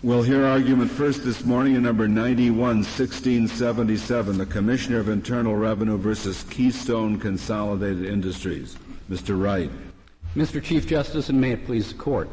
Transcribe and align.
We'll 0.00 0.22
hear 0.22 0.44
argument 0.44 0.92
first 0.92 1.24
this 1.24 1.44
morning 1.44 1.74
in 1.74 1.82
number 1.82 2.06
911677, 2.06 4.38
the 4.38 4.46
Commissioner 4.46 5.00
of 5.00 5.08
Internal 5.08 5.56
Revenue 5.56 5.98
versus 5.98 6.44
Keystone 6.44 7.18
Consolidated 7.18 8.04
Industries. 8.04 8.76
Mr. 9.10 9.42
Wright. 9.42 9.72
Mr. 10.36 10.62
Chief 10.62 10.86
Justice, 10.86 11.30
and 11.30 11.40
may 11.40 11.50
it 11.50 11.66
please 11.66 11.88
the 11.88 11.98
Court. 11.98 12.30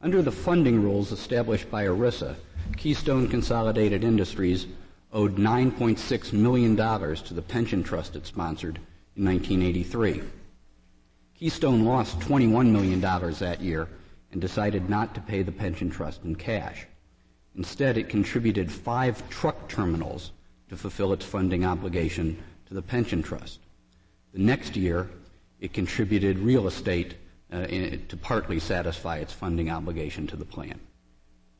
Under 0.00 0.22
the 0.22 0.30
funding 0.30 0.80
rules 0.80 1.10
established 1.10 1.68
by 1.72 1.86
ERISA, 1.86 2.36
Keystone 2.76 3.26
Consolidated 3.26 4.04
Industries 4.04 4.68
owed 5.12 5.38
$9.6 5.38 6.32
million 6.32 6.76
to 6.76 7.34
the 7.34 7.42
pension 7.42 7.82
trust 7.82 8.14
it 8.14 8.28
sponsored 8.28 8.78
in 9.16 9.24
1983. 9.24 10.22
Keystone 11.34 11.84
lost 11.84 12.20
$21 12.20 12.70
million 12.70 13.00
that 13.00 13.60
year 13.60 13.88
and 14.30 14.40
decided 14.40 14.88
not 14.88 15.16
to 15.16 15.20
pay 15.20 15.42
the 15.42 15.50
pension 15.50 15.90
trust 15.90 16.22
in 16.22 16.36
cash. 16.36 16.86
Instead, 17.56 17.98
it 17.98 18.08
contributed 18.08 18.70
five 18.70 19.28
truck 19.28 19.68
terminals 19.68 20.32
to 20.68 20.76
fulfill 20.76 21.12
its 21.12 21.24
funding 21.24 21.64
obligation 21.64 22.42
to 22.66 22.74
the 22.74 22.82
pension 22.82 23.22
trust. 23.22 23.60
The 24.32 24.40
next 24.40 24.76
year, 24.76 25.10
it 25.60 25.72
contributed 25.72 26.38
real 26.38 26.66
estate 26.66 27.16
uh, 27.52 27.58
in, 27.68 28.06
to 28.06 28.16
partly 28.16 28.58
satisfy 28.58 29.18
its 29.18 29.32
funding 29.32 29.70
obligation 29.70 30.26
to 30.28 30.36
the 30.36 30.44
plan. 30.44 30.80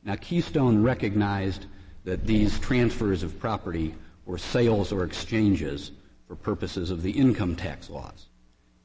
Now, 0.03 0.17
Keystone 0.17 0.83
recognized 0.83 1.67
that 2.05 2.27
these 2.27 2.59
transfers 2.59 3.23
of 3.23 3.39
property 3.39 3.95
were 4.25 4.39
sales 4.39 4.93
or 4.93 5.05
exchanges 5.05 5.93
for 6.27 6.35
purposes 6.35 6.91
of 6.91 7.03
the 7.03 7.11
income 7.11 7.55
tax 7.55 7.91
laws. 7.91 8.27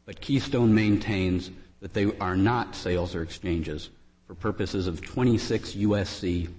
But 0.05 0.21
Keystone 0.21 0.75
maintains 0.75 1.49
that 1.79 1.93
they 1.93 2.11
are 2.19 2.35
not 2.35 2.75
sales 2.75 3.15
or 3.15 3.21
exchanges 3.21 3.89
for 4.27 4.35
purposes 4.35 4.87
of 4.87 5.01
26 5.01 5.73
USC 5.73 6.49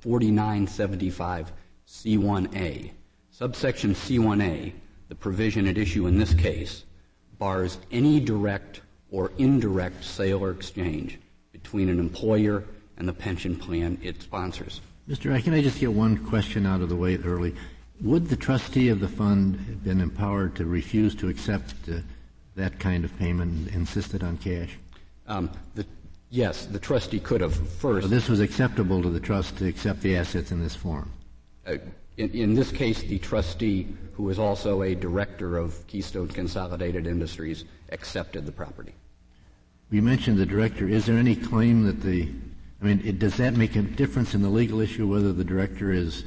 4975 0.00 1.52
C1A. 1.86 2.90
Subsection 3.30 3.94
C1A, 3.94 4.72
the 5.08 5.14
provision 5.14 5.66
at 5.66 5.78
issue 5.78 6.06
in 6.06 6.18
this 6.18 6.34
case, 6.34 6.84
bars 7.38 7.78
any 7.90 8.20
direct 8.20 8.80
or 9.10 9.32
indirect 9.38 10.04
sale 10.04 10.42
or 10.42 10.50
exchange 10.50 11.18
between 11.52 11.88
an 11.88 11.98
employer 11.98 12.64
and 12.96 13.08
the 13.08 13.12
pension 13.12 13.56
plan 13.56 13.98
it 14.02 14.20
sponsors. 14.22 14.80
Mr. 15.08 15.30
Wright, 15.30 15.42
can 15.42 15.54
I 15.54 15.62
just 15.62 15.80
get 15.80 15.92
one 15.92 16.16
question 16.26 16.66
out 16.66 16.80
of 16.80 16.88
the 16.88 16.96
way 16.96 17.16
early? 17.16 17.54
Would 18.02 18.28
the 18.28 18.36
trustee 18.36 18.88
of 18.88 19.00
the 19.00 19.08
fund 19.08 19.56
have 19.56 19.84
been 19.84 20.00
empowered 20.00 20.54
to 20.56 20.64
refuse 20.64 21.14
to 21.16 21.28
accept 21.28 21.74
uh, 21.90 21.96
that 22.56 22.78
kind 22.78 23.04
of 23.04 23.18
payment 23.18 23.52
and 23.52 23.68
insisted 23.74 24.22
on 24.22 24.38
cash? 24.38 24.78
Um, 25.26 25.50
the 25.74 25.84
Yes, 26.30 26.66
the 26.66 26.78
trustee 26.78 27.18
could 27.18 27.40
have 27.40 27.54
first. 27.54 28.04
So 28.04 28.08
this 28.08 28.28
was 28.28 28.38
acceptable 28.38 29.02
to 29.02 29.10
the 29.10 29.18
trust 29.18 29.58
to 29.58 29.66
accept 29.66 30.00
the 30.00 30.16
assets 30.16 30.52
in 30.52 30.62
this 30.62 30.76
form. 30.76 31.10
Uh, 31.66 31.76
in, 32.16 32.30
in, 32.30 32.54
this 32.54 32.70
case, 32.70 33.02
the 33.02 33.18
trustee, 33.18 33.88
who 34.12 34.28
is 34.30 34.38
also 34.38 34.82
a 34.82 34.94
director 34.94 35.56
of 35.56 35.84
Keystone 35.88 36.28
Consolidated 36.28 37.06
Industries, 37.06 37.64
accepted 37.90 38.46
the 38.46 38.52
property. 38.52 38.94
You 39.90 40.02
mentioned 40.02 40.38
the 40.38 40.46
director. 40.46 40.86
Is 40.86 41.06
there 41.06 41.16
any 41.16 41.34
claim 41.34 41.84
that 41.84 42.00
the, 42.00 42.28
I 42.80 42.84
mean, 42.84 43.02
it, 43.04 43.18
does 43.18 43.36
that 43.38 43.54
make 43.54 43.74
a 43.74 43.82
difference 43.82 44.32
in 44.32 44.42
the 44.42 44.48
legal 44.48 44.80
issue 44.80 45.08
whether 45.08 45.32
the 45.32 45.44
director 45.44 45.92
is 45.92 46.24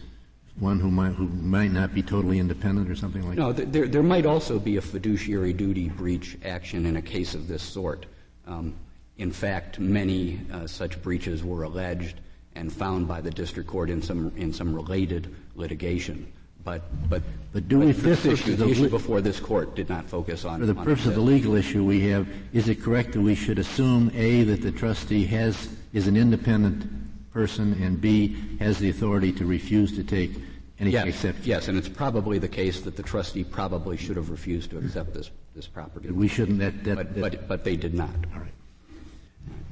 one 0.59 0.81
who 0.81 0.91
might, 0.91 1.13
who 1.13 1.29
might 1.29 1.71
not 1.71 1.93
be 1.93 2.03
totally 2.03 2.39
independent 2.39 2.89
or 2.89 2.95
something 2.95 3.25
like 3.25 3.37
no, 3.37 3.53
that? 3.53 3.67
No, 3.67 3.71
there, 3.71 3.87
there 3.87 4.03
might 4.03 4.25
also 4.25 4.59
be 4.59 4.75
a 4.75 4.81
fiduciary 4.81 5.53
duty 5.53 5.87
breach 5.87 6.37
action 6.43 6.85
in 6.85 6.97
a 6.97 7.01
case 7.01 7.35
of 7.35 7.47
this 7.47 7.63
sort. 7.63 8.05
Um, 8.45 8.75
in 9.17 9.31
fact, 9.31 9.79
many 9.79 10.39
uh, 10.51 10.67
such 10.67 11.01
breaches 11.01 11.43
were 11.43 11.63
alleged 11.63 12.19
and 12.55 12.71
found 12.71 13.07
by 13.07 13.21
the 13.21 13.31
district 13.31 13.69
court 13.69 13.89
in 13.89 14.01
some 14.01 14.31
in 14.37 14.53
some 14.53 14.73
related 14.73 15.33
litigation. 15.55 16.31
But 16.63 16.83
but 17.09 17.21
but 17.51 17.67
do 17.67 17.79
we 17.79 17.91
this 17.91 18.25
issue, 18.25 18.55
the, 18.55 18.69
issue 18.69 18.89
before 18.89 19.21
this 19.21 19.39
court 19.39 19.75
did 19.75 19.89
not 19.89 20.05
focus 20.05 20.45
on. 20.45 20.59
For 20.59 20.65
the 20.65 20.75
purpose 20.75 21.05
of 21.05 21.15
the 21.15 21.21
legal 21.21 21.55
issue 21.55 21.83
we 21.83 22.07
have, 22.09 22.27
is 22.53 22.69
it 22.69 22.81
correct 22.81 23.13
that 23.13 23.21
we 23.21 23.35
should 23.35 23.59
assume 23.59 24.11
a 24.15 24.43
that 24.43 24.61
the 24.61 24.71
trustee 24.71 25.25
has 25.25 25.69
is 25.91 26.07
an 26.07 26.15
independent 26.15 26.85
person 27.31 27.73
and 27.81 27.99
b 27.99 28.37
has 28.59 28.77
the 28.79 28.89
authority 28.89 29.31
to 29.33 29.45
refuse 29.45 29.95
to 29.95 30.03
take 30.03 30.31
any 30.79 30.91
yes, 30.91 31.05
except 31.05 31.39
yes, 31.45 31.67
and 31.67 31.77
it's 31.77 31.89
probably 31.89 32.39
the 32.39 32.47
case 32.47 32.81
that 32.81 32.95
the 32.95 33.03
trustee 33.03 33.43
probably 33.43 33.97
should 33.97 34.15
have 34.15 34.29
refused 34.29 34.69
to 34.71 34.77
accept 34.77 35.13
this 35.13 35.31
this 35.55 35.67
property. 35.67 36.09
We 36.09 36.27
shouldn't. 36.27 36.59
That, 36.59 36.83
that, 36.83 36.95
but, 36.95 37.13
that, 37.15 37.21
but 37.21 37.47
but 37.47 37.63
they 37.63 37.75
did 37.75 37.93
not. 37.93 38.09
All 38.33 38.41
right. 38.41 38.53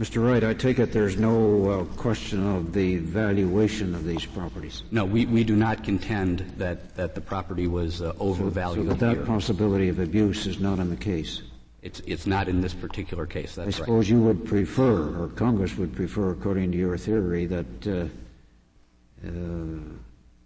Mr. 0.01 0.25
Wright, 0.25 0.43
I 0.43 0.55
take 0.55 0.79
it 0.79 0.91
there's 0.91 1.17
no 1.17 1.69
uh, 1.69 1.83
question 1.95 2.43
of 2.55 2.73
the 2.73 2.97
valuation 2.97 3.93
of 3.93 4.03
these 4.03 4.25
properties. 4.25 4.81
No, 4.89 5.05
we, 5.05 5.27
we 5.27 5.43
do 5.43 5.55
not 5.55 5.83
contend 5.83 6.39
that, 6.57 6.95
that 6.95 7.13
the 7.13 7.21
property 7.21 7.67
was 7.67 8.01
uh, 8.01 8.13
overvalued. 8.19 8.87
So, 8.87 8.97
so 8.97 9.13
that 9.13 9.25
possibility 9.27 9.89
of 9.89 9.99
abuse 9.99 10.47
is 10.47 10.59
not 10.59 10.79
in 10.79 10.89
the 10.89 10.95
case. 10.95 11.43
It's, 11.83 11.99
it's 12.01 12.25
not 12.25 12.47
in 12.47 12.61
this 12.61 12.73
particular 12.73 13.27
case. 13.27 13.53
That's 13.53 13.67
I 13.67 13.71
suppose 13.71 14.09
right. 14.09 14.17
you 14.17 14.23
would 14.23 14.43
prefer, 14.45 15.23
or 15.23 15.27
Congress 15.27 15.77
would 15.77 15.95
prefer, 15.95 16.31
according 16.31 16.71
to 16.71 16.77
your 16.79 16.97
theory, 16.97 17.45
that 17.45 17.87
uh, 17.87 19.27
uh, 19.27 19.29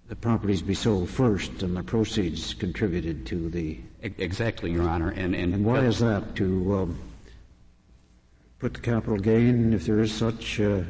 the 0.09 0.15
properties 0.15 0.61
be 0.61 0.73
sold 0.73 1.09
first 1.09 1.63
and 1.63 1.77
the 1.77 1.83
proceeds 1.83 2.53
contributed 2.53 3.25
to 3.27 3.49
the. 3.49 3.79
Exactly, 4.01 4.71
Your 4.71 4.87
Honor. 4.89 5.11
And, 5.11 5.33
and, 5.33 5.53
and 5.53 5.65
why 5.65 5.79
is 5.79 5.99
that? 5.99 6.35
To 6.35 6.75
um, 6.75 6.99
put 8.65 8.73
the 8.73 8.79
capital 8.79 9.19
gain, 9.19 9.73
if 9.73 9.85
there 9.85 9.99
is 9.99 10.11
such, 10.11 10.59
uh, 10.59 10.81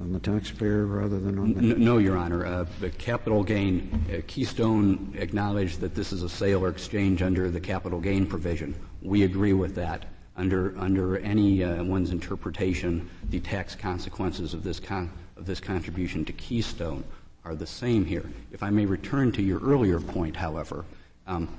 on 0.00 0.10
the 0.10 0.18
taxpayer 0.18 0.86
rather 0.86 1.20
than 1.20 1.38
on 1.38 1.52
the. 1.52 1.60
No, 1.60 1.98
Your 1.98 2.16
Honor. 2.16 2.46
Uh, 2.46 2.64
the 2.80 2.88
capital 2.88 3.44
gain, 3.44 4.06
uh, 4.10 4.22
Keystone 4.26 5.14
acknowledged 5.18 5.80
that 5.80 5.94
this 5.94 6.10
is 6.10 6.22
a 6.22 6.28
sale 6.30 6.64
or 6.64 6.70
exchange 6.70 7.20
under 7.20 7.50
the 7.50 7.60
capital 7.60 8.00
gain 8.00 8.24
provision. 8.24 8.74
We 9.02 9.24
agree 9.24 9.52
with 9.52 9.74
that. 9.74 10.06
Under, 10.34 10.74
under 10.78 11.18
any 11.18 11.62
uh, 11.62 11.84
one's 11.84 12.10
interpretation, 12.10 13.10
the 13.28 13.40
tax 13.40 13.74
consequences 13.74 14.54
of 14.54 14.64
this, 14.64 14.80
con- 14.80 15.12
of 15.36 15.44
this 15.44 15.60
contribution 15.60 16.24
to 16.24 16.32
Keystone 16.32 17.04
are 17.44 17.54
the 17.54 17.66
same 17.66 18.06
here. 18.06 18.24
If 18.50 18.62
I 18.62 18.70
may 18.70 18.86
return 18.86 19.30
to 19.32 19.42
your 19.42 19.60
earlier 19.60 20.00
point, 20.00 20.36
however, 20.36 20.86
um, 21.26 21.54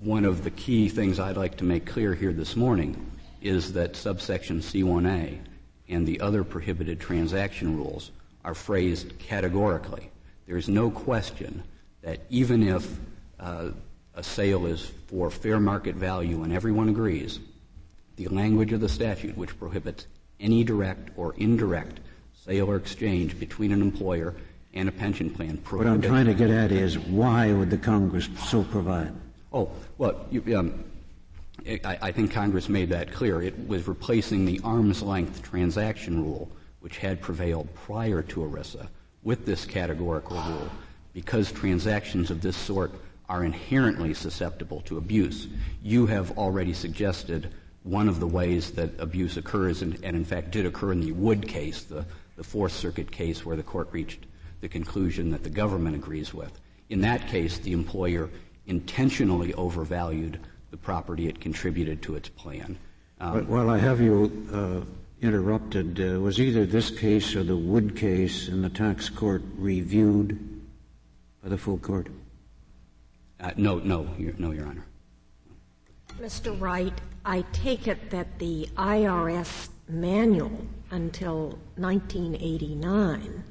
one 0.00 0.26
of 0.26 0.44
the 0.44 0.50
key 0.50 0.90
things 0.90 1.18
I'd 1.18 1.38
like 1.38 1.56
to 1.56 1.64
make 1.64 1.86
clear 1.86 2.14
here 2.14 2.34
this 2.34 2.54
morning 2.54 3.12
is 3.46 3.72
that 3.74 3.96
subsection 3.96 4.60
C1A 4.60 5.38
and 5.88 6.06
the 6.06 6.20
other 6.20 6.44
prohibited 6.44 7.00
transaction 7.00 7.76
rules 7.76 8.10
are 8.44 8.54
phrased 8.54 9.18
categorically. 9.18 10.10
There 10.46 10.56
is 10.56 10.68
no 10.68 10.90
question 10.90 11.62
that 12.02 12.20
even 12.30 12.62
if 12.62 12.98
uh, 13.40 13.70
a 14.14 14.22
sale 14.22 14.66
is 14.66 14.92
for 15.06 15.30
fair 15.30 15.60
market 15.60 15.94
value 15.94 16.42
and 16.42 16.52
everyone 16.52 16.88
agrees, 16.88 17.40
the 18.16 18.28
language 18.28 18.72
of 18.72 18.80
the 18.80 18.88
statute 18.88 19.36
which 19.36 19.58
prohibits 19.58 20.06
any 20.40 20.64
direct 20.64 21.10
or 21.16 21.34
indirect 21.36 22.00
sale 22.44 22.70
or 22.70 22.76
exchange 22.76 23.38
between 23.38 23.72
an 23.72 23.82
employer 23.82 24.34
and 24.74 24.88
a 24.88 24.92
pension 24.92 25.30
plan 25.30 25.58
What 25.70 25.86
I'm 25.86 26.02
trying 26.02 26.26
to 26.26 26.34
get 26.34 26.50
at 26.50 26.70
is 26.70 26.98
why 26.98 27.52
would 27.52 27.70
the 27.70 27.78
Congress 27.78 28.28
so 28.46 28.62
provide? 28.64 29.12
Oh, 29.52 29.70
well, 29.96 30.26
you, 30.30 30.58
um, 30.58 30.84
I, 31.66 31.98
I 32.02 32.12
think 32.12 32.32
Congress 32.32 32.68
made 32.68 32.90
that 32.90 33.12
clear. 33.12 33.42
It 33.42 33.66
was 33.66 33.88
replacing 33.88 34.44
the 34.44 34.60
arm's 34.62 35.02
length 35.02 35.42
transaction 35.42 36.22
rule, 36.22 36.50
which 36.80 36.98
had 36.98 37.20
prevailed 37.20 37.72
prior 37.74 38.22
to 38.22 38.40
ERISA, 38.40 38.88
with 39.22 39.44
this 39.44 39.64
categorical 39.64 40.36
rule, 40.36 40.70
because 41.12 41.50
transactions 41.50 42.30
of 42.30 42.40
this 42.40 42.56
sort 42.56 42.92
are 43.28 43.44
inherently 43.44 44.14
susceptible 44.14 44.82
to 44.82 44.98
abuse. 44.98 45.48
You 45.82 46.06
have 46.06 46.38
already 46.38 46.72
suggested 46.72 47.52
one 47.82 48.08
of 48.08 48.20
the 48.20 48.26
ways 48.26 48.72
that 48.72 48.90
abuse 49.00 49.36
occurs, 49.36 49.82
and, 49.82 49.94
and 50.04 50.16
in 50.16 50.24
fact 50.24 50.50
did 50.50 50.66
occur 50.66 50.92
in 50.92 51.00
the 51.00 51.12
Wood 51.12 51.48
case, 51.48 51.82
the, 51.84 52.04
the 52.36 52.44
Fourth 52.44 52.72
Circuit 52.72 53.10
case 53.10 53.44
where 53.44 53.56
the 53.56 53.62
court 53.62 53.88
reached 53.92 54.26
the 54.60 54.68
conclusion 54.68 55.30
that 55.30 55.42
the 55.42 55.50
government 55.50 55.96
agrees 55.96 56.32
with. 56.32 56.60
In 56.88 57.00
that 57.00 57.26
case, 57.28 57.58
the 57.58 57.72
employer 57.72 58.30
intentionally 58.66 59.54
overvalued 59.54 60.38
the 60.76 60.84
property 60.84 61.26
it 61.26 61.40
contributed 61.40 62.02
to 62.02 62.16
its 62.16 62.28
plan. 62.28 62.78
Um, 63.20 63.32
but 63.32 63.46
while 63.46 63.70
I 63.70 63.78
have 63.78 64.00
you 64.00 64.46
uh, 64.52 65.24
interrupted, 65.24 65.98
uh, 65.98 66.20
was 66.20 66.38
either 66.38 66.66
this 66.66 66.90
case 66.90 67.34
or 67.34 67.42
the 67.42 67.56
Wood 67.56 67.96
case 67.96 68.48
in 68.48 68.60
the 68.60 68.68
tax 68.68 69.08
court 69.08 69.42
reviewed 69.56 70.38
by 71.42 71.48
the 71.48 71.56
full 71.56 71.78
court? 71.78 72.08
Uh, 73.40 73.52
no, 73.56 73.78
no, 73.78 74.06
your, 74.18 74.34
no, 74.38 74.50
Your 74.50 74.66
Honor. 74.66 74.84
Mr. 76.20 76.58
Wright, 76.60 76.98
I 77.24 77.44
take 77.52 77.88
it 77.88 78.10
that 78.10 78.38
the 78.38 78.68
IRS 78.76 79.68
manual 79.88 80.66
until 80.90 81.58
1989 81.76 83.44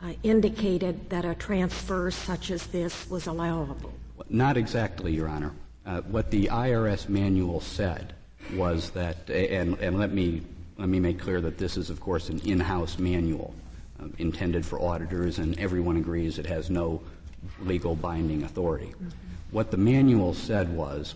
uh, 0.00 0.12
indicated 0.22 1.10
that 1.10 1.24
a 1.24 1.34
transfer 1.34 2.10
such 2.10 2.50
as 2.50 2.66
this 2.68 3.08
was 3.08 3.26
allowable. 3.26 3.92
Not 4.28 4.56
exactly, 4.56 5.12
Your 5.12 5.28
Honor. 5.28 5.52
Uh, 5.86 6.00
what 6.02 6.30
the 6.30 6.46
IRS 6.46 7.08
manual 7.08 7.60
said 7.60 8.14
was 8.54 8.90
that, 8.90 9.28
and, 9.28 9.78
and 9.80 9.98
let 9.98 10.12
me 10.12 10.42
let 10.76 10.88
me 10.88 10.98
make 10.98 11.20
clear 11.20 11.40
that 11.40 11.56
this 11.56 11.76
is, 11.76 11.88
of 11.88 12.00
course, 12.00 12.28
an 12.28 12.40
in-house 12.40 12.98
manual 12.98 13.54
uh, 14.00 14.06
intended 14.18 14.66
for 14.66 14.82
auditors, 14.82 15.38
and 15.38 15.58
everyone 15.58 15.96
agrees 15.96 16.38
it 16.38 16.46
has 16.46 16.68
no 16.68 17.00
legal 17.62 17.94
binding 17.94 18.42
authority. 18.42 18.86
Mm-hmm. 18.86 19.08
What 19.52 19.70
the 19.70 19.76
manual 19.76 20.34
said 20.34 20.74
was, 20.74 21.14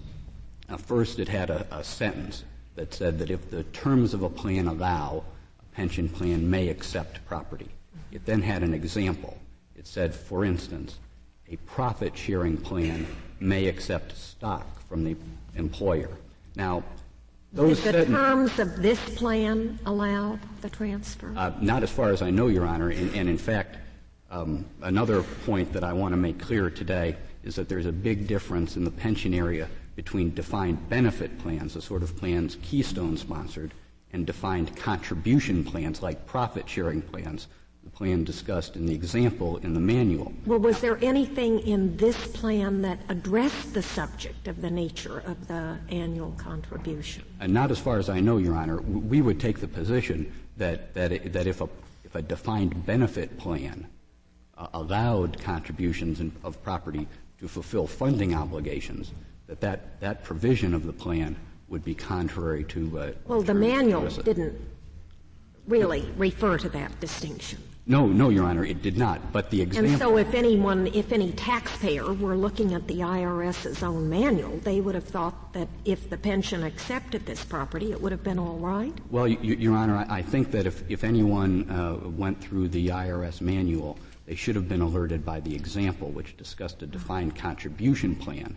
uh, 0.68 0.76
first 0.76 1.18
it 1.18 1.28
had 1.28 1.50
a, 1.50 1.66
a 1.72 1.82
sentence 1.82 2.44
that 2.76 2.94
said 2.94 3.18
that 3.18 3.30
if 3.30 3.50
the 3.50 3.64
terms 3.64 4.14
of 4.14 4.22
a 4.22 4.28
plan 4.28 4.68
allow, 4.68 5.24
a 5.58 5.74
pension 5.74 6.08
plan 6.08 6.48
may 6.48 6.68
accept 6.68 7.24
property. 7.26 7.68
It 8.12 8.24
then 8.24 8.40
had 8.40 8.62
an 8.62 8.74
example. 8.74 9.36
It 9.76 9.88
said, 9.88 10.14
for 10.14 10.44
instance, 10.44 10.98
a 11.50 11.56
profit 11.56 12.16
sharing 12.16 12.56
plan 12.56 13.06
may 13.40 13.66
accept 13.66 14.16
stock 14.16 14.66
from 14.88 15.04
the 15.04 15.16
employer. 15.54 16.10
Now, 16.56 16.82
those 17.52 17.82
Did 17.82 17.94
the 17.94 18.04
terms 18.06 18.58
of 18.58 18.82
this 18.82 19.00
plan 19.16 19.78
allow 19.86 20.38
the 20.60 20.68
transfer? 20.68 21.32
Uh, 21.34 21.52
not 21.60 21.82
as 21.82 21.90
far 21.90 22.10
as 22.10 22.20
I 22.20 22.30
know, 22.30 22.48
Your 22.48 22.66
Honor. 22.66 22.90
And, 22.90 23.14
and 23.14 23.28
in 23.28 23.38
fact, 23.38 23.78
um, 24.30 24.66
another 24.82 25.22
point 25.22 25.72
that 25.72 25.82
I 25.82 25.92
want 25.92 26.12
to 26.12 26.16
make 26.16 26.38
clear 26.38 26.68
today 26.68 27.16
is 27.44 27.54
that 27.56 27.68
there's 27.68 27.86
a 27.86 27.92
big 27.92 28.26
difference 28.26 28.76
in 28.76 28.84
the 28.84 28.90
pension 28.90 29.32
area 29.32 29.68
between 29.96 30.34
defined 30.34 30.88
benefit 30.88 31.38
plans, 31.38 31.74
the 31.74 31.82
sort 31.82 32.02
of 32.02 32.16
plans 32.16 32.58
Keystone 32.62 33.16
sponsored, 33.16 33.72
and 34.12 34.26
defined 34.26 34.76
contribution 34.76 35.64
plans 35.64 36.02
like 36.02 36.26
profit 36.26 36.68
sharing 36.68 37.00
plans, 37.00 37.48
the 37.84 37.90
plan 37.90 38.24
discussed 38.24 38.76
in 38.76 38.86
the 38.86 38.94
example 38.94 39.56
in 39.58 39.74
the 39.74 39.80
manual. 39.80 40.32
Well, 40.46 40.58
was 40.58 40.80
there 40.80 40.98
anything 41.02 41.60
in 41.60 41.96
this 41.96 42.16
plan 42.28 42.82
that 42.82 42.98
addressed 43.08 43.74
the 43.74 43.82
subject 43.82 44.46
of 44.46 44.60
the 44.60 44.70
nature 44.70 45.20
of 45.20 45.48
the 45.48 45.78
annual 45.88 46.32
contribution? 46.32 47.24
And 47.40 47.52
not 47.52 47.70
as 47.70 47.78
far 47.78 47.98
as 47.98 48.08
I 48.08 48.20
know, 48.20 48.36
Your 48.38 48.54
Honor. 48.54 48.80
We 48.82 49.22
would 49.22 49.40
take 49.40 49.60
the 49.60 49.68
position 49.68 50.32
that, 50.58 50.94
that, 50.94 51.12
it, 51.12 51.32
that 51.32 51.46
if, 51.46 51.60
a, 51.60 51.68
if 52.04 52.14
a 52.14 52.22
defined 52.22 52.84
benefit 52.84 53.38
plan 53.38 53.86
uh, 54.56 54.66
allowed 54.74 55.40
contributions 55.40 56.20
in, 56.20 56.32
of 56.44 56.62
property 56.62 57.06
to 57.40 57.48
fulfill 57.48 57.86
funding 57.86 58.34
obligations, 58.34 59.12
that, 59.46 59.60
that 59.60 60.00
that 60.00 60.24
provision 60.24 60.74
of 60.74 60.84
the 60.84 60.92
plan 60.92 61.36
would 61.68 61.84
be 61.84 61.94
contrary 61.94 62.64
to. 62.64 62.98
Uh, 62.98 63.12
well, 63.26 63.42
the 63.42 63.54
manual 63.54 64.08
didn't 64.08 64.60
really 65.66 66.10
refer 66.16 66.58
to 66.58 66.68
that 66.70 66.98
distinction. 67.00 67.62
No, 67.90 68.06
no, 68.06 68.28
Your 68.28 68.44
Honor, 68.44 68.66
it 68.66 68.82
did 68.82 68.98
not. 68.98 69.32
But 69.32 69.48
the 69.48 69.62
example. 69.62 69.90
And 69.90 69.98
so, 69.98 70.18
if 70.18 70.34
anyone, 70.34 70.88
if 70.88 71.10
any 71.10 71.32
taxpayer 71.32 72.12
were 72.12 72.36
looking 72.36 72.74
at 72.74 72.86
the 72.86 72.98
IRS's 72.98 73.82
own 73.82 74.10
manual, 74.10 74.58
they 74.58 74.82
would 74.82 74.94
have 74.94 75.04
thought 75.04 75.54
that 75.54 75.68
if 75.86 76.10
the 76.10 76.18
pension 76.18 76.64
accepted 76.64 77.24
this 77.24 77.42
property, 77.42 77.90
it 77.90 78.00
would 78.00 78.12
have 78.12 78.22
been 78.22 78.38
all 78.38 78.58
right. 78.58 78.92
Well, 79.10 79.26
Your 79.26 79.74
Honor, 79.74 80.04
I 80.10 80.20
think 80.20 80.50
that 80.50 80.66
if, 80.66 80.84
if 80.90 81.02
anyone 81.02 81.68
uh, 81.70 82.06
went 82.10 82.38
through 82.42 82.68
the 82.68 82.88
IRS 82.88 83.40
manual, 83.40 83.98
they 84.26 84.34
should 84.34 84.54
have 84.56 84.68
been 84.68 84.82
alerted 84.82 85.24
by 85.24 85.40
the 85.40 85.54
example, 85.54 86.10
which 86.10 86.36
discussed 86.36 86.82
a 86.82 86.86
defined 86.86 87.36
contribution 87.36 88.14
plan, 88.14 88.54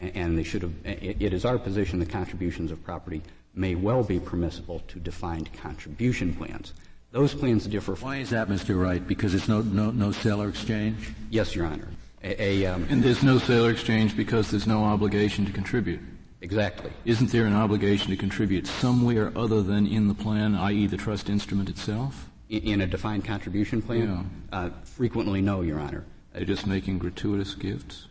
and 0.00 0.38
they 0.38 0.42
should 0.42 0.62
have. 0.62 0.72
It 0.84 1.34
is 1.34 1.44
our 1.44 1.58
position 1.58 1.98
that 1.98 2.08
contributions 2.08 2.72
of 2.72 2.82
property 2.82 3.20
may 3.54 3.74
well 3.74 4.02
be 4.02 4.18
permissible 4.18 4.80
to 4.88 4.98
defined 4.98 5.52
contribution 5.52 6.32
plans. 6.32 6.72
Those 7.12 7.34
plans 7.34 7.66
differ. 7.66 7.94
Why 7.94 8.18
is 8.18 8.30
that, 8.30 8.48
Mr. 8.48 8.80
Wright? 8.80 9.06
Because 9.06 9.34
it's 9.34 9.48
no, 9.48 9.62
no, 9.62 9.90
no 9.90 10.12
sale 10.12 10.40
or 10.40 10.48
exchange? 10.48 11.12
Yes, 11.28 11.56
Your 11.56 11.66
Honor. 11.66 11.88
A, 12.22 12.40
a, 12.40 12.66
um, 12.66 12.86
and 12.88 13.02
there's 13.02 13.22
no 13.22 13.38
sale 13.38 13.66
or 13.66 13.70
exchange 13.70 14.16
because 14.16 14.50
there's 14.50 14.66
no 14.66 14.84
obligation 14.84 15.44
to 15.46 15.52
contribute. 15.52 16.00
Exactly. 16.40 16.92
Isn't 17.04 17.32
there 17.32 17.46
an 17.46 17.54
obligation 17.54 18.10
to 18.10 18.16
contribute 18.16 18.66
somewhere 18.66 19.32
other 19.36 19.62
than 19.62 19.86
in 19.86 20.06
the 20.06 20.14
plan, 20.14 20.54
i.e., 20.54 20.86
the 20.86 20.96
trust 20.96 21.28
instrument 21.28 21.68
itself? 21.68 22.30
In, 22.48 22.62
in 22.62 22.80
a 22.82 22.86
defined 22.86 23.24
contribution 23.24 23.82
plan? 23.82 24.30
Yeah. 24.52 24.58
Uh, 24.58 24.70
frequently, 24.84 25.40
no, 25.40 25.62
Your 25.62 25.80
Honor. 25.80 26.04
They're 26.32 26.44
just 26.44 26.66
making 26.66 26.98
gratuitous 26.98 27.54
gifts? 27.54 28.06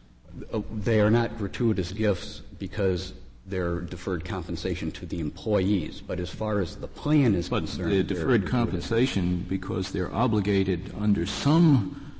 Uh, 0.51 0.61
they 0.73 0.99
are 0.99 1.09
not 1.09 1.37
gratuitous 1.37 1.93
gifts 1.93 2.41
because 2.59 3.13
their 3.49 3.79
deferred 3.79 4.23
compensation 4.25 4.91
to 4.91 5.05
the 5.05 5.19
employees. 5.19 6.01
But 6.01 6.19
as 6.19 6.29
far 6.29 6.59
as 6.59 6.75
the 6.75 6.87
plan 6.87 7.35
is 7.35 7.49
but 7.49 7.59
concerned, 7.59 7.91
the 7.91 8.03
deferred 8.03 8.47
compensation 8.47 9.45
because 9.47 9.91
they're 9.91 10.13
obligated 10.13 10.93
under 10.99 11.25
some 11.25 12.13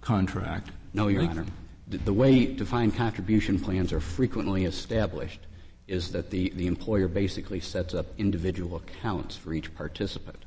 contract. 0.00 0.70
No, 0.92 1.08
Your 1.08 1.22
Honor. 1.22 1.46
The, 1.88 1.98
the 1.98 2.12
way 2.12 2.46
defined 2.46 2.96
contribution 2.96 3.58
plans 3.58 3.92
are 3.92 4.00
frequently 4.00 4.64
established 4.64 5.40
is 5.86 6.12
that 6.12 6.30
the, 6.30 6.50
the 6.50 6.66
employer 6.66 7.08
basically 7.08 7.60
sets 7.60 7.94
up 7.94 8.06
individual 8.18 8.76
accounts 8.76 9.36
for 9.36 9.54
each 9.54 9.74
participant. 9.74 10.44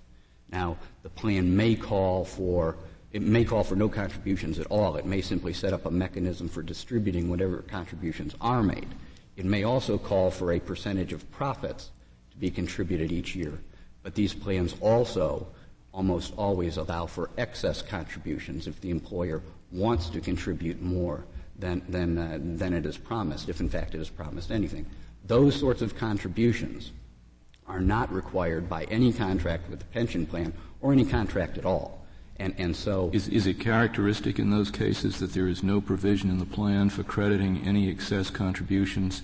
Now, 0.52 0.78
the 1.02 1.10
plan 1.10 1.56
may 1.56 1.76
call 1.76 2.26
for 2.26 2.76
it 3.12 3.22
may 3.22 3.44
call 3.44 3.66
for 3.66 3.76
no 3.76 3.90
contributions 3.90 4.58
at 4.58 4.68
all. 4.68 4.96
It 4.96 5.06
may 5.06 5.20
simply 5.20 5.52
set 5.52 5.74
up 5.74 5.86
a 5.86 5.92
mechanism 5.92 6.48
for 6.48 6.62
distributing 6.62 7.30
whatever 7.30 7.58
contributions 7.58 8.36
are 8.40 8.64
made. 8.64 8.88
It 9.38 9.46
may 9.46 9.64
also 9.64 9.98
call 9.98 10.30
for 10.32 10.52
a 10.52 10.60
percentage 10.60 11.14
of 11.14 11.30
profits 11.32 11.92
to 12.32 12.38
be 12.38 12.52
contributed 12.52 13.12
each 13.12 13.36
year, 13.36 13.60
but 14.04 14.16
these 14.16 14.34
plans 14.34 14.76
also 14.82 15.48
almost 15.94 16.34
always 16.38 16.78
allow 16.78 17.06
for 17.06 17.30
excess 17.38 17.82
contributions 17.82 18.68
if 18.68 18.80
the 18.82 18.90
employer 18.90 19.42
wants 19.72 20.10
to 20.10 20.22
contribute 20.22 20.82
more 20.82 21.26
than, 21.60 21.82
than, 21.90 22.18
uh, 22.18 22.40
than 22.42 22.74
it 22.74 22.86
is 22.86 22.98
promised, 22.98 23.50
if 23.50 23.60
in 23.60 23.70
fact 23.70 23.96
it 23.96 24.02
is 24.02 24.10
promised 24.10 24.52
anything. 24.52 24.86
Those 25.26 25.56
sorts 25.56 25.82
of 25.82 25.96
contributions 25.96 26.92
are 27.68 27.80
not 27.80 28.12
required 28.12 28.68
by 28.68 28.84
any 28.86 29.14
contract 29.14 29.70
with 29.70 29.80
the 29.80 29.86
pension 29.86 30.26
plan 30.26 30.54
or 30.82 30.92
any 30.92 31.06
contract 31.06 31.58
at 31.58 31.66
all. 31.66 32.01
And, 32.42 32.56
and 32.58 32.76
so. 32.76 33.12
Is, 33.14 33.28
is 33.28 33.46
it 33.46 33.60
characteristic 33.60 34.40
in 34.40 34.50
those 34.50 34.72
cases 34.72 35.20
that 35.20 35.34
there 35.34 35.48
is 35.48 35.62
no 35.62 35.80
provision 35.80 36.32
in 36.32 36.40
the 36.40 36.46
plan 36.46 36.90
for 36.90 37.04
crediting 37.04 37.62
any 37.68 37.88
excess 37.88 38.32
contributions 38.32 39.22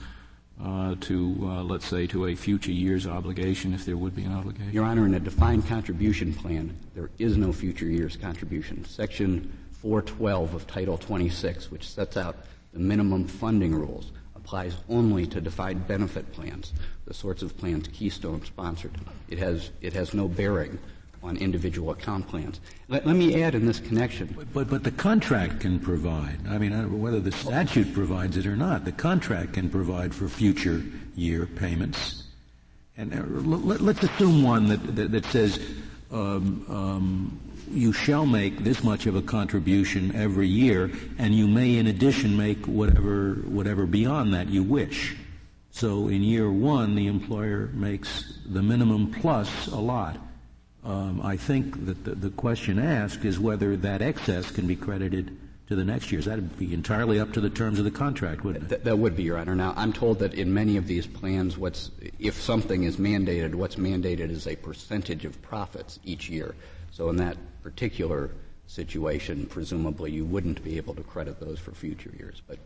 uh, 0.63 0.95
to, 1.01 1.35
uh, 1.41 1.63
let's 1.63 1.87
say, 1.87 2.05
to 2.07 2.27
a 2.27 2.35
future 2.35 2.71
year's 2.71 3.07
obligation 3.07 3.73
if 3.73 3.85
there 3.85 3.97
would 3.97 4.15
be 4.15 4.23
an 4.23 4.33
obligation? 4.33 4.71
Your 4.71 4.85
Honor, 4.85 5.07
in 5.07 5.15
a 5.15 5.19
defined 5.19 5.67
contribution 5.67 6.31
plan, 6.31 6.77
there 6.93 7.09
is 7.17 7.37
no 7.37 7.51
future 7.51 7.85
year's 7.85 8.15
contribution. 8.15 8.85
Section 8.85 9.51
412 9.81 10.53
of 10.53 10.67
Title 10.67 10.97
26, 10.99 11.71
which 11.71 11.89
sets 11.89 12.17
out 12.17 12.35
the 12.71 12.79
minimum 12.79 13.25
funding 13.25 13.73
rules, 13.73 14.11
applies 14.35 14.75
only 14.89 15.25
to 15.25 15.41
defined 15.41 15.87
benefit 15.87 16.31
plans, 16.33 16.71
the 17.05 17.15
sorts 17.15 17.41
of 17.41 17.57
plans 17.57 17.87
Keystone 17.87 18.45
sponsored. 18.45 18.93
It 19.27 19.39
has, 19.39 19.71
it 19.81 19.93
has 19.93 20.13
no 20.13 20.27
bearing 20.27 20.77
on 21.27 21.37
individual 21.37 21.91
account 21.91 22.27
plans. 22.27 22.59
Let, 22.87 23.05
let 23.05 23.15
me 23.15 23.43
add 23.43 23.53
in 23.53 23.65
this 23.65 23.79
connection. 23.79 24.33
But, 24.35 24.53
but, 24.53 24.69
but 24.69 24.83
the 24.83 24.91
contract 24.91 25.59
can 25.59 25.79
provide. 25.79 26.39
I 26.49 26.57
mean, 26.57 26.99
whether 26.99 27.19
the 27.19 27.31
statute 27.31 27.93
provides 27.93 28.37
it 28.37 28.45
or 28.45 28.55
not, 28.55 28.85
the 28.85 28.91
contract 28.91 29.53
can 29.53 29.69
provide 29.69 30.15
for 30.15 30.27
future 30.27 30.83
year 31.15 31.45
payments. 31.45 32.23
And 32.97 33.13
uh, 33.13 33.23
let, 33.27 33.97
us 33.97 34.03
assume 34.03 34.41
one 34.41 34.67
that, 34.67 34.95
that, 34.95 35.11
that 35.11 35.25
says 35.25 35.59
um, 36.11 36.65
um, 36.69 37.39
you 37.69 37.91
shall 37.91 38.25
make 38.25 38.63
this 38.63 38.83
much 38.83 39.05
of 39.05 39.15
a 39.15 39.21
contribution 39.21 40.15
every 40.15 40.47
year, 40.47 40.89
and 41.19 41.35
you 41.35 41.47
may, 41.47 41.75
in 41.75 41.87
addition, 41.87 42.37
make 42.37 42.65
whatever 42.65 43.33
whatever 43.45 43.85
beyond 43.85 44.33
that 44.33 44.47
you 44.47 44.63
wish. 44.63 45.15
So 45.71 46.07
in 46.07 46.23
year 46.23 46.49
one, 46.49 46.95
the 46.95 47.07
employer 47.07 47.69
makes 47.73 48.39
the 48.47 48.63
minimum 48.63 49.11
plus 49.11 49.67
a 49.67 49.75
lot. 49.75 50.17
Um, 50.87 51.19
I 51.21 51.35
think 51.35 51.85
that 51.85 52.05
the, 52.05 52.15
the, 52.15 52.29
question 52.29 52.79
asked 52.79 53.25
is 53.25 53.37
whether 53.37 53.75
that 53.75 54.01
excess 54.01 54.49
can 54.49 54.67
be 54.67 54.77
credited 54.77 55.37
to 55.67 55.75
the 55.75 55.83
next 55.83 56.13
years. 56.13 56.23
That 56.23 56.35
would 56.35 56.57
be 56.57 56.73
entirely 56.73 57.19
up 57.19 57.33
to 57.33 57.41
the 57.41 57.49
terms 57.49 57.77
of 57.77 57.83
the 57.83 57.91
contract, 57.91 58.45
wouldn't 58.45 58.63
it? 58.63 58.69
Th- 58.69 58.81
that 58.83 58.97
would 58.97 59.17
be, 59.17 59.23
Your 59.23 59.37
Honor. 59.37 59.53
Now, 59.53 59.73
I'm 59.75 59.91
told 59.91 60.19
that 60.19 60.33
in 60.33 60.53
many 60.53 60.77
of 60.77 60.87
these 60.87 61.05
plans, 61.05 61.57
what's 61.57 61.91
if 62.19 62.41
something 62.41 62.83
is 62.83 62.95
mandated, 62.95 63.53
what's 63.53 63.75
mandated 63.75 64.29
is 64.29 64.47
a 64.47 64.55
percentage 64.55 65.25
of 65.25 65.41
profits 65.41 65.99
each 66.05 66.29
year. 66.29 66.55
So 66.91 67.09
in 67.09 67.17
that 67.17 67.35
particular 67.63 68.31
situation, 68.67 69.45
presumably 69.47 70.11
you 70.11 70.23
wouldn't 70.23 70.63
be 70.63 70.77
able 70.77 70.95
to 70.95 71.03
credit 71.03 71.41
those 71.41 71.59
for 71.59 71.73
future 71.73 72.13
years. 72.17 72.41
But, 72.47 72.59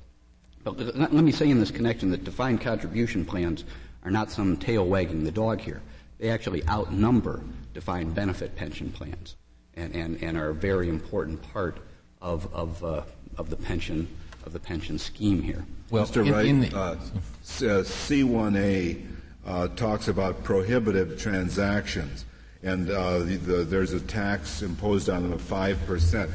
but 0.64 0.78
let 0.96 1.12
me 1.12 1.32
say 1.32 1.50
in 1.50 1.60
this 1.60 1.72
connection 1.72 2.12
that 2.12 2.24
defined 2.24 2.62
contribution 2.62 3.26
plans 3.26 3.64
are 4.04 4.12
not 4.12 4.30
some 4.30 4.58
tail 4.58 4.86
wagging 4.86 5.24
the 5.24 5.32
dog 5.32 5.60
here. 5.60 5.82
They 6.22 6.30
actually 6.30 6.64
outnumber 6.70 7.42
defined 7.74 8.14
benefit 8.14 8.56
pension 8.56 8.92
plans 8.92 9.38
and, 9.74 9.96
and, 9.96 10.22
and 10.22 10.38
are 10.38 10.50
a 10.50 10.54
very 10.54 10.88
important 10.88 11.42
part 11.52 11.80
of, 12.22 12.48
of, 12.54 12.84
uh, 12.84 13.02
of 13.40 13.50
the 13.50 13.56
pension 13.56 14.08
of 14.46 14.54
the 14.54 14.60
pension 14.60 15.00
scheme 15.00 15.42
here. 15.42 15.66
Well, 15.90 16.06
Mr. 16.06 16.24
In, 16.24 16.32
Wright, 16.32 16.46
in 16.46 16.60
the, 16.62 16.78
uh, 16.78 16.96
C1A 17.44 19.04
uh, 19.48 19.68
talks 19.70 20.10
about 20.10 20.44
prohibitive 20.44 21.20
transactions, 21.20 22.26
and 22.62 22.92
uh, 22.92 23.20
the, 23.20 23.38
the, 23.38 23.64
there's 23.64 23.94
a 23.94 24.00
tax 24.00 24.62
imposed 24.62 25.10
on 25.10 25.24
them 25.24 25.34
of 25.34 25.42
five 25.42 25.84
percent. 25.88 26.30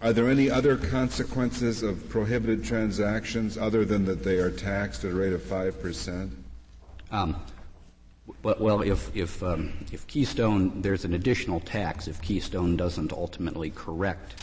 Are 0.00 0.14
there 0.14 0.30
any 0.30 0.50
other 0.50 0.78
consequences 0.78 1.82
of 1.82 2.08
prohibited 2.08 2.64
transactions 2.64 3.58
other 3.58 3.84
than 3.84 4.06
that 4.06 4.24
they 4.24 4.38
are 4.38 4.50
taxed 4.50 5.04
at 5.04 5.12
a 5.12 5.14
rate 5.14 5.34
of 5.34 5.42
five 5.42 5.80
percent? 5.80 6.32
Um, 7.10 7.36
Well, 8.42 8.82
if, 8.82 9.14
if, 9.14 9.42
um, 9.42 9.72
if 9.92 10.06
Keystone, 10.06 10.82
there's 10.82 11.04
an 11.04 11.14
additional 11.14 11.60
tax 11.60 12.08
if 12.08 12.20
Keystone 12.22 12.76
doesn't 12.76 13.12
ultimately 13.12 13.70
correct 13.70 14.34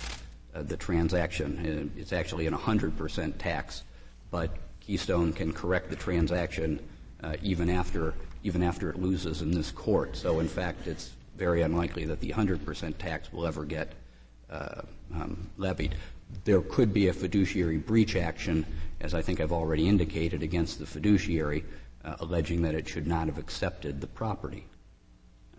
uh, 0.55 0.63
the 0.63 0.77
transaction. 0.77 1.91
Uh, 1.95 1.99
it's 1.99 2.13
actually 2.13 2.47
an 2.47 2.53
100% 2.53 3.37
tax, 3.37 3.83
but 4.31 4.51
Keystone 4.79 5.33
can 5.33 5.51
correct 5.51 5.89
the 5.89 5.95
transaction 5.95 6.79
uh, 7.23 7.35
even 7.41 7.69
after 7.69 8.13
even 8.43 8.61
after 8.61 8.89
it 8.89 8.99
loses 8.99 9.41
in 9.41 9.51
this 9.51 9.71
court. 9.71 10.17
So, 10.17 10.41
in 10.41 10.47
fact, 10.49 10.87
it's 10.87 11.11
very 11.37 11.61
unlikely 11.61 12.05
that 12.05 12.19
the 12.19 12.29
100% 12.29 12.97
tax 12.97 13.31
will 13.31 13.47
ever 13.47 13.63
get 13.63 13.93
uh, 14.49 14.81
um, 15.15 15.49
levied. 15.57 15.95
There 16.43 16.61
could 16.61 16.93
be 16.93 17.07
a 17.07 17.13
fiduciary 17.13 17.77
breach 17.77 18.15
action, 18.15 18.65
as 18.99 19.13
I 19.13 19.21
think 19.21 19.39
I've 19.39 19.53
already 19.53 19.87
indicated, 19.87 20.43
against 20.43 20.79
the 20.79 20.85
fiduciary, 20.85 21.63
uh, 22.03 22.15
alleging 22.19 22.62
that 22.62 22.75
it 22.75 22.88
should 22.88 23.07
not 23.07 23.27
have 23.27 23.38
accepted 23.38 24.01
the 24.01 24.07
property. 24.07 24.65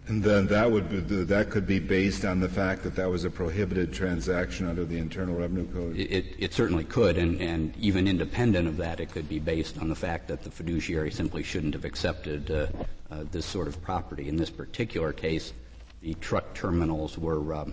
And 0.06 0.22
then 0.22 0.46
that 0.48 0.70
would 0.70 0.90
be, 0.90 1.24
that 1.24 1.48
could 1.48 1.66
be 1.66 1.78
based 1.78 2.26
on 2.26 2.38
the 2.38 2.48
fact 2.48 2.82
that 2.82 2.94
that 2.96 3.08
was 3.08 3.24
a 3.24 3.30
prohibited 3.30 3.90
transaction 3.90 4.68
under 4.68 4.84
the 4.84 4.98
Internal 4.98 5.34
Revenue 5.34 5.66
Code. 5.72 5.96
It, 5.96 6.26
it 6.38 6.52
certainly 6.52 6.84
could, 6.84 7.16
and, 7.16 7.40
and, 7.40 7.74
even 7.78 8.06
independent 8.06 8.68
of 8.68 8.76
that, 8.76 9.00
it 9.00 9.10
could 9.10 9.30
be 9.30 9.38
based 9.38 9.78
on 9.78 9.88
the 9.88 9.94
fact 9.94 10.28
that 10.28 10.42
the 10.42 10.50
fiduciary 10.50 11.10
simply 11.10 11.42
shouldn't 11.42 11.72
have 11.72 11.86
accepted 11.86 12.50
uh, 12.50 12.66
uh, 13.10 13.24
this 13.30 13.46
sort 13.46 13.66
of 13.66 13.80
property. 13.80 14.28
In 14.28 14.36
this 14.36 14.50
particular 14.50 15.10
case, 15.14 15.54
the 16.02 16.12
truck 16.14 16.54
terminals 16.54 17.16
were 17.16 17.54
um, 17.54 17.72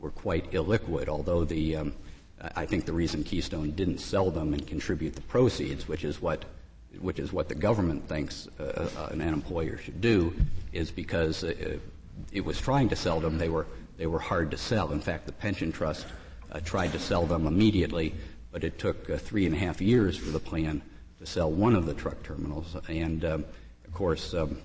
were 0.00 0.10
quite 0.10 0.50
illiquid, 0.52 1.08
although 1.08 1.44
the 1.44 1.76
um, 1.76 1.94
I 2.56 2.66
think 2.66 2.84
the 2.84 2.92
reason 2.92 3.24
Keystone 3.24 3.70
didn't 3.72 3.98
sell 3.98 4.30
them 4.30 4.52
and 4.52 4.66
contribute 4.66 5.14
the 5.14 5.22
proceeds, 5.22 5.88
which 5.88 6.04
is 6.04 6.20
what 6.20 6.44
which 6.98 7.18
is 7.18 7.32
what 7.32 7.48
the 7.48 7.54
government 7.54 8.08
thinks 8.08 8.48
uh, 8.58 8.88
uh, 8.96 9.08
an 9.12 9.20
employer 9.20 9.78
should 9.78 10.00
do, 10.00 10.34
is 10.72 10.90
because 10.90 11.44
uh, 11.44 11.78
it 12.32 12.44
was 12.44 12.60
trying 12.60 12.88
to 12.88 12.96
sell 12.96 13.20
them. 13.20 13.38
They 13.38 13.48
were 13.48 13.66
they 13.96 14.06
were 14.06 14.18
hard 14.18 14.50
to 14.52 14.56
sell. 14.56 14.92
In 14.92 15.00
fact, 15.00 15.26
the 15.26 15.32
pension 15.32 15.72
trust 15.72 16.06
uh, 16.52 16.60
tried 16.60 16.92
to 16.92 16.98
sell 16.98 17.26
them 17.26 17.46
immediately, 17.46 18.14
but 18.50 18.64
it 18.64 18.78
took 18.78 19.10
uh, 19.10 19.18
three 19.18 19.46
and 19.46 19.54
a 19.54 19.58
half 19.58 19.80
years 19.80 20.16
for 20.16 20.30
the 20.30 20.40
plan 20.40 20.82
to 21.18 21.26
sell 21.26 21.50
one 21.50 21.76
of 21.76 21.86
the 21.86 21.94
truck 21.94 22.22
terminals. 22.22 22.76
And 22.88 23.24
um, 23.24 23.44
of 23.86 23.92
course, 23.92 24.32
um, 24.32 24.58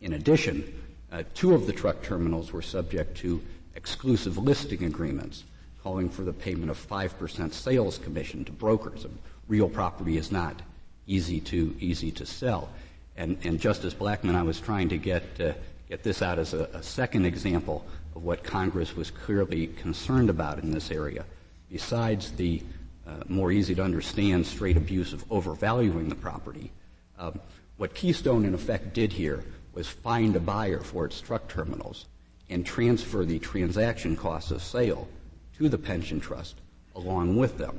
in 0.00 0.14
addition, 0.14 0.74
uh, 1.12 1.22
two 1.34 1.54
of 1.54 1.66
the 1.66 1.72
truck 1.72 2.02
terminals 2.02 2.52
were 2.52 2.62
subject 2.62 3.16
to 3.18 3.40
exclusive 3.76 4.36
listing 4.38 4.84
agreements 4.84 5.44
calling 5.82 6.10
for 6.10 6.22
the 6.22 6.32
payment 6.32 6.70
of 6.70 6.88
5% 6.88 7.52
sales 7.52 7.98
commission 7.98 8.44
to 8.44 8.52
brokers. 8.52 9.06
Real 9.46 9.68
property 9.68 10.16
is 10.16 10.32
not 10.32 10.60
easy 11.08 11.40
to 11.40 11.74
easy 11.80 12.12
to 12.12 12.24
sell. 12.24 12.68
And, 13.16 13.36
and 13.42 13.60
Justice 13.60 13.94
Blackmun, 13.94 14.36
I 14.36 14.42
was 14.42 14.60
trying 14.60 14.88
to 14.90 14.98
get 14.98 15.24
uh, 15.40 15.54
get 15.88 16.04
this 16.04 16.22
out 16.22 16.38
as 16.38 16.54
a, 16.54 16.64
a, 16.74 16.82
second 16.82 17.24
example 17.24 17.84
of 18.14 18.22
what 18.22 18.44
Congress 18.44 18.94
was 18.94 19.10
clearly 19.10 19.68
concerned 19.68 20.30
about 20.30 20.58
in 20.62 20.70
this 20.70 20.90
area. 20.90 21.24
Besides 21.72 22.32
the 22.32 22.62
uh, 23.06 23.24
more 23.26 23.50
easy 23.50 23.74
to 23.74 23.82
understand 23.82 24.46
straight 24.46 24.76
abuse 24.76 25.12
of 25.12 25.24
overvaluing 25.32 26.08
the 26.08 26.14
property, 26.14 26.70
um, 27.18 27.40
what 27.78 27.94
Keystone 27.94 28.44
in 28.44 28.54
effect 28.54 28.92
did 28.92 29.12
here 29.12 29.44
was 29.72 29.88
find 29.88 30.36
a 30.36 30.40
buyer 30.40 30.80
for 30.80 31.06
its 31.06 31.20
truck 31.20 31.48
terminals 31.48 32.06
and 32.50 32.66
transfer 32.66 33.24
the 33.24 33.38
transaction 33.38 34.16
costs 34.16 34.50
of 34.50 34.62
sale 34.62 35.08
to 35.56 35.68
the 35.68 35.78
pension 35.78 36.20
trust 36.20 36.56
along 36.94 37.36
with 37.36 37.56
them. 37.58 37.78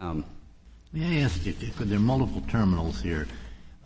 Um, 0.00 0.24
May 0.92 1.20
I 1.20 1.24
ask 1.24 1.44
you, 1.44 1.52
there 1.52 1.98
are 1.98 2.00
multiple 2.00 2.42
terminals 2.48 3.02
here. 3.02 3.28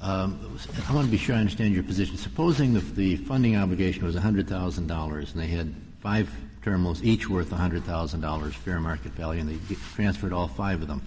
Um, 0.00 0.56
I 0.88 0.94
want 0.94 1.06
to 1.06 1.10
be 1.10 1.18
sure 1.18 1.34
I 1.34 1.38
understand 1.38 1.74
your 1.74 1.82
position. 1.82 2.16
Supposing 2.16 2.74
the, 2.74 2.80
the 2.80 3.16
funding 3.16 3.56
obligation 3.56 4.04
was 4.04 4.14
$100,000 4.14 5.32
and 5.32 5.42
they 5.42 5.46
had 5.48 5.74
five 6.00 6.30
terminals, 6.62 7.02
each 7.02 7.28
worth 7.28 7.50
$100,000 7.50 8.52
fair 8.52 8.78
market 8.78 9.12
value, 9.12 9.40
and 9.40 9.50
they 9.50 9.74
transferred 9.94 10.32
all 10.32 10.46
five 10.46 10.80
of 10.80 10.86
them. 10.86 11.02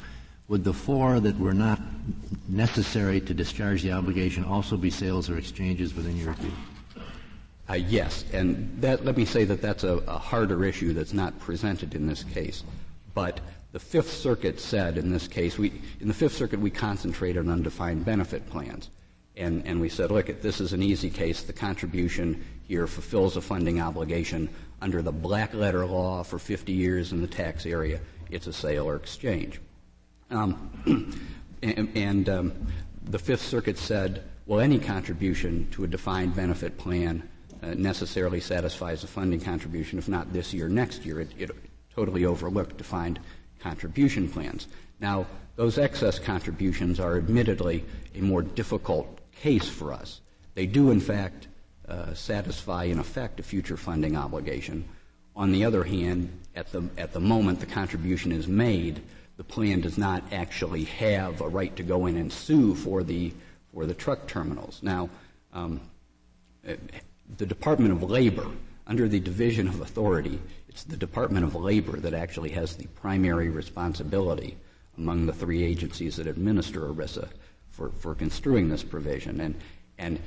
Would 0.49 0.65
the 0.65 0.73
four 0.73 1.21
that 1.21 1.39
were 1.39 1.53
not 1.53 1.79
necessary 2.49 3.21
to 3.21 3.33
discharge 3.33 3.81
the 3.81 3.93
obligation 3.93 4.43
also 4.43 4.75
be 4.75 4.89
sales 4.89 5.29
or 5.29 5.37
exchanges 5.37 5.95
within 5.95 6.17
your 6.17 6.33
view? 6.33 6.51
Uh, 7.69 7.73
yes, 7.73 8.25
and 8.33 8.81
that, 8.81 9.05
let 9.05 9.15
me 9.15 9.23
say 9.23 9.45
that 9.45 9.61
that's 9.61 9.85
a, 9.85 9.97
a 10.07 10.17
harder 10.17 10.65
issue 10.65 10.91
that's 10.93 11.13
not 11.13 11.39
presented 11.39 11.95
in 11.95 12.05
this 12.05 12.23
case. 12.25 12.63
But 13.13 13.39
the 13.75 13.79
Fifth 13.79 14.13
Circuit 14.13 14.57
said 14.57 14.97
in 14.97 15.11
this 15.11 15.27
case, 15.27 15.57
we, 15.57 15.81
in 15.99 16.07
the 16.07 16.13
Fifth 16.13 16.31
Circuit, 16.31 16.61
we 16.61 16.69
concentrated 16.69 17.45
on 17.45 17.51
undefined 17.51 18.05
benefit 18.05 18.49
plans. 18.49 18.89
And, 19.35 19.67
and 19.67 19.81
we 19.81 19.89
said, 19.89 20.11
look, 20.11 20.27
this 20.41 20.61
is 20.61 20.71
an 20.71 20.81
easy 20.81 21.09
case. 21.09 21.41
The 21.41 21.51
contribution 21.51 22.41
here 22.63 22.87
fulfills 22.87 23.35
a 23.35 23.41
funding 23.41 23.81
obligation 23.81 24.47
under 24.81 25.01
the 25.01 25.11
black 25.11 25.53
letter 25.53 25.85
law 25.85 26.23
for 26.23 26.39
50 26.39 26.71
years 26.71 27.11
in 27.11 27.19
the 27.19 27.27
tax 27.27 27.65
area. 27.65 27.99
It's 28.31 28.47
a 28.47 28.53
sale 28.53 28.87
or 28.87 28.95
exchange. 28.95 29.59
Um, 30.31 31.19
and, 31.61 31.89
and 31.97 32.29
um, 32.29 32.53
the 33.03 33.19
Fifth 33.19 33.41
Circuit 33.41 33.77
said, 33.77 34.23
well, 34.45 34.61
any 34.61 34.79
contribution 34.79 35.67
to 35.71 35.83
a 35.83 35.87
defined 35.87 36.33
benefit 36.33 36.77
plan 36.77 37.27
uh, 37.61 37.73
necessarily 37.73 38.39
satisfies 38.39 39.03
a 39.03 39.07
funding 39.07 39.41
contribution. 39.41 39.99
If 39.99 40.07
not 40.07 40.31
this 40.31 40.53
year, 40.53 40.69
next 40.69 41.05
year, 41.05 41.19
it, 41.19 41.31
it 41.37 41.51
totally 41.93 42.23
overlooked 42.23 42.77
defined 42.77 43.19
contribution 43.65 44.29
plans. 44.29 44.67
Now, 44.99 45.25
those 45.55 45.79
excess 45.79 46.19
contributions 46.19 46.99
are 46.99 47.17
admittedly 47.17 47.83
a 48.13 48.21
more 48.21 48.43
difficult 48.43 49.07
case 49.31 49.67
for 49.67 49.91
us. 49.91 50.21
They 50.53 50.67
do, 50.67 50.91
in 50.91 50.99
fact, 50.99 51.47
uh, 51.89 52.13
satisfy, 52.13 52.83
in 52.85 52.99
effect, 52.99 53.39
a 53.39 53.43
future 53.43 53.77
funding 53.77 54.15
obligation. 54.15 54.85
On 55.35 55.51
the 55.51 55.65
other 55.65 55.83
hand, 55.83 56.29
at 56.55 56.71
the, 56.71 56.83
at 56.97 57.11
the 57.11 57.19
moment 57.19 57.59
the 57.59 57.65
contribution 57.65 58.31
is 58.31 58.47
made, 58.47 59.01
the 59.37 59.43
plan 59.43 59.81
does 59.81 59.97
not 59.97 60.23
actually 60.31 60.83
have 60.83 61.41
a 61.41 61.49
right 61.49 61.75
to 61.75 61.83
go 61.83 62.05
in 62.05 62.17
and 62.17 62.31
sue 62.31 62.75
for 62.75 63.03
the, 63.03 63.33
for 63.73 63.85
the 63.85 63.93
truck 63.93 64.27
terminals. 64.27 64.79
Now, 64.81 65.09
um, 65.53 65.81
the 66.63 67.45
Department 67.45 67.91
of 67.91 68.03
Labor, 68.03 68.47
under 68.87 69.07
the 69.07 69.19
Division 69.19 69.67
of 69.67 69.81
Authority, 69.81 70.39
it's 70.75 70.83
the 70.83 70.97
Department 70.97 71.45
of 71.45 71.55
Labor 71.55 71.95
that 72.01 72.13
actually 72.13 72.49
has 72.49 72.75
the 72.75 72.85
primary 72.87 73.47
responsibility 73.47 74.57
among 74.97 75.25
the 75.25 75.31
three 75.31 75.63
agencies 75.63 76.17
that 76.17 76.27
administer 76.27 76.81
ERISA 76.81 77.29
for, 77.69 77.91
for 77.91 78.13
construing 78.13 78.67
this 78.67 78.83
provision. 78.83 79.39
And, 79.39 79.55
and 79.97 80.19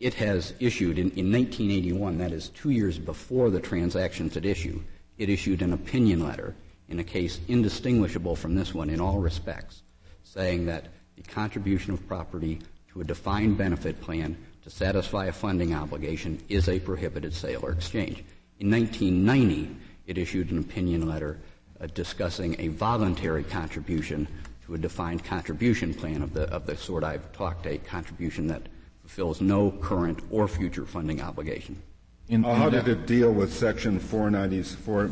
it 0.00 0.14
has 0.14 0.54
issued, 0.58 0.98
in, 0.98 1.12
in 1.12 1.30
1981, 1.30 2.18
that 2.18 2.32
is 2.32 2.48
two 2.48 2.70
years 2.70 2.98
before 2.98 3.48
the 3.48 3.60
transactions 3.60 4.36
at 4.36 4.44
issue, 4.44 4.82
it 5.18 5.28
issued 5.28 5.62
an 5.62 5.72
opinion 5.72 6.26
letter 6.26 6.56
in 6.88 6.98
a 6.98 7.04
case 7.04 7.38
indistinguishable 7.46 8.34
from 8.34 8.56
this 8.56 8.74
one 8.74 8.90
in 8.90 9.00
all 9.00 9.20
respects, 9.20 9.84
saying 10.24 10.66
that 10.66 10.86
the 11.14 11.22
contribution 11.22 11.94
of 11.94 12.08
property 12.08 12.58
to 12.92 13.02
a 13.02 13.04
defined 13.04 13.56
benefit 13.56 14.00
plan 14.00 14.36
to 14.64 14.70
satisfy 14.70 15.26
a 15.26 15.32
funding 15.32 15.72
obligation 15.72 16.42
is 16.48 16.68
a 16.68 16.80
prohibited 16.80 17.32
sale 17.32 17.60
or 17.62 17.70
exchange. 17.70 18.24
In 18.58 18.68
1990, 18.68 19.76
it 20.12 20.18
issued 20.18 20.50
an 20.50 20.58
opinion 20.58 21.08
letter 21.08 21.38
uh, 21.80 21.86
discussing 21.94 22.54
a 22.58 22.68
voluntary 22.68 23.42
contribution 23.42 24.28
to 24.66 24.74
a 24.74 24.78
defined 24.78 25.24
contribution 25.24 25.94
plan 25.94 26.20
of 26.20 26.34
the, 26.34 26.42
of 26.50 26.66
the 26.66 26.76
sort 26.76 27.02
I've 27.02 27.32
talked, 27.32 27.66
a 27.66 27.78
contribution 27.78 28.46
that 28.48 28.60
fulfills 29.00 29.40
no 29.40 29.70
current 29.70 30.20
or 30.30 30.46
future 30.46 30.84
funding 30.84 31.22
obligation. 31.22 31.82
In, 32.28 32.44
uh, 32.44 32.54
how 32.54 32.68
did 32.68 32.88
it 32.88 33.06
deal 33.06 33.32
with 33.32 33.54
Section 33.54 33.98
494, 33.98 35.10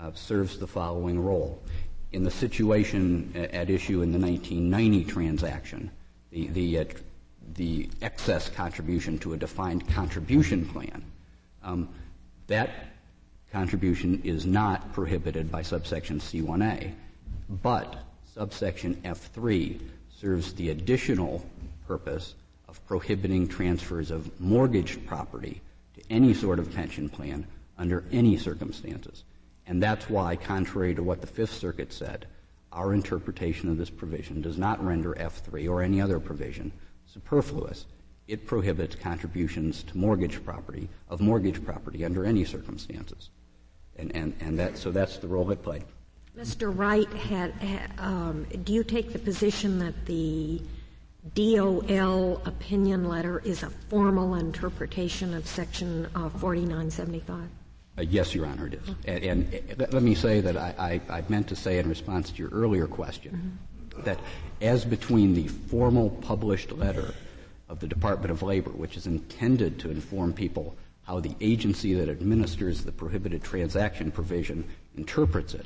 uh, 0.02 0.12
serves 0.14 0.58
the 0.58 0.68
following 0.68 1.20
role 1.20 1.62
in 2.14 2.24
the 2.24 2.32
situation 2.32 3.32
at 3.54 3.70
issue 3.70 4.02
in 4.02 4.12
the 4.12 4.20
1990 4.20 5.06
transaction, 5.06 5.90
the, 6.32 6.48
the, 6.48 6.80
uh, 6.80 6.86
the 7.56 7.90
excess 8.02 8.50
contribution 8.50 9.18
to 9.20 9.34
a 9.34 9.38
defined 9.38 9.88
contribution 9.90 10.66
plan, 10.66 11.04
um, 11.64 11.88
that 12.48 12.70
contribution 13.52 14.22
is 14.24 14.46
not 14.46 14.94
prohibited 14.94 15.52
by 15.52 15.62
subsection 15.62 16.20
C1A, 16.20 16.94
but 17.62 18.04
subsection 18.34 18.96
F3 19.04 19.80
serves 20.10 20.54
the 20.54 20.70
additional 20.70 21.46
purpose 21.88 22.36
of 22.68 22.86
prohibiting 22.88 23.48
transfers 23.48 24.12
of 24.12 24.40
mortgaged 24.40 25.06
property 25.06 25.62
to 25.96 26.02
any 26.10 26.34
sort 26.34 26.60
of 26.60 26.74
pension 26.74 27.10
plan 27.10 27.46
under 27.78 28.06
any 28.12 28.38
circumstances. 28.38 29.24
And 29.68 29.82
that's 29.82 30.10
why, 30.10 30.36
contrary 30.36 30.96
to 30.96 31.04
what 31.04 31.22
the 31.22 31.28
Fifth 31.28 31.54
Circuit 31.54 31.94
said, 31.94 32.28
our 32.72 32.94
interpretation 32.94 33.70
of 33.70 33.78
this 33.78 33.90
provision 33.90 34.42
does 34.42 34.58
not 34.58 34.84
render 34.84 35.14
F3 35.14 35.70
or 35.70 35.82
any 35.82 36.02
other 36.02 36.20
provision 36.20 36.72
superfluous. 37.06 37.86
it 38.28 38.46
prohibits 38.46 38.96
contributions 38.96 39.84
to 39.84 39.98
mortgage 39.98 40.44
property, 40.46 40.88
of 41.10 41.20
mortgage 41.20 41.64
property 41.66 42.06
under 42.06 42.24
any 42.24 42.46
circumstances. 42.46 43.30
And, 43.98 44.16
and, 44.16 44.34
and 44.40 44.58
that, 44.58 44.78
so 44.78 44.90
that's 44.90 45.18
the 45.18 45.28
role 45.28 45.52
it 45.52 45.62
played. 45.62 45.84
Mr. 46.38 46.74
Wright, 46.74 47.12
had, 47.12 47.52
had 47.56 47.92
um, 47.98 48.46
do 48.64 48.72
you 48.72 48.86
take 48.86 49.12
the 49.12 49.20
position 49.20 49.80
that 49.80 50.06
the 50.06 50.62
DOL 51.36 52.42
opinion 52.46 53.04
letter 53.04 53.40
is 53.44 53.64
a 53.64 53.70
formal 53.70 54.36
interpretation 54.36 55.34
of 55.34 55.46
Section 55.46 56.08
uh, 56.16 56.30
4975? 56.30 57.50
Uh, 57.98 58.02
yes, 58.04 58.34
Your 58.34 58.46
Honor, 58.46 58.68
it 58.68 58.76
is. 58.76 58.96
And, 59.06 59.24
and, 59.54 59.94
let 59.94 60.02
me 60.02 60.16
say 60.16 60.40
that 60.42 60.56
I, 60.56 61.02
I, 61.10 61.18
I, 61.18 61.24
meant 61.28 61.50
to 61.50 61.56
say 61.56 61.78
in 61.78 61.90
response 61.90 62.32
to 62.32 62.38
your 62.38 62.50
earlier 62.50 62.88
question 62.88 63.60
mm-hmm. 63.94 64.04
that 64.04 64.18
as 64.62 64.86
between 64.86 65.34
the 65.34 65.48
formal 65.48 66.10
published 66.10 66.72
letter 66.72 67.14
of 67.68 67.80
the 67.80 67.88
Department 67.88 68.32
of 68.32 68.44
Labor, 68.44 68.72
which 68.72 68.96
is 68.96 69.08
intended 69.08 69.80
to 69.80 69.92
inform 69.92 70.34
people 70.34 70.76
how 71.04 71.20
the 71.20 71.36
agency 71.42 71.94
that 71.96 72.08
administers 72.08 72.84
the 72.84 72.92
prohibited 72.92 73.44
transaction 73.44 74.12
provision 74.12 74.68
interprets 74.96 75.54
it, 75.54 75.66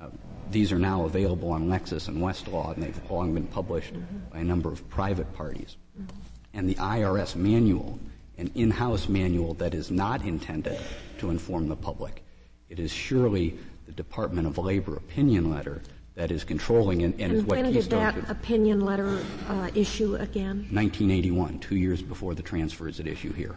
uh, 0.00 0.06
these 0.50 0.72
are 0.72 0.78
now 0.78 1.04
available 1.04 1.50
on 1.50 1.68
Lexis 1.68 2.08
and 2.08 2.18
Westlaw, 2.18 2.74
and 2.74 2.82
they've 2.82 3.10
long 3.10 3.34
been 3.34 3.46
published 3.46 3.94
mm-hmm. 3.94 4.18
by 4.30 4.38
a 4.38 4.44
number 4.44 4.70
of 4.70 4.88
private 4.90 5.32
parties. 5.34 5.76
Mm-hmm. 6.00 6.16
And 6.54 6.68
the 6.68 6.74
IRS 6.74 7.34
manual, 7.34 7.98
an 8.38 8.50
in-house 8.54 9.08
manual 9.08 9.54
that 9.54 9.74
is 9.74 9.90
not 9.90 10.24
intended 10.24 10.78
to 11.18 11.30
inform 11.30 11.68
the 11.68 11.76
public. 11.76 12.24
It 12.68 12.78
is 12.78 12.90
surely 12.90 13.58
the 13.86 13.92
Department 13.92 14.46
of 14.46 14.58
Labor 14.58 14.96
opinion 14.96 15.50
letter 15.50 15.82
that 16.14 16.30
is 16.30 16.44
controlling 16.44 17.02
and, 17.02 17.14
and, 17.20 17.32
and 17.32 17.46
what 17.46 17.62
when 17.62 17.72
did 17.72 17.84
that 17.86 18.30
opinion 18.30 18.80
letter 18.80 19.22
uh, 19.48 19.70
issue 19.74 20.14
again? 20.16 20.66
1981, 20.70 21.58
two 21.58 21.76
years 21.76 22.02
before 22.02 22.34
the 22.34 22.42
transfer 22.42 22.88
is 22.88 23.00
at 23.00 23.06
issue 23.06 23.32
here. 23.32 23.56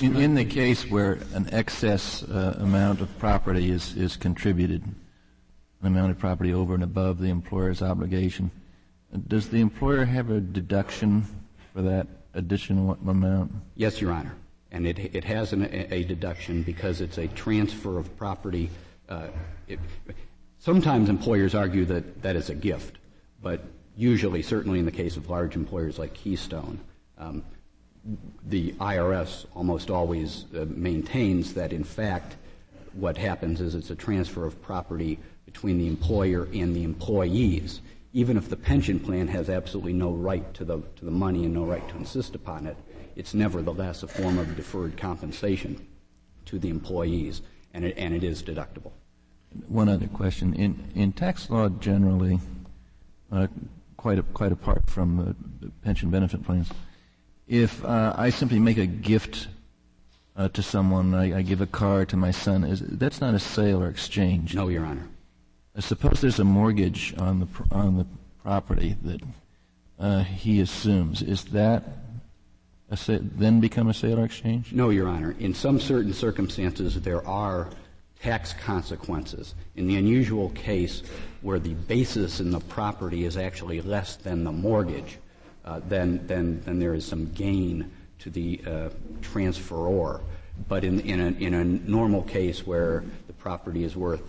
In, 0.00 0.16
in, 0.16 0.34
the 0.34 0.44
case 0.44 0.88
where 0.88 1.18
an 1.34 1.48
excess 1.52 2.22
uh, 2.22 2.56
amount 2.60 3.00
of 3.00 3.18
property 3.18 3.70
is, 3.70 3.96
is 3.96 4.16
contributed, 4.16 4.82
an 4.84 5.86
amount 5.86 6.12
of 6.12 6.18
property 6.18 6.54
over 6.54 6.74
and 6.74 6.82
above 6.84 7.18
the 7.18 7.28
employer's 7.28 7.82
obligation, 7.82 8.52
does 9.26 9.48
the 9.48 9.60
employer 9.60 10.04
have 10.04 10.30
a 10.30 10.40
deduction 10.40 11.26
for 11.74 11.82
that 11.82 12.06
additional 12.34 12.98
amount? 13.06 13.52
Yes, 13.76 14.00
Your 14.00 14.12
Honor. 14.12 14.34
And 14.70 14.86
it, 14.86 14.98
it 15.14 15.24
has 15.24 15.52
an, 15.52 15.68
a 15.72 16.02
deduction 16.04 16.62
because 16.62 17.00
it's 17.00 17.18
a 17.18 17.28
transfer 17.28 17.98
of 17.98 18.16
property. 18.16 18.70
Uh, 19.08 19.28
it, 19.68 19.78
sometimes 20.58 21.08
employers 21.08 21.54
argue 21.54 21.84
that 21.84 22.22
that 22.22 22.36
is 22.36 22.48
a 22.48 22.54
gift, 22.54 22.96
but 23.42 23.64
usually, 23.96 24.42
certainly 24.42 24.78
in 24.78 24.86
the 24.86 24.92
case 24.92 25.16
of 25.16 25.28
large 25.28 25.56
employers 25.56 25.98
like 25.98 26.14
Keystone, 26.14 26.80
um, 27.18 27.44
the 28.46 28.72
IRS 28.72 29.46
almost 29.54 29.90
always 29.90 30.46
uh, 30.56 30.64
maintains 30.68 31.54
that, 31.54 31.72
in 31.72 31.84
fact, 31.84 32.36
what 32.94 33.16
happens 33.16 33.60
is 33.60 33.74
it's 33.74 33.90
a 33.90 33.94
transfer 33.94 34.44
of 34.44 34.60
property 34.60 35.18
between 35.44 35.78
the 35.78 35.86
employer 35.86 36.48
and 36.52 36.74
the 36.74 36.82
employees. 36.82 37.80
Even 38.12 38.36
if 38.36 38.48
the 38.48 38.56
pension 38.56 39.00
plan 39.00 39.26
has 39.28 39.48
absolutely 39.48 39.92
no 39.92 40.10
right 40.10 40.52
to 40.54 40.64
the, 40.64 40.82
to 40.96 41.04
the 41.04 41.10
money 41.10 41.44
and 41.44 41.54
no 41.54 41.64
right 41.64 41.86
to 41.88 41.96
insist 41.96 42.34
upon 42.34 42.66
it, 42.66 42.76
it's 43.16 43.34
nevertheless 43.34 44.02
a 44.02 44.08
form 44.08 44.38
of 44.38 44.56
deferred 44.56 44.96
compensation 44.96 45.86
to 46.46 46.58
the 46.58 46.68
employees, 46.68 47.42
and 47.72 47.84
it, 47.84 47.96
and 47.96 48.14
it 48.14 48.24
is 48.24 48.42
deductible. 48.42 48.92
One 49.68 49.88
other 49.88 50.08
question. 50.08 50.54
In, 50.54 50.90
in 50.94 51.12
tax 51.12 51.48
law 51.50 51.68
generally, 51.68 52.40
uh, 53.30 53.46
quite, 53.96 54.18
a, 54.18 54.22
quite 54.22 54.52
apart 54.52 54.88
from 54.88 55.36
the 55.60 55.70
pension 55.82 56.10
benefit 56.10 56.42
plans, 56.44 56.68
if 57.46 57.84
uh, 57.84 58.14
I 58.16 58.30
simply 58.30 58.58
make 58.58 58.78
a 58.78 58.86
gift 58.86 59.48
uh, 60.36 60.48
to 60.48 60.62
someone, 60.62 61.14
I, 61.14 61.38
I, 61.38 61.42
give 61.42 61.60
a 61.60 61.66
car 61.66 62.06
to 62.06 62.16
my 62.16 62.30
son, 62.30 62.64
is, 62.64 62.80
that's 62.80 63.20
not 63.20 63.34
a 63.34 63.38
sale 63.38 63.82
or 63.82 63.88
exchange. 63.88 64.54
No, 64.54 64.68
Your 64.68 64.84
Honor. 64.84 65.06
Suppose 65.78 66.20
there's 66.20 66.38
a 66.38 66.44
mortgage 66.44 67.14
on 67.16 67.40
the 67.40 67.48
on 67.70 67.96
the 67.96 68.06
property 68.42 68.96
that 69.02 69.22
uh, 69.98 70.22
he 70.22 70.60
assumes. 70.60 71.22
Is 71.22 71.44
that 71.46 71.84
sa- 72.94 73.18
then 73.20 73.60
become 73.60 73.88
a 73.88 73.94
sale 73.94 74.20
or 74.20 74.24
exchange? 74.24 74.72
No, 74.72 74.90
Your 74.90 75.08
Honor. 75.08 75.34
In 75.38 75.54
some 75.54 75.80
certain 75.80 76.12
circumstances, 76.12 77.00
there 77.00 77.26
are 77.26 77.70
tax 78.20 78.52
consequences. 78.52 79.54
In 79.76 79.86
the 79.86 79.96
unusual 79.96 80.50
case 80.50 81.02
where 81.40 81.58
the 81.58 81.74
basis 81.74 82.40
in 82.40 82.50
the 82.50 82.60
property 82.60 83.24
is 83.24 83.36
actually 83.36 83.80
less 83.80 84.16
than 84.16 84.44
the 84.44 84.52
mortgage, 84.52 85.18
uh, 85.64 85.80
then, 85.88 86.24
then, 86.26 86.62
then 86.64 86.78
there 86.78 86.94
is 86.94 87.04
some 87.04 87.32
gain 87.32 87.90
to 88.18 88.30
the 88.30 88.60
uh, 88.66 88.88
transferor. 89.22 90.20
But 90.68 90.84
in, 90.84 91.00
in, 91.00 91.20
a, 91.20 91.44
in 91.44 91.54
a 91.54 91.64
normal 91.64 92.22
case 92.22 92.66
where 92.66 93.04
the 93.26 93.32
property 93.32 93.84
is 93.84 93.96
worth 93.96 94.22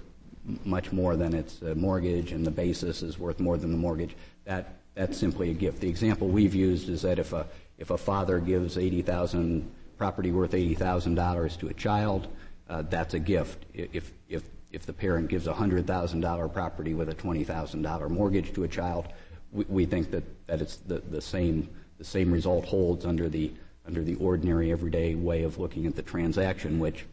much 0.66 0.92
more 0.92 1.16
than 1.16 1.34
its 1.34 1.62
mortgage 1.76 2.32
and 2.32 2.46
the 2.46 2.52
basis 2.52 3.02
is 3.02 3.18
worth 3.18 3.40
more 3.40 3.58
than 3.58 3.72
the 3.72 3.78
mortgage, 3.78 4.16
that, 4.46 4.76
that's 4.96 5.18
simply 5.18 5.52
a 5.52 5.54
gift. 5.54 5.80
The 5.80 5.90
example 5.90 6.28
we've 6.28 6.56
used 6.56 6.90
is 6.90 7.02
that 7.04 7.20
if 7.20 7.34
a, 7.34 7.48
if 7.78 7.90
a 7.90 7.98
father 7.98 8.40
gives 8.40 8.78
80,000 8.78 9.70
property 9.98 10.32
worth 10.32 10.52
$80,000 10.52 11.60
to 11.60 11.68
a 11.68 11.74
child, 11.74 12.28
uh, 12.70 12.84
that's 12.90 13.14
a 13.14 13.20
gift. 13.20 13.66
If, 13.74 14.12
if, 14.28 14.44
if 14.72 14.86
the 14.86 14.94
parent 14.94 15.30
gives 15.30 15.48
a 15.48 15.54
$100,000 15.54 16.54
property 16.54 16.94
with 16.94 17.10
a 17.10 17.16
$20,000 17.16 18.10
mortgage 18.10 18.54
to 18.54 18.64
a 18.64 18.68
child, 18.68 19.08
we, 19.52 19.66
we 19.70 19.86
think 19.86 20.12
that, 20.12 20.24
that 20.48 20.62
it's 20.62 20.78
the, 20.78 21.00
the 21.10 21.22
same 21.22 21.70
the 22.04 22.04
same 22.04 22.32
result 22.32 22.66
holds 22.66 23.06
under 23.06 23.30
the 23.30 23.52
under 23.86 24.04
the 24.04 24.16
ordinary 24.16 24.72
everyday 24.72 25.16
way 25.16 25.44
of 25.44 25.58
looking 25.58 25.86
at 25.86 25.96
the 25.96 26.02
transaction, 26.02 26.80
which 26.80 27.06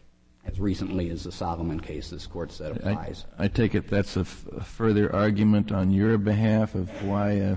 as 0.51 0.61
recently 0.61 1.11
as 1.11 1.25
the 1.25 1.33
Solomon 1.33 1.81
case, 1.81 2.11
this 2.11 2.27
court 2.27 2.53
said 2.53 2.77
applies. 2.77 3.27
I, 3.39 3.45
I 3.45 3.49
take 3.49 3.75
it 3.75 3.89
that's 3.89 4.17
a, 4.17 4.21
f- 4.21 4.47
a 4.57 4.65
further 4.65 5.15
argument 5.15 5.73
on 5.73 5.91
your 5.91 6.19
behalf 6.19 6.75
of 6.75 6.89
why 7.05 7.41
uh, 7.41 7.57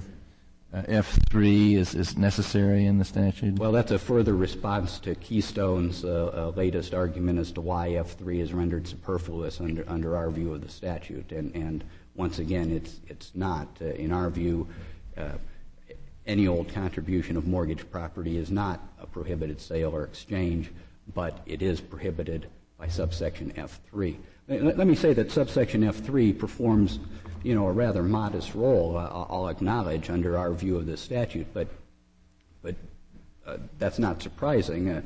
uh, 0.74 0.82
F3 0.84 1.76
is, 1.76 1.96
is 1.96 2.18
necessary 2.18 2.86
in 2.86 2.98
the 2.98 3.06
statute? 3.06 3.60
Well, 3.60 3.72
that's 3.72 3.92
a 3.92 4.00
further 4.00 4.36
response 4.36 5.00
to 5.00 5.16
Keystone's 5.16 6.04
uh, 6.04 6.32
uh 6.34 6.54
latest 6.56 6.94
argument 6.94 7.40
as 7.40 7.52
to 7.54 7.62
why 7.62 7.90
F3 7.90 8.40
is 8.40 8.54
rendered 8.54 8.88
superfluous 8.88 9.60
under, 9.60 9.84
under 9.88 10.16
our 10.16 10.30
view 10.30 10.54
of 10.54 10.62
the 10.62 10.70
statute. 10.70 11.32
And, 11.32 11.54
and 11.56 11.84
once 12.16 12.40
again, 12.40 12.72
it's, 12.72 13.00
it's 13.08 13.32
not. 13.36 13.68
Uh, 13.82 13.86
in 13.86 14.12
our 14.12 14.30
view, 14.30 14.68
uh, 15.18 15.34
any 16.26 16.48
old 16.48 16.74
contribution 16.74 17.38
of 17.38 17.46
mortgage 17.48 17.90
property 17.92 18.38
is 18.38 18.50
not 18.50 18.80
a 19.00 19.06
prohibited 19.06 19.60
sale 19.60 19.94
or 19.94 20.04
exchange, 20.04 20.72
but 21.14 21.42
it 21.46 21.62
is 21.62 21.82
prohibited 21.82 22.48
by 22.78 22.88
subsection 22.88 23.52
F3. 23.56 24.18
Let, 24.48 24.88
me 24.88 24.96
say 24.96 25.14
that 25.14 25.32
subsection 25.32 25.82
F3 25.82 26.38
performs, 26.38 27.00
you 27.44 27.56
know, 27.56 27.68
a 27.68 27.72
rather 27.72 28.04
modest 28.04 28.56
role, 28.56 28.98
I'll 28.98 29.48
acknowledge, 29.48 30.10
under 30.10 30.38
our 30.38 30.52
view 30.54 30.76
of 30.76 30.86
the 30.86 30.98
statute, 30.98 31.48
but, 31.54 31.68
but 32.62 32.76
uh, 33.46 33.58
that's 33.80 34.00
not 34.00 34.22
surprising. 34.22 34.90
Uh, 34.90 35.02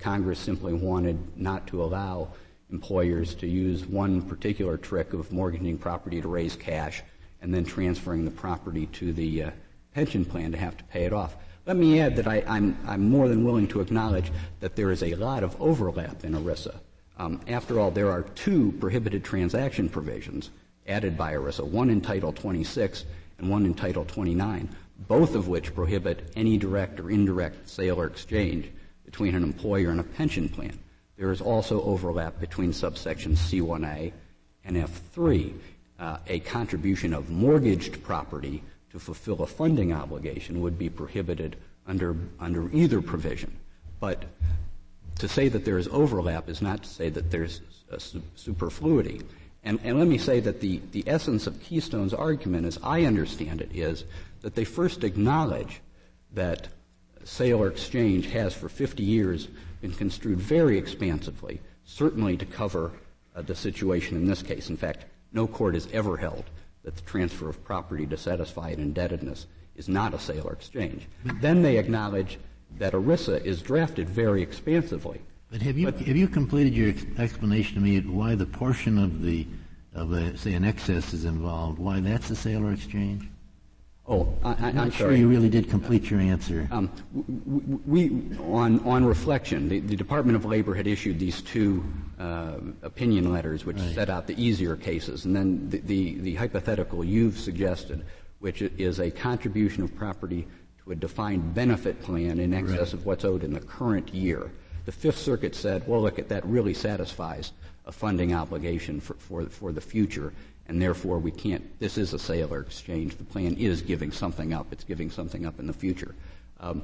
Congress 0.00 0.38
simply 0.38 0.72
wanted 0.72 1.18
not 1.36 1.66
to 1.68 1.84
allow 1.84 2.28
employers 2.72 3.34
to 3.36 3.46
use 3.46 3.86
one 3.86 4.22
particular 4.22 4.76
trick 4.76 5.12
of 5.12 5.30
mortgaging 5.30 5.78
property 5.78 6.20
to 6.20 6.28
raise 6.28 6.56
cash 6.56 7.02
and 7.42 7.54
then 7.54 7.64
transferring 7.64 8.24
the 8.24 8.30
property 8.30 8.86
to 8.86 9.12
the 9.12 9.44
uh, 9.44 9.50
pension 9.94 10.24
plan 10.24 10.52
to 10.52 10.58
have 10.58 10.76
to 10.76 10.84
pay 10.84 11.04
it 11.04 11.12
off. 11.12 11.36
Let 11.66 11.76
me 11.76 12.00
add 12.00 12.16
that 12.16 12.26
I, 12.26 12.42
am 12.56 13.10
more 13.10 13.28
than 13.28 13.44
willing 13.44 13.68
to 13.68 13.80
acknowledge 13.80 14.32
that 14.60 14.76
there 14.76 14.90
is 14.90 15.02
a 15.02 15.14
lot 15.14 15.44
of 15.44 15.60
overlap 15.60 16.24
in 16.24 16.32
ERISA. 16.32 16.74
Um, 17.20 17.38
after 17.48 17.78
all, 17.78 17.90
there 17.90 18.10
are 18.10 18.22
two 18.22 18.72
prohibited 18.80 19.22
transaction 19.22 19.90
provisions 19.90 20.48
added 20.88 21.18
by 21.18 21.34
ERISA, 21.34 21.66
one 21.66 21.90
in 21.90 22.00
Title 22.00 22.32
26 22.32 23.04
and 23.38 23.50
one 23.50 23.66
in 23.66 23.74
Title 23.74 24.06
29, 24.06 24.66
both 25.06 25.34
of 25.34 25.46
which 25.46 25.74
prohibit 25.74 26.32
any 26.34 26.56
direct 26.56 26.98
or 26.98 27.10
indirect 27.10 27.68
sale 27.68 28.00
or 28.00 28.06
exchange 28.06 28.70
between 29.04 29.34
an 29.34 29.42
employer 29.42 29.90
and 29.90 30.00
a 30.00 30.02
pension 30.02 30.48
plan. 30.48 30.78
There 31.18 31.30
is 31.30 31.42
also 31.42 31.82
overlap 31.82 32.40
between 32.40 32.72
subsections 32.72 33.36
C1A 33.36 34.12
and 34.64 34.76
F3. 34.78 35.52
Uh, 35.98 36.16
a 36.26 36.40
contribution 36.40 37.12
of 37.12 37.28
mortgaged 37.28 38.02
property 38.02 38.62
to 38.92 38.98
fulfill 38.98 39.42
a 39.42 39.46
funding 39.46 39.92
obligation 39.92 40.62
would 40.62 40.78
be 40.78 40.88
prohibited 40.88 41.56
under, 41.86 42.16
under 42.38 42.74
either 42.74 43.02
provision. 43.02 43.54
But 44.00 44.24
to 45.20 45.28
say 45.28 45.48
that 45.48 45.64
there 45.64 45.78
is 45.78 45.88
overlap 45.88 46.48
is 46.48 46.62
not 46.62 46.82
to 46.82 46.88
say 46.88 47.10
that 47.10 47.30
there's 47.30 47.60
su- 47.98 48.22
superfluity. 48.34 49.22
And, 49.62 49.78
and, 49.84 49.98
let 49.98 50.08
me 50.08 50.16
say 50.16 50.40
that 50.40 50.60
the, 50.60 50.80
the 50.92 51.04
essence 51.06 51.46
of 51.46 51.60
Keystone's 51.60 52.14
argument, 52.14 52.66
as 52.66 52.78
I 52.82 53.04
understand 53.04 53.60
it, 53.60 53.70
is 53.74 54.04
that 54.40 54.54
they 54.54 54.64
first 54.64 55.04
acknowledge 55.04 55.82
that 56.32 56.68
sale 57.24 57.62
or 57.62 57.68
exchange 57.68 58.30
has 58.30 58.54
for 58.54 58.70
50 58.70 59.02
years 59.02 59.48
been 59.82 59.92
construed 59.92 60.38
very 60.38 60.78
expansively, 60.78 61.60
certainly 61.84 62.38
to 62.38 62.46
cover 62.46 62.92
uh, 63.36 63.42
the 63.42 63.54
situation 63.54 64.16
in 64.16 64.24
this 64.24 64.42
case. 64.42 64.70
In 64.70 64.78
fact, 64.78 65.04
no 65.32 65.46
court 65.46 65.74
has 65.74 65.88
ever 65.92 66.16
held 66.16 66.44
that 66.82 66.96
the 66.96 67.02
transfer 67.02 67.50
of 67.50 67.62
property 67.62 68.06
to 68.06 68.16
satisfy 68.16 68.70
an 68.70 68.80
indebtedness 68.80 69.46
is 69.76 69.88
not 69.88 70.14
a 70.14 70.18
sale 70.18 70.46
or 70.46 70.54
exchange. 70.54 71.06
Then 71.24 71.62
they 71.62 71.76
acknowledge 71.76 72.38
that 72.78 72.92
ERISA 72.92 73.44
is 73.44 73.62
drafted 73.62 74.08
very 74.08 74.42
expansively. 74.42 75.20
But 75.50 75.62
have 75.62 75.76
you 75.76 75.86
have 75.86 76.16
you 76.16 76.28
completed 76.28 76.74
your 76.74 76.94
explanation 77.18 77.74
to 77.74 77.80
me 77.80 78.00
why 78.00 78.34
the 78.34 78.46
portion 78.46 78.98
of 78.98 79.22
the 79.22 79.46
of 79.94 80.12
a, 80.12 80.36
say 80.36 80.54
an 80.54 80.64
excess 80.64 81.12
is 81.12 81.24
involved? 81.24 81.78
Why 81.78 82.00
that's 82.00 82.30
a 82.30 82.36
sale 82.36 82.66
or 82.66 82.72
exchange? 82.72 83.28
Oh, 84.10 84.36
I, 84.42 84.48
I, 84.48 84.52
I'm 84.52 84.64
I'm 84.64 84.74
not 84.74 84.92
sure 84.92 85.12
you 85.12 85.28
really 85.28 85.48
did 85.48 85.70
complete 85.70 86.10
your 86.10 86.20
answer. 86.20 86.68
Um, 86.72 86.90
we, 87.86 88.10
on, 88.40 88.80
on 88.80 89.04
reflection, 89.04 89.68
the, 89.68 89.78
the 89.78 89.94
Department 89.94 90.34
of 90.34 90.44
Labor 90.44 90.74
had 90.74 90.88
issued 90.88 91.20
these 91.20 91.42
two 91.42 91.84
uh, 92.18 92.54
opinion 92.82 93.32
letters 93.32 93.64
which 93.64 93.78
set 93.78 94.10
out 94.10 94.26
the 94.26 94.40
easier 94.42 94.74
cases, 94.74 95.26
and 95.26 95.36
then 95.36 95.68
the, 95.70 95.78
the, 95.78 96.14
the 96.20 96.34
hypothetical 96.34 97.04
you've 97.04 97.38
suggested, 97.38 98.04
which 98.40 98.62
is 98.62 98.98
a 98.98 99.12
contribution 99.12 99.84
of 99.84 99.94
property 99.94 100.48
to 100.84 100.92
a 100.92 100.94
defined 100.94 101.54
benefit 101.54 102.02
plan 102.02 102.38
in 102.38 102.54
excess 102.54 102.92
of 102.92 103.06
what's 103.06 103.24
owed 103.24 103.44
in 103.44 103.52
the 103.52 103.60
current 103.60 104.12
year. 104.14 104.50
The 104.86 104.92
Fifth 104.92 105.18
Circuit 105.18 105.54
said, 105.54 105.86
well, 105.86 106.02
look, 106.02 106.18
at 106.18 106.28
that 106.28 106.44
really 106.46 106.74
satisfies 106.74 107.52
a 107.86 107.92
funding 107.92 108.34
obligation 108.34 109.00
for, 109.00 109.14
for, 109.14 109.46
for 109.46 109.72
the 109.72 109.80
future, 109.80 110.32
and 110.68 110.80
therefore 110.80 111.18
we 111.18 111.30
can't, 111.30 111.78
this 111.80 111.98
is 111.98 112.12
a 112.12 112.18
sale 112.18 112.52
or 112.52 112.60
exchange. 112.60 113.16
The 113.16 113.24
plan 113.24 113.54
is 113.54 113.82
giving 113.82 114.12
something 114.12 114.52
up. 114.52 114.66
It's 114.70 114.84
giving 114.84 115.10
something 115.10 115.46
up 115.46 115.58
in 115.58 115.66
the 115.66 115.72
future. 115.72 116.14
Um, 116.60 116.82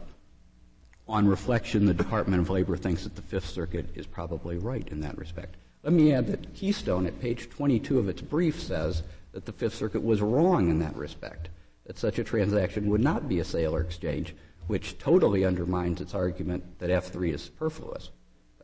on 1.09 1.29
reflection, 1.29 1.87
the 1.87 1.95
Department 1.95 2.43
of 2.43 2.51
Labor 2.51 2.77
thinks 2.77 3.05
that 3.05 3.15
the 3.15 3.23
Fifth 3.23 3.49
Circuit 3.49 3.87
is 3.95 4.07
probably 4.07 4.59
right 4.59 4.87
in 4.89 5.01
that 5.01 5.17
respect. 5.17 5.55
Let 5.85 5.93
me 5.93 6.13
add 6.13 6.27
that 6.27 6.55
Keystone, 6.55 7.07
at 7.07 7.21
page 7.21 7.49
22 7.49 8.01
of 8.01 8.09
its 8.09 8.21
brief, 8.21 8.61
says 8.61 9.05
that 9.33 9.47
the 9.47 9.53
Fifth 9.53 9.77
Circuit 9.77 10.03
was 10.03 10.21
wrong 10.21 10.69
in 10.69 10.81
that 10.81 10.97
respect, 10.97 11.49
that 11.87 11.99
such 11.99 12.18
a 12.18 12.25
transaction 12.25 12.90
would 12.90 13.01
not 13.01 13.29
be 13.29 13.38
a 13.40 13.44
sale 13.44 13.75
or 13.75 13.81
exchange, 13.81 14.35
which 14.66 14.99
totally 14.99 15.44
undermines 15.44 16.01
its 16.01 16.14
argument 16.14 16.64
that 16.79 16.90
F3 16.90 17.35
is 17.35 17.42
superfluous. 17.42 18.11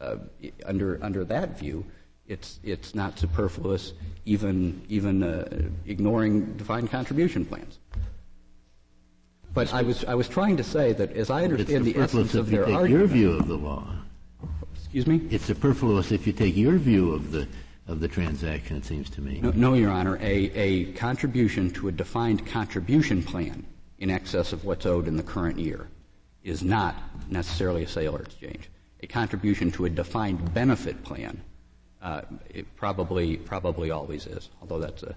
Uh, 0.00 0.16
under, 0.66 0.98
under 1.02 1.24
that 1.24 1.58
view, 1.58 1.84
it's, 2.26 2.58
it's 2.64 2.94
not 2.94 3.18
superfluous, 3.18 3.92
even, 4.24 4.82
even 4.88 5.22
uh, 5.22 5.68
ignoring 5.86 6.56
defined 6.56 6.90
contribution 6.90 7.44
plans. 7.44 7.78
But 9.54 9.72
I 9.72 9.82
was, 9.82 10.04
I 10.04 10.14
was 10.14 10.28
trying 10.28 10.56
to 10.56 10.64
say 10.64 10.92
that 10.94 11.12
as 11.12 11.30
I 11.30 11.44
understand 11.44 11.84
the 11.84 11.96
essence 11.96 12.34
of 12.34 12.46
if 12.46 12.52
you 12.52 12.58
their 12.58 12.66
take 12.66 12.74
argument. 12.74 12.98
your 12.98 13.06
view 13.06 13.32
of 13.32 13.46
the 13.46 13.56
law. 13.56 13.86
Excuse 14.74 15.06
me? 15.06 15.20
It's 15.30 15.44
superfluous 15.44 16.10
if 16.10 16.26
you 16.26 16.32
take 16.32 16.56
your 16.56 16.78
view 16.78 17.12
of 17.12 17.32
the 17.32 17.46
of 17.92 18.00
the 18.00 18.08
transaction. 18.08 18.78
It 18.78 18.84
seems 18.84 19.08
to 19.10 19.20
me. 19.20 19.38
No, 19.40 19.50
no, 19.50 19.74
Your 19.74 19.90
Honor. 19.90 20.16
A, 20.16 20.50
a 20.54 20.92
contribution 20.94 21.70
to 21.72 21.88
a 21.88 21.92
defined 21.92 22.44
contribution 22.46 23.22
plan 23.22 23.64
in 23.98 24.10
excess 24.10 24.52
of 24.52 24.64
what's 24.64 24.86
owed 24.86 25.06
in 25.06 25.16
the 25.16 25.22
current 25.22 25.58
year 25.58 25.86
is 26.42 26.64
not 26.64 26.96
necessarily 27.30 27.84
a 27.84 27.88
sale 27.88 28.16
or 28.16 28.22
exchange. 28.22 28.68
A 29.00 29.06
contribution 29.06 29.70
to 29.72 29.84
a 29.84 29.90
defined 29.90 30.52
benefit 30.54 31.04
plan, 31.04 31.40
uh, 32.00 32.22
it 32.50 32.74
probably 32.74 33.36
probably 33.36 33.90
always 33.90 34.26
is. 34.26 34.48
Although 34.60 34.80
that's 34.80 35.02
a, 35.02 35.14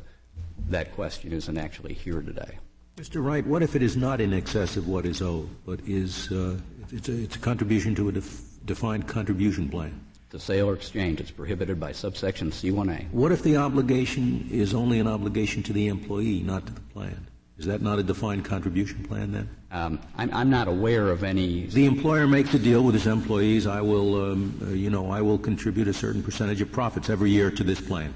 that 0.70 0.94
question 0.94 1.32
isn't 1.32 1.58
actually 1.58 1.94
here 1.94 2.22
today. 2.22 2.58
Mr. 2.98 3.24
Wright, 3.24 3.46
what 3.46 3.62
if 3.62 3.76
it 3.76 3.82
is 3.82 3.98
not 3.98 4.22
in 4.22 4.34
excess 4.34 4.78
of 4.78 4.88
what 4.88 5.06
is 5.06 5.22
owed, 5.22 5.50
but 5.66 5.80
is 5.86 6.32
uh, 6.32 6.58
it's, 6.92 7.10
a, 7.10 7.24
it's 7.24 7.36
a 7.36 7.40
contribution 7.40 7.94
to 7.96 8.10
a 8.10 8.12
def- 8.12 8.42
defined 8.66 9.08
contribution 9.08 9.68
plan? 9.70 10.05
A 10.36 10.40
sale 10.40 10.70
or 10.70 10.74
exchange. 10.74 11.22
It's 11.22 11.32
prohibited 11.32 11.80
by 11.80 11.94
subsection 11.94 12.52
C1A. 12.52 13.10
What 13.12 13.32
if 13.32 13.42
the 13.42 13.56
obligation 13.56 14.50
is 14.52 14.74
only 14.74 15.00
an 15.00 15.08
obligation 15.08 15.64
to 15.64 15.72
the 15.72 15.88
employee, 15.88 16.42
not 16.42 16.66
to 16.66 16.74
the 16.74 16.82
plan? 16.82 17.26
Is 17.58 17.66
that 17.68 17.82
not 17.82 18.00
a 18.00 18.04
defined 18.04 18.44
contribution 18.44 19.02
plan 19.06 19.32
then? 19.32 19.50
Um, 19.72 20.00
I'm, 20.18 20.34
I'm 20.34 20.50
not 20.50 20.68
aware 20.68 21.10
of 21.10 21.24
any. 21.24 21.68
The 21.68 21.86
employer 21.86 22.28
makes 22.28 22.54
a 22.54 22.60
deal 22.60 22.84
with 22.84 22.96
his 22.96 23.08
employees. 23.08 23.66
I 23.66 23.80
will, 23.80 24.32
um, 24.32 24.60
uh, 24.62 24.70
you 24.72 24.90
know, 24.90 25.10
I 25.10 25.22
will 25.22 25.38
contribute 25.38 25.88
a 25.88 25.94
certain 25.94 26.22
percentage 26.22 26.60
of 26.60 26.70
profits 26.70 27.10
every 27.10 27.32
year 27.32 27.50
to 27.52 27.64
this 27.64 27.80
plan. 27.80 28.14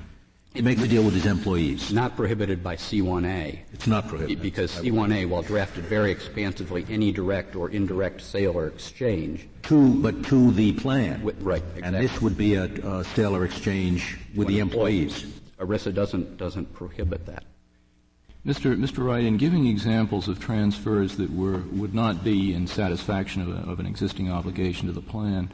He 0.54 0.64
makes 0.64 0.82
a 0.82 0.88
deal 0.88 1.04
with 1.04 1.14
his 1.14 1.28
employees. 1.28 1.94
not 1.94 2.16
prohibited 2.16 2.64
by 2.64 2.76
C1A. 2.76 3.60
It's 3.72 3.86
not 3.86 4.08
prohibited. 4.08 4.42
Because 4.42 4.72
C1A, 4.72 5.30
while 5.30 5.44
drafted 5.44 5.86
very 5.86 6.12
expansively, 6.12 6.86
any 6.90 7.12
direct 7.12 7.56
or 7.56 7.70
indirect 7.70 8.22
sale 8.22 8.58
or 8.58 8.66
exchange, 8.66 9.48
to, 9.64 10.02
but 10.02 10.24
to 10.26 10.52
the 10.52 10.74
plan. 10.74 11.20
Wi- 11.20 11.38
right, 11.42 11.64
And 11.84 11.96
this 11.96 12.20
would 12.22 12.36
be 12.36 12.56
a, 12.56 12.64
a 12.64 13.04
sale 13.04 13.36
or 13.36 13.46
exchange 13.46 14.18
with 14.36 14.48
the 14.48 14.60
employees. 14.60 15.24
ERISA 15.60 15.94
doesn't, 15.94 16.38
doesn't 16.38 16.74
prohibit 16.74 17.28
that. 17.28 17.44
Mr. 18.46 18.76
Mr. 18.76 19.06
Wright, 19.06 19.26
in 19.26 19.38
giving 19.38 19.68
examples 19.68 20.28
of 20.28 20.40
transfers 20.40 21.18
that 21.18 21.30
were, 21.32 21.60
would 21.74 21.94
not 21.94 22.24
be 22.24 22.54
in 22.54 22.66
satisfaction 22.66 23.42
of, 23.42 23.50
a, 23.50 23.70
of 23.70 23.80
an 23.80 23.86
existing 23.86 24.32
obligation 24.32 24.88
to 24.88 24.94
the 24.94 25.02
plan, 25.02 25.52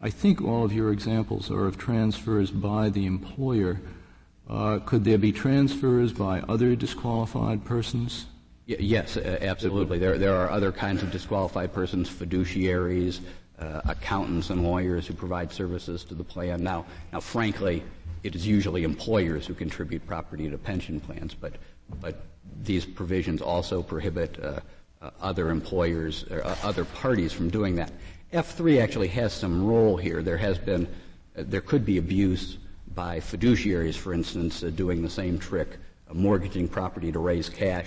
I 0.00 0.10
think 0.10 0.40
all 0.40 0.64
of 0.64 0.72
your 0.72 0.92
examples 0.92 1.50
are 1.50 1.66
of 1.66 1.76
transfers 1.76 2.50
by 2.50 2.88
the 2.88 3.04
employer. 3.04 3.80
Uh, 4.48 4.78
could 4.78 5.04
there 5.04 5.18
be 5.18 5.32
transfers 5.32 6.12
by 6.12 6.40
other 6.48 6.74
disqualified 6.74 7.64
persons? 7.64 8.26
Y- 8.66 8.76
yes, 8.78 9.16
absolutely. 9.16 9.98
There, 9.98 10.16
there 10.16 10.36
are 10.36 10.50
other 10.50 10.72
kinds 10.72 11.02
of 11.02 11.10
disqualified 11.10 11.72
persons, 11.72 12.08
fiduciaries, 12.08 13.20
uh, 13.58 13.82
accountants 13.86 14.50
and 14.50 14.62
lawyers 14.62 15.06
who 15.06 15.14
provide 15.14 15.52
services 15.52 16.04
to 16.04 16.14
the 16.14 16.24
plan. 16.24 16.62
Now, 16.62 16.86
now, 17.12 17.20
frankly, 17.20 17.82
it 18.22 18.34
is 18.34 18.46
usually 18.46 18.84
employers 18.84 19.46
who 19.46 19.54
contribute 19.54 20.06
property 20.06 20.48
to 20.48 20.56
pension 20.58 21.00
plans, 21.00 21.34
but, 21.34 21.54
but 22.00 22.22
these 22.62 22.86
provisions 22.86 23.42
also 23.42 23.82
prohibit 23.82 24.42
uh, 24.42 24.60
uh, 25.00 25.10
other 25.20 25.50
employers 25.50 26.24
or 26.30 26.44
uh, 26.44 26.56
other 26.62 26.84
parties 26.84 27.32
from 27.32 27.50
doing 27.50 27.74
that. 27.76 27.92
F3 28.32 28.80
actually 28.82 29.08
has 29.08 29.32
some 29.32 29.64
role 29.64 29.96
here. 29.96 30.22
There 30.22 30.36
has 30.36 30.58
been, 30.58 30.86
uh, 31.36 31.44
there 31.46 31.60
could 31.60 31.84
be 31.84 31.98
abuse 31.98 32.58
by 32.98 33.20
fiduciaries, 33.20 33.94
for 33.94 34.12
instance, 34.12 34.64
uh, 34.64 34.70
doing 34.70 35.02
the 35.02 35.08
same 35.08 35.38
trick, 35.38 35.78
uh, 36.10 36.14
mortgaging 36.14 36.66
property 36.66 37.12
to 37.12 37.20
raise 37.20 37.48
cash, 37.48 37.86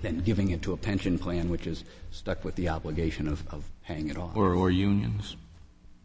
then 0.00 0.18
giving 0.20 0.48
it 0.52 0.62
to 0.62 0.72
a 0.72 0.78
pension 0.78 1.18
plan 1.18 1.50
which 1.50 1.66
is 1.66 1.84
stuck 2.10 2.42
with 2.42 2.54
the 2.54 2.66
obligation 2.66 3.28
of, 3.28 3.46
of 3.52 3.70
paying 3.84 4.08
it 4.08 4.16
off. 4.16 4.34
Or, 4.34 4.54
or 4.54 4.70
unions? 4.70 5.36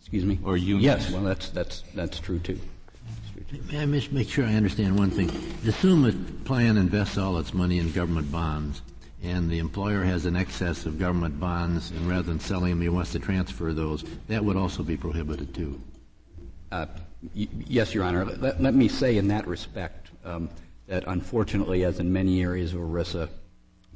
Excuse 0.01 0.25
me? 0.25 0.37
or 0.43 0.57
unions. 0.57 0.83
Yes, 0.83 1.11
well, 1.11 1.23
that's, 1.23 1.49
that's, 1.51 1.83
that's 1.93 2.19
true 2.19 2.39
too. 2.39 2.59
That's 3.07 3.47
true, 3.49 3.57
too. 3.57 3.71
May 3.71 3.79
I 3.81 3.85
just 3.85 4.11
make 4.11 4.27
sure 4.27 4.43
I 4.43 4.55
understand 4.55 4.99
one 4.99 5.11
thing? 5.11 5.29
Assume 5.65 6.03
a 6.03 6.11
plan 6.43 6.75
invests 6.75 7.17
all 7.17 7.37
its 7.37 7.53
money 7.53 7.79
in 7.79 7.93
government 7.93 8.29
bonds, 8.33 8.81
and 9.23 9.49
the 9.49 9.59
employer 9.59 10.03
has 10.03 10.25
an 10.25 10.35
excess 10.35 10.85
of 10.85 10.99
government 10.99 11.39
bonds, 11.39 11.91
and 11.91 12.05
rather 12.05 12.23
than 12.23 12.41
selling 12.41 12.71
them, 12.71 12.81
he 12.81 12.89
wants 12.89 13.13
to 13.13 13.19
transfer 13.19 13.71
those. 13.71 14.03
That 14.27 14.43
would 14.43 14.57
also 14.57 14.83
be 14.83 14.97
prohibited 14.97 15.55
too. 15.55 15.79
Uh, 16.69 16.87
y- 16.97 17.04
yes, 17.33 17.93
Your 17.93 18.03
Honor. 18.03 18.25
Let, 18.25 18.61
let 18.61 18.73
me 18.73 18.87
say 18.87 19.17
in 19.17 19.27
that 19.29 19.47
respect 19.47 20.09
um, 20.23 20.49
that 20.87 21.03
unfortunately, 21.07 21.83
as 21.83 21.99
in 21.99 22.11
many 22.11 22.41
areas 22.41 22.73
of 22.73 22.79
ERISA, 22.81 23.29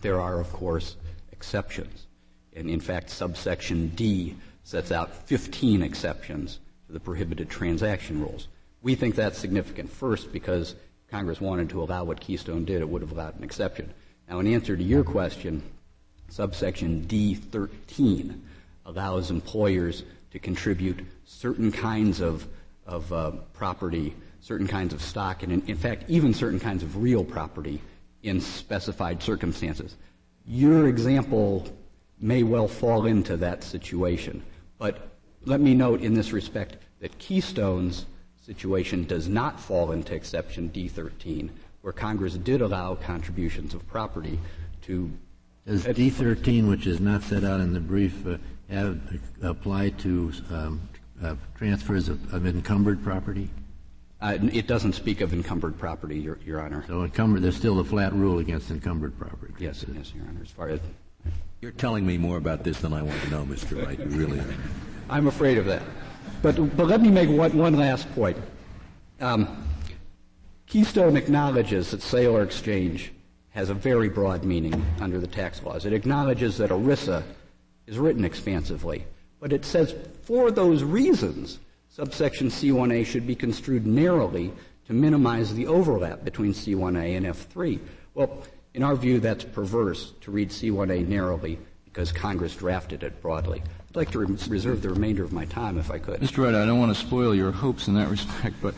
there 0.02 0.20
are, 0.20 0.40
of 0.40 0.52
course, 0.52 0.96
exceptions. 1.32 2.08
And 2.56 2.70
in 2.70 2.80
fact, 2.80 3.10
subsection 3.10 3.90
D 3.90 4.36
sets 4.64 4.92
out 4.92 5.14
15 5.28 5.82
exceptions 5.82 6.60
to 6.88 6.94
the 6.94 7.00
prohibited 7.00 7.50
transaction 7.50 8.22
rules. 8.22 8.48
We 8.82 8.96
think 8.96 9.16
that's 9.16 9.38
significant. 9.38 9.92
First, 9.92 10.32
because 10.32 10.76
Congress 11.10 11.42
wanted 11.42 11.70
to 11.72 11.82
allow 11.82 12.04
what 12.04 12.20
Keystone 12.20 12.66
did, 12.66 12.82
it 12.82 12.90
would 12.90 13.02
have 13.02 13.12
allowed 13.12 13.38
an 13.38 13.44
exception. 13.44 13.94
Now, 14.30 14.40
in 14.40 14.48
answer 14.48 14.78
to 14.78 14.84
your 14.84 15.04
question, 15.04 15.64
subsection 16.30 17.06
D13 17.08 18.40
allows 18.86 19.32
employers 19.32 20.04
to 20.32 20.40
contribute 20.40 21.06
certain 21.26 21.72
kinds 21.72 22.22
of, 22.22 22.48
of 22.90 23.14
uh, 23.14 23.32
property, 23.54 24.16
certain 24.42 24.68
kinds 24.68 24.94
of 24.94 25.02
stock, 25.02 25.44
and 25.44 25.54
in, 25.54 25.62
in 25.68 25.78
fact, 25.78 26.04
even 26.08 26.34
certain 26.34 26.60
kinds 26.60 26.84
of 26.84 26.98
real 26.98 27.24
property 27.24 27.82
in 28.24 28.42
specified 28.42 29.22
circumstances. 29.22 29.96
Your 30.46 30.88
example 30.88 31.68
may 32.20 32.44
well 32.44 32.68
fall 32.68 33.06
into 33.06 33.38
that 33.38 33.64
situation, 33.64 34.42
but 34.78 35.10
let 35.46 35.62
me 35.62 35.74
note 35.74 36.02
in 36.02 36.14
this 36.14 36.34
respect 36.34 36.78
that 37.00 37.18
Keystone's 37.20 38.06
situation 38.42 39.06
does 39.06 39.30
not 39.30 39.60
fall 39.60 39.92
into 39.92 40.16
exception 40.16 40.70
D13, 40.74 41.50
where 41.82 41.94
Congress 41.94 42.34
did 42.34 42.62
allow 42.62 42.96
contributions 42.96 43.74
of 43.74 43.88
property 43.88 44.40
to 44.82 45.12
Does 45.68 45.86
D13, 45.86 46.68
which 46.68 46.88
is 46.88 47.00
not 47.00 47.22
set 47.22 47.44
out 47.44 47.62
in 47.62 47.74
the 47.74 47.80
brief, 47.80 48.26
uh, 48.26 48.38
have, 48.70 49.00
apply 49.42 49.90
to 49.90 50.34
um, 50.50 50.82
uh, 51.24 51.36
transfers 51.58 52.10
of, 52.10 52.34
of 52.34 52.46
encumbered 52.46 53.04
property? 53.04 53.50
Uh, 54.22 54.38
it 54.52 54.68
doesn't 54.68 54.94
speak 54.94 55.22
of 55.22 55.32
encumbered 55.32 55.78
property, 55.80 56.20
Your, 56.20 56.38
Your 56.46 56.62
Honor. 56.62 56.84
So 56.88 57.04
encumbered, 57.04 57.42
there's 57.42 57.56
still 57.56 57.80
a 57.80 57.86
flat 57.86 58.14
rule 58.14 58.40
against 58.40 58.70
encumbered 58.70 59.18
property. 59.18 59.54
Yes, 59.60 59.86
yes, 59.94 60.14
Your 60.14 60.26
Honor. 60.26 60.42
As 60.44 60.52
far 60.52 60.70
as 60.70 60.80
You're 61.62 61.72
telling 61.72 62.06
me 62.06 62.18
more 62.18 62.38
about 62.38 62.64
this 62.64 62.80
than 62.82 62.92
I 62.92 63.02
want 63.02 63.22
to 63.22 63.30
know, 63.30 63.44
Mr. 63.44 63.86
Wright. 63.86 63.98
You 63.98 64.06
really 64.08 64.40
are. 64.40 64.56
I'm 65.10 65.28
afraid 65.28 65.58
of 65.58 65.66
that. 65.66 65.84
But, 66.42 66.56
but 66.76 66.88
let 66.88 67.02
me 67.02 67.10
make 67.10 67.30
one, 67.30 67.58
one 67.58 67.76
last 67.76 68.14
point. 68.14 68.38
Um, 69.22 69.66
Keystone 70.68 71.18
acknowledges 71.18 71.92
that 71.92 72.02
sale 72.02 72.38
or 72.38 72.44
exchange 72.44 73.12
has 73.52 73.70
a 73.70 73.74
very 73.74 74.10
broad 74.10 74.44
meaning 74.44 74.86
under 75.02 75.20
the 75.20 75.28
tax 75.28 75.64
laws. 75.64 75.86
It 75.86 75.94
acknowledges 75.94 76.58
that 76.58 76.70
ERISA 76.70 77.24
is 77.88 77.98
written 77.98 78.24
expansively, 78.24 79.06
but 79.40 79.54
it 79.54 79.66
says 79.66 79.96
for 80.24 80.52
those 80.52 80.84
reasons, 80.84 81.60
subsection 81.90 82.48
C1A 82.48 83.06
should 83.06 83.26
be 83.26 83.36
construed 83.36 83.86
narrowly 83.86 84.52
to 84.88 84.94
minimize 84.94 85.54
the 85.54 85.68
overlap 85.68 86.24
between 86.24 86.54
C1A 86.54 87.18
and 87.18 87.26
F3. 87.26 87.80
Well, 88.14 88.44
in 88.74 88.84
our 88.84 88.96
view, 88.96 89.20
that's 89.20 89.44
perverse 89.44 90.14
to 90.22 90.32
read 90.32 90.50
C1A 90.50 91.08
narrowly 91.08 91.60
because 91.86 92.12
Congress 92.12 92.56
drafted 92.56 93.04
it 93.04 93.22
broadly. 93.22 93.64
I'd 93.90 93.96
like 93.96 94.12
to 94.12 94.20
re- 94.20 94.38
reserve 94.48 94.82
the 94.82 94.90
remainder 94.90 95.24
of 95.24 95.34
my 95.34 95.46
time 95.46 95.78
if 95.78 95.90
I 95.90 95.98
could. 95.98 96.20
Mr. 96.22 96.44
Wright, 96.44 96.56
I 96.56 96.66
don't 96.66 96.80
want 96.80 96.96
to 96.96 97.00
spoil 97.00 97.34
your 97.34 97.52
hopes 97.52 97.88
in 97.88 97.96
that 97.96 98.08
respect, 98.12 98.56
but 98.62 98.76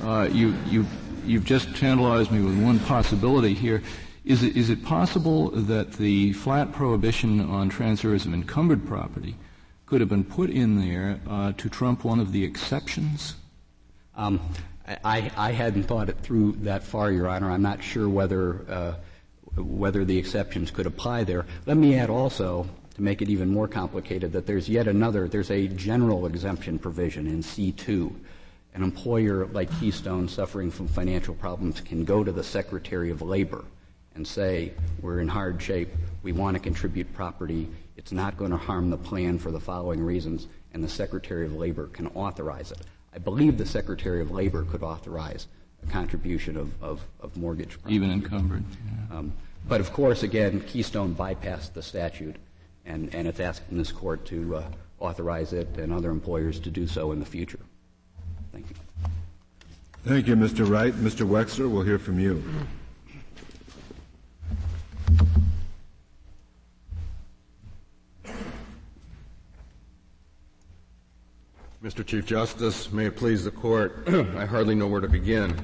uh, 0.00 0.28
you, 0.32 0.54
you, 0.66 0.86
you've 1.26 1.44
just 1.44 1.74
tantalized 1.76 2.30
me 2.30 2.40
with 2.40 2.62
one 2.62 2.78
possibility 2.80 3.54
here. 3.54 3.82
Is 4.24 4.42
it, 4.42 4.56
is 4.56 4.70
it 4.70 4.82
possible 4.82 5.50
that 5.50 5.92
the 5.92 6.32
flat 6.32 6.72
prohibition 6.72 7.40
on 7.40 7.68
transfers 7.68 8.24
of 8.24 8.32
encumbered 8.32 8.86
property 8.86 9.36
could 9.94 10.00
have 10.00 10.10
been 10.10 10.24
put 10.24 10.50
in 10.50 10.80
there 10.80 11.20
uh, 11.30 11.52
to 11.52 11.68
trump 11.68 12.02
one 12.02 12.18
of 12.18 12.32
the 12.32 12.42
exceptions? 12.42 13.36
Um, 14.16 14.40
I, 15.04 15.30
I, 15.36 15.52
hadn't 15.52 15.84
thought 15.84 16.08
it 16.08 16.18
through 16.18 16.56
that 16.62 16.82
far, 16.82 17.12
Your 17.12 17.28
Honor. 17.28 17.48
I'm 17.48 17.62
not 17.62 17.80
sure 17.80 18.08
whether 18.08 18.68
uh, 18.68 18.94
whether 19.56 20.04
the 20.04 20.18
exceptions 20.18 20.72
could 20.72 20.86
apply 20.86 21.22
there. 21.22 21.46
Let 21.66 21.76
me 21.76 21.94
add 21.94 22.10
also, 22.10 22.66
to 22.96 23.02
make 23.02 23.22
it 23.22 23.28
even 23.28 23.48
more 23.48 23.68
complicated, 23.68 24.32
that 24.32 24.46
there's 24.46 24.68
yet 24.68 24.88
another. 24.88 25.28
There's 25.28 25.52
a 25.52 25.68
general 25.68 26.26
exemption 26.26 26.80
provision 26.80 27.28
in 27.28 27.40
C2. 27.44 28.12
An 28.74 28.82
employer 28.82 29.46
like 29.46 29.70
Keystone 29.78 30.28
suffering 30.28 30.72
from 30.72 30.88
financial 30.88 31.36
problems 31.36 31.80
can 31.80 32.04
go 32.04 32.24
to 32.24 32.32
the 32.32 32.42
Secretary 32.42 33.12
of 33.12 33.22
Labor 33.22 33.64
and 34.16 34.26
say, 34.26 34.72
we're 35.00 35.20
in 35.20 35.28
hard 35.28 35.62
shape, 35.62 35.90
we 36.24 36.32
want 36.32 36.56
to 36.56 36.60
contribute 36.60 37.14
property, 37.14 37.68
it's 37.96 38.12
not 38.12 38.36
going 38.36 38.50
to 38.50 38.56
harm 38.56 38.90
the 38.90 38.96
plan 38.96 39.38
for 39.38 39.50
the 39.50 39.60
following 39.60 40.02
reasons, 40.02 40.48
and 40.72 40.82
the 40.82 40.88
Secretary 40.88 41.46
of 41.46 41.54
Labor 41.54 41.86
can 41.88 42.08
authorize 42.08 42.72
it. 42.72 42.80
I 43.14 43.18
believe 43.18 43.56
the 43.56 43.66
Secretary 43.66 44.20
of 44.20 44.30
Labor 44.30 44.64
could 44.64 44.82
authorize 44.82 45.46
a 45.82 45.90
contribution 45.90 46.56
of, 46.56 46.82
of, 46.82 47.00
of 47.20 47.36
mortgage 47.36 47.72
property. 47.74 47.94
Even 47.94 48.10
encumbered. 48.10 48.64
Yeah. 49.10 49.18
Um, 49.18 49.32
but 49.68 49.80
of 49.80 49.92
course, 49.92 50.22
again, 50.22 50.60
Keystone 50.60 51.14
bypassed 51.14 51.72
the 51.72 51.82
statute, 51.82 52.36
and, 52.84 53.14
and 53.14 53.28
it's 53.28 53.40
asking 53.40 53.78
this 53.78 53.92
court 53.92 54.24
to 54.26 54.56
uh, 54.56 54.64
authorize 54.98 55.52
it 55.52 55.68
and 55.78 55.92
other 55.92 56.10
employers 56.10 56.58
to 56.60 56.70
do 56.70 56.86
so 56.86 57.12
in 57.12 57.20
the 57.20 57.26
future. 57.26 57.60
Thank 58.52 58.70
you. 58.70 58.76
Thank 60.04 60.26
you, 60.26 60.36
Mr. 60.36 60.68
Wright. 60.68 60.92
Mr. 60.92 61.26
Wexler, 61.26 61.70
we'll 61.70 61.82
hear 61.82 61.98
from 61.98 62.18
you. 62.18 62.42
Mr. 71.84 72.04
Chief 72.04 72.24
Justice, 72.24 72.90
may 72.92 73.04
it 73.04 73.16
please 73.16 73.44
the 73.44 73.50
court, 73.50 74.04
I 74.08 74.46
hardly 74.46 74.74
know 74.74 74.86
where 74.86 75.02
to 75.02 75.08
begin. 75.08 75.54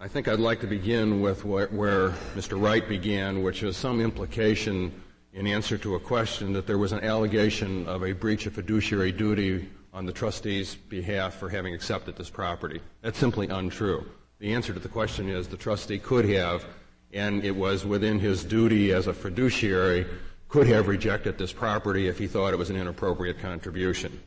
I 0.00 0.06
think 0.06 0.28
I'd 0.28 0.38
like 0.38 0.60
to 0.60 0.68
begin 0.68 1.20
with 1.20 1.44
where, 1.44 1.66
where 1.66 2.10
Mr. 2.36 2.62
Wright 2.62 2.88
began, 2.88 3.42
which 3.42 3.64
is 3.64 3.76
some 3.76 4.00
implication 4.00 4.92
in 5.32 5.48
answer 5.48 5.76
to 5.78 5.96
a 5.96 5.98
question 5.98 6.52
that 6.52 6.68
there 6.68 6.78
was 6.78 6.92
an 6.92 7.00
allegation 7.00 7.84
of 7.88 8.04
a 8.04 8.12
breach 8.12 8.46
of 8.46 8.52
fiduciary 8.52 9.10
duty 9.10 9.68
on 9.92 10.06
the 10.06 10.12
trustee's 10.12 10.76
behalf 10.76 11.34
for 11.34 11.48
having 11.48 11.74
accepted 11.74 12.14
this 12.14 12.30
property. 12.30 12.80
That's 13.02 13.18
simply 13.18 13.48
untrue. 13.48 14.08
The 14.38 14.54
answer 14.54 14.72
to 14.72 14.78
the 14.78 14.88
question 14.88 15.28
is 15.28 15.48
the 15.48 15.56
trustee 15.56 15.98
could 15.98 16.26
have, 16.26 16.64
and 17.12 17.44
it 17.44 17.56
was 17.56 17.84
within 17.84 18.20
his 18.20 18.44
duty 18.44 18.92
as 18.92 19.08
a 19.08 19.12
fiduciary, 19.12 20.06
could 20.48 20.68
have 20.68 20.86
rejected 20.86 21.38
this 21.38 21.52
property 21.52 22.06
if 22.06 22.18
he 22.18 22.28
thought 22.28 22.52
it 22.52 22.56
was 22.56 22.70
an 22.70 22.76
inappropriate 22.76 23.40
contribution. 23.40 24.20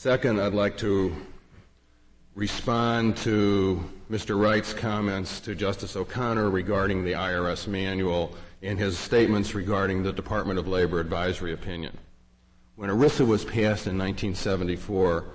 Second, 0.00 0.40
I'd 0.40 0.54
like 0.54 0.78
to 0.78 1.14
respond 2.34 3.18
to 3.18 3.84
Mr. 4.10 4.40
Wright's 4.40 4.72
comments 4.72 5.40
to 5.40 5.54
Justice 5.54 5.94
O'Connor 5.94 6.48
regarding 6.48 7.04
the 7.04 7.12
IRS 7.12 7.66
manual 7.66 8.34
and 8.62 8.78
his 8.78 8.98
statements 8.98 9.54
regarding 9.54 10.02
the 10.02 10.10
Department 10.10 10.58
of 10.58 10.66
Labor 10.66 11.00
advisory 11.00 11.52
opinion. 11.52 11.98
When 12.76 12.88
ERISA 12.88 13.26
was 13.26 13.44
passed 13.44 13.86
in 13.86 13.98
1974, 13.98 15.26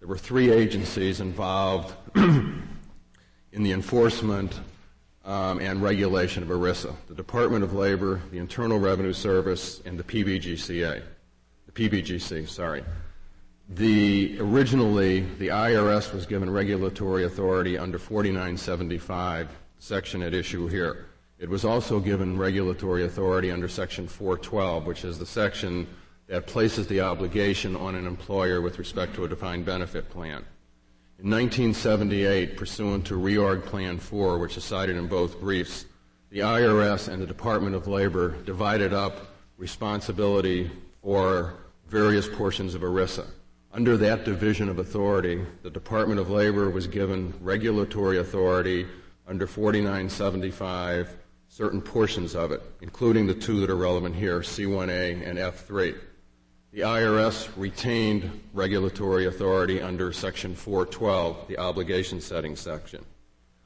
there 0.00 0.08
were 0.08 0.16
three 0.16 0.50
agencies 0.50 1.20
involved 1.20 1.94
in 2.14 2.62
the 3.52 3.72
enforcement 3.72 4.58
um, 5.26 5.60
and 5.60 5.82
regulation 5.82 6.42
of 6.42 6.48
ERISA 6.48 6.94
the 7.08 7.14
Department 7.14 7.62
of 7.62 7.74
Labor, 7.74 8.22
the 8.30 8.38
Internal 8.38 8.78
Revenue 8.78 9.12
Service, 9.12 9.82
and 9.84 9.98
the 9.98 10.02
PBGCA. 10.02 11.02
The 11.66 11.72
PBGC, 11.72 12.48
sorry. 12.48 12.82
The, 13.68 14.36
originally, 14.40 15.20
the 15.38 15.48
IRS 15.48 16.12
was 16.12 16.26
given 16.26 16.50
regulatory 16.50 17.24
authority 17.24 17.78
under 17.78 17.98
4975, 17.98 19.48
section 19.78 20.22
at 20.22 20.34
issue 20.34 20.66
here. 20.68 21.06
It 21.38 21.48
was 21.48 21.64
also 21.64 21.98
given 21.98 22.38
regulatory 22.38 23.04
authority 23.04 23.50
under 23.50 23.66
section 23.66 24.06
412, 24.06 24.86
which 24.86 25.04
is 25.04 25.18
the 25.18 25.26
section 25.26 25.86
that 26.26 26.46
places 26.46 26.86
the 26.86 27.00
obligation 27.00 27.74
on 27.74 27.94
an 27.94 28.06
employer 28.06 28.60
with 28.60 28.78
respect 28.78 29.14
to 29.14 29.24
a 29.24 29.28
defined 29.28 29.64
benefit 29.64 30.10
plan. 30.10 30.44
In 31.18 31.30
1978, 31.30 32.56
pursuant 32.56 33.06
to 33.06 33.14
Reorg 33.14 33.64
Plan 33.64 33.98
4, 33.98 34.38
which 34.38 34.56
is 34.56 34.64
cited 34.64 34.96
in 34.96 35.06
both 35.06 35.40
briefs, 35.40 35.86
the 36.30 36.40
IRS 36.40 37.08
and 37.08 37.20
the 37.20 37.26
Department 37.26 37.74
of 37.74 37.88
Labor 37.88 38.36
divided 38.44 38.92
up 38.92 39.28
responsibility 39.56 40.70
for 41.02 41.54
various 41.88 42.28
portions 42.28 42.74
of 42.74 42.82
ERISA. 42.82 43.26
Under 43.74 43.96
that 43.96 44.24
division 44.24 44.68
of 44.68 44.78
authority, 44.78 45.44
the 45.64 45.70
Department 45.70 46.20
of 46.20 46.30
Labor 46.30 46.70
was 46.70 46.86
given 46.86 47.34
regulatory 47.40 48.18
authority 48.18 48.86
under 49.26 49.48
4975, 49.48 51.16
certain 51.48 51.82
portions 51.82 52.36
of 52.36 52.52
it, 52.52 52.62
including 52.82 53.26
the 53.26 53.34
two 53.34 53.58
that 53.58 53.70
are 53.70 53.76
relevant 53.76 54.14
here, 54.14 54.42
C1A 54.42 55.28
and 55.28 55.40
F3. 55.40 55.98
The 56.70 56.82
IRS 56.82 57.48
retained 57.56 58.42
regulatory 58.52 59.26
authority 59.26 59.82
under 59.82 60.12
Section 60.12 60.54
412, 60.54 61.48
the 61.48 61.58
obligation 61.58 62.20
setting 62.20 62.54
section. 62.54 63.04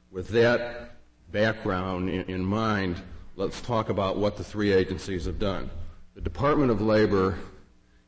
With 0.09 0.29
that 0.29 0.95
background 1.31 2.09
in, 2.09 2.23
in 2.23 2.43
mind, 2.43 2.99
let's 3.35 3.61
talk 3.61 3.89
about 3.89 4.17
what 4.17 4.37
the 4.37 4.43
three 4.43 4.71
agencies 4.71 5.25
have 5.25 5.37
done. 5.37 5.69
The 6.15 6.21
Department 6.21 6.71
of 6.71 6.81
Labor 6.81 7.37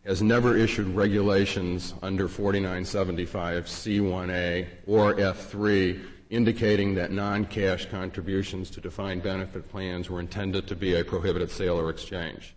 has 0.06 0.22
never 0.22 0.58
issued 0.58 0.88
regulations 0.88 1.94
under 2.02 2.28
4975 2.28 3.66
C1A 3.66 4.68
or 4.88 5.14
F3 5.16 6.02
indicating 6.32 6.96
that 6.96 7.12
non-cash 7.12 7.88
contributions 7.88 8.70
to 8.72 8.82
defined 8.82 9.22
benefit 9.22 9.70
plans 9.70 10.10
were 10.10 10.20
intended 10.20 10.66
to 10.68 10.76
be 10.76 10.96
a 10.96 11.04
prohibited 11.04 11.52
sale 11.52 11.78
or 11.78 11.90
exchange. 11.90 12.56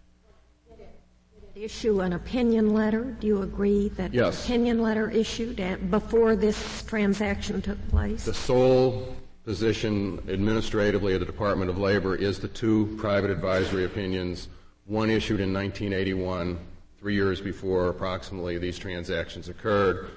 Issue 1.56 2.00
an 2.00 2.14
opinion 2.14 2.72
letter. 2.74 3.16
Do 3.20 3.26
you 3.26 3.42
agree 3.42 3.88
that 3.90 4.12
yes. 4.12 4.44
opinion 4.44 4.82
letter 4.82 5.08
issued 5.10 5.90
before 5.90 6.34
this 6.34 6.82
transaction 6.82 7.62
took 7.62 7.78
place? 7.90 8.24
The 8.24 8.34
sole 8.34 9.16
position 9.44 10.20
administratively 10.28 11.14
of 11.14 11.20
the 11.20 11.26
Department 11.26 11.70
of 11.70 11.78
Labor 11.78 12.16
is 12.16 12.40
the 12.40 12.48
two 12.48 12.96
private 12.98 13.30
advisory 13.30 13.84
opinions, 13.84 14.48
one 14.86 15.10
issued 15.10 15.38
in 15.40 15.52
1981 15.52 16.58
three 17.04 17.14
years 17.14 17.38
before 17.38 17.90
approximately 17.90 18.56
these 18.56 18.78
transactions 18.78 19.50
occurred. 19.50 20.08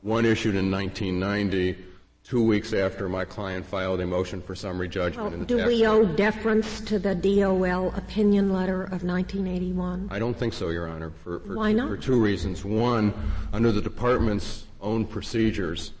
One 0.00 0.26
issued 0.26 0.56
in 0.56 0.72
1990, 0.72 1.78
two 2.24 2.44
weeks 2.44 2.72
after 2.72 3.08
my 3.08 3.24
client 3.24 3.64
filed 3.64 4.00
a 4.00 4.06
motion 4.06 4.42
for 4.42 4.56
summary 4.56 4.88
judgment 4.88 5.26
well, 5.26 5.34
in 5.34 5.38
the 5.38 5.46
do 5.46 5.64
we 5.64 5.86
owe 5.86 6.04
deference 6.04 6.80
to 6.80 6.98
the 6.98 7.14
DOL 7.14 7.94
opinion 7.94 8.52
letter 8.52 8.82
of 8.82 9.04
1981? 9.04 10.08
I 10.10 10.18
don't 10.18 10.36
think 10.36 10.52
so, 10.52 10.70
Your 10.70 10.88
Honor. 10.88 11.12
For, 11.22 11.38
for 11.38 11.54
Why 11.54 11.70
not? 11.70 11.88
For 11.88 11.96
two 11.96 12.20
reasons. 12.20 12.64
One, 12.64 13.14
under 13.52 13.70
the 13.70 13.80
department's 13.80 14.66
own 14.80 15.04
procedures, 15.04 15.92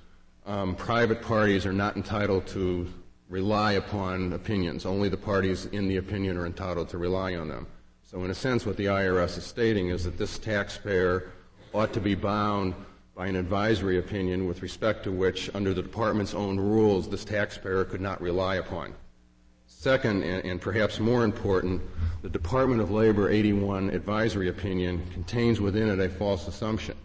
um, 0.44 0.74
private 0.74 1.22
parties 1.22 1.66
are 1.66 1.72
not 1.72 1.94
entitled 1.94 2.48
to 2.48 2.88
rely 3.28 3.74
upon 3.74 4.32
opinions. 4.32 4.86
Only 4.86 5.08
the 5.08 5.16
parties 5.16 5.66
in 5.66 5.86
the 5.86 5.98
opinion 5.98 6.36
are 6.36 6.46
entitled 6.46 6.88
to 6.88 6.98
rely 6.98 7.36
on 7.36 7.46
them. 7.46 7.68
So 8.12 8.22
in 8.24 8.30
a 8.30 8.34
sense, 8.34 8.66
what 8.66 8.76
the 8.76 8.86
IRS 8.86 9.38
is 9.38 9.44
stating 9.44 9.88
is 9.88 10.04
that 10.04 10.18
this 10.18 10.38
taxpayer 10.38 11.32
ought 11.72 11.94
to 11.94 12.00
be 12.00 12.14
bound 12.14 12.74
by 13.16 13.26
an 13.26 13.36
advisory 13.36 13.98
opinion 13.98 14.46
with 14.46 14.60
respect 14.60 15.04
to 15.04 15.10
which, 15.10 15.48
under 15.54 15.72
the 15.72 15.80
department's 15.80 16.34
own 16.34 16.60
rules, 16.60 17.08
this 17.08 17.24
taxpayer 17.24 17.86
could 17.86 18.02
not 18.02 18.20
rely 18.20 18.56
upon. 18.56 18.92
Second, 19.66 20.24
and, 20.24 20.44
and, 20.44 20.60
perhaps 20.60 21.00
more 21.00 21.24
important, 21.24 21.80
the 22.20 22.28
Department 22.28 22.82
of 22.82 22.90
Labor 22.90 23.30
81 23.30 23.88
advisory 23.88 24.50
opinion 24.50 25.02
contains 25.14 25.58
within 25.58 25.88
it 25.88 25.98
a 25.98 26.10
false 26.10 26.46
assumption. 26.48 26.96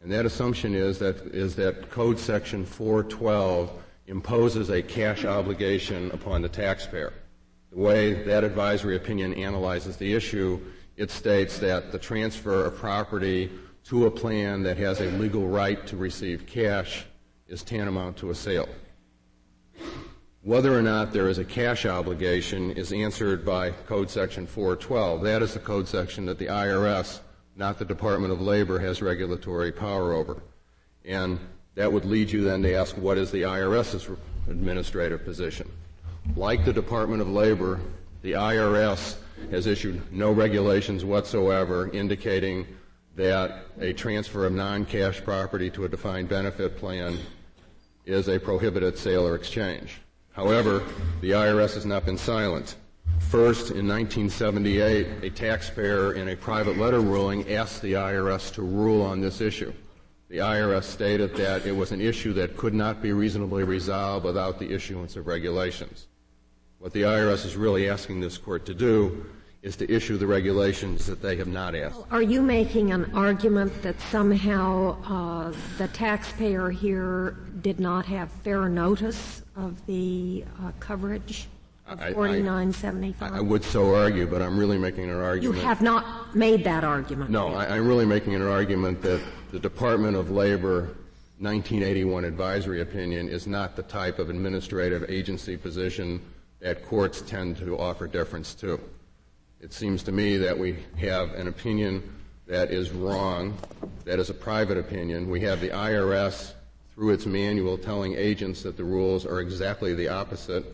And 0.00 0.12
that 0.12 0.26
assumption 0.26 0.76
is 0.76 0.96
that, 1.00 1.16
is 1.34 1.56
that 1.56 1.90
Code 1.90 2.20
Section 2.20 2.64
412 2.64 3.72
imposes 4.06 4.70
a 4.70 4.80
cash 4.80 5.24
obligation 5.24 6.12
upon 6.12 6.40
the 6.40 6.48
taxpayer. 6.48 7.12
The 7.72 7.78
way 7.78 8.12
that 8.24 8.44
advisory 8.44 8.96
opinion 8.96 9.32
analyzes 9.32 9.96
the 9.96 10.12
issue, 10.12 10.60
it 10.98 11.10
states 11.10 11.58
that 11.60 11.90
the 11.90 11.98
transfer 11.98 12.66
of 12.66 12.76
property 12.76 13.50
to 13.84 14.06
a 14.06 14.10
plan 14.10 14.62
that 14.64 14.76
has 14.76 15.00
a 15.00 15.10
legal 15.12 15.48
right 15.48 15.84
to 15.86 15.96
receive 15.96 16.46
cash 16.46 17.06
is 17.48 17.62
tantamount 17.62 18.18
to 18.18 18.30
a 18.30 18.34
sale. 18.34 18.68
Whether 20.42 20.76
or 20.76 20.82
not 20.82 21.12
there 21.12 21.28
is 21.28 21.38
a 21.38 21.44
cash 21.44 21.86
obligation 21.86 22.72
is 22.72 22.92
answered 22.92 23.42
by 23.44 23.70
Code 23.70 24.10
Section 24.10 24.46
412. 24.46 25.22
That 25.22 25.40
is 25.40 25.54
the 25.54 25.60
code 25.60 25.88
section 25.88 26.26
that 26.26 26.38
the 26.38 26.48
IRS, 26.48 27.20
not 27.56 27.78
the 27.78 27.84
Department 27.86 28.32
of 28.32 28.40
Labor, 28.42 28.80
has 28.80 29.00
regulatory 29.00 29.72
power 29.72 30.12
over. 30.12 30.42
And 31.06 31.38
that 31.74 31.90
would 31.90 32.04
lead 32.04 32.30
you 32.30 32.44
then 32.44 32.62
to 32.64 32.74
ask 32.74 32.98
what 32.98 33.16
is 33.16 33.30
the 33.30 33.42
IRS's 33.42 34.10
administrative 34.46 35.24
position? 35.24 35.70
Like 36.36 36.64
the 36.64 36.72
Department 36.72 37.20
of 37.20 37.28
Labor, 37.28 37.78
the 38.22 38.32
IRS 38.32 39.16
has 39.50 39.66
issued 39.66 40.12
no 40.12 40.32
regulations 40.32 41.04
whatsoever 41.04 41.90
indicating 41.92 42.66
that 43.16 43.66
a 43.78 43.92
transfer 43.92 44.46
of 44.46 44.52
non-cash 44.52 45.22
property 45.24 45.68
to 45.70 45.84
a 45.84 45.88
defined 45.88 46.28
benefit 46.28 46.78
plan 46.78 47.18
is 48.06 48.28
a 48.28 48.40
prohibited 48.40 48.96
sale 48.96 49.26
or 49.26 49.34
exchange. 49.34 50.00
However, 50.32 50.82
the 51.20 51.32
IRS 51.32 51.74
has 51.74 51.84
not 51.84 52.06
been 52.06 52.16
silent. 52.16 52.76
First, 53.18 53.70
in 53.70 53.86
1978, 53.86 55.22
a 55.22 55.30
taxpayer 55.30 56.14
in 56.14 56.28
a 56.28 56.36
private 56.36 56.78
letter 56.78 57.00
ruling 57.00 57.52
asked 57.52 57.82
the 57.82 57.92
IRS 57.92 58.52
to 58.54 58.62
rule 58.62 59.02
on 59.02 59.20
this 59.20 59.40
issue. 59.40 59.72
The 60.28 60.38
IRS 60.38 60.84
stated 60.84 61.36
that 61.36 61.66
it 61.66 61.76
was 61.76 61.92
an 61.92 62.00
issue 62.00 62.32
that 62.34 62.56
could 62.56 62.72
not 62.72 63.02
be 63.02 63.12
reasonably 63.12 63.64
resolved 63.64 64.24
without 64.24 64.58
the 64.58 64.72
issuance 64.72 65.16
of 65.16 65.26
regulations. 65.26 66.06
What 66.82 66.92
the 66.92 67.02
IRS 67.02 67.46
is 67.46 67.54
really 67.54 67.88
asking 67.88 68.18
this 68.18 68.36
court 68.36 68.66
to 68.66 68.74
do 68.74 69.24
is 69.62 69.76
to 69.76 69.88
issue 69.88 70.16
the 70.16 70.26
regulations 70.26 71.06
that 71.06 71.22
they 71.22 71.36
have 71.36 71.46
not 71.46 71.76
asked. 71.76 72.00
Are 72.10 72.22
you 72.22 72.42
making 72.42 72.90
an 72.90 73.04
argument 73.14 73.82
that 73.82 74.00
somehow 74.10 74.96
uh, 75.04 75.52
the 75.78 75.86
taxpayer 75.86 76.70
here 76.70 77.36
did 77.60 77.78
not 77.78 78.04
have 78.06 78.32
fair 78.32 78.68
notice 78.68 79.42
of 79.54 79.86
the 79.86 80.44
uh, 80.60 80.72
coverage 80.80 81.46
of 81.86 82.00
4975? 82.00 83.32
I, 83.32 83.36
I, 83.36 83.40
would 83.40 83.62
so 83.62 83.94
argue, 83.94 84.26
but 84.26 84.42
I'm 84.42 84.58
really 84.58 84.76
making 84.76 85.04
an 85.04 85.20
argument. 85.20 85.56
You 85.56 85.64
have 85.64 85.82
not 85.82 86.34
made 86.34 86.64
that 86.64 86.82
argument. 86.82 87.30
No, 87.30 87.54
I, 87.54 87.76
I'm 87.76 87.86
really 87.86 88.06
making 88.06 88.34
an 88.34 88.42
argument 88.42 89.02
that 89.02 89.22
the 89.52 89.60
Department 89.60 90.16
of 90.16 90.32
Labor 90.32 90.96
1981 91.38 92.24
advisory 92.24 92.80
opinion 92.80 93.28
is 93.28 93.46
not 93.46 93.76
the 93.76 93.84
type 93.84 94.18
of 94.18 94.30
administrative 94.30 95.08
agency 95.08 95.56
position 95.56 96.20
that 96.62 96.86
courts 96.86 97.20
tend 97.22 97.56
to 97.58 97.76
offer 97.76 98.06
deference 98.06 98.54
to. 98.54 98.80
It 99.60 99.72
seems 99.72 100.02
to 100.04 100.12
me 100.12 100.36
that 100.38 100.56
we 100.56 100.76
have 100.96 101.34
an 101.34 101.48
opinion 101.48 102.08
that 102.46 102.70
is 102.70 102.90
wrong, 102.90 103.58
that 104.04 104.18
is 104.18 104.30
a 104.30 104.34
private 104.34 104.78
opinion. 104.78 105.28
We 105.28 105.40
have 105.40 105.60
the 105.60 105.70
IRS, 105.70 106.52
through 106.94 107.10
its 107.10 107.26
manual, 107.26 107.78
telling 107.78 108.14
agents 108.14 108.62
that 108.62 108.76
the 108.76 108.84
rules 108.84 109.26
are 109.26 109.40
exactly 109.40 109.94
the 109.94 110.08
opposite. 110.08 110.64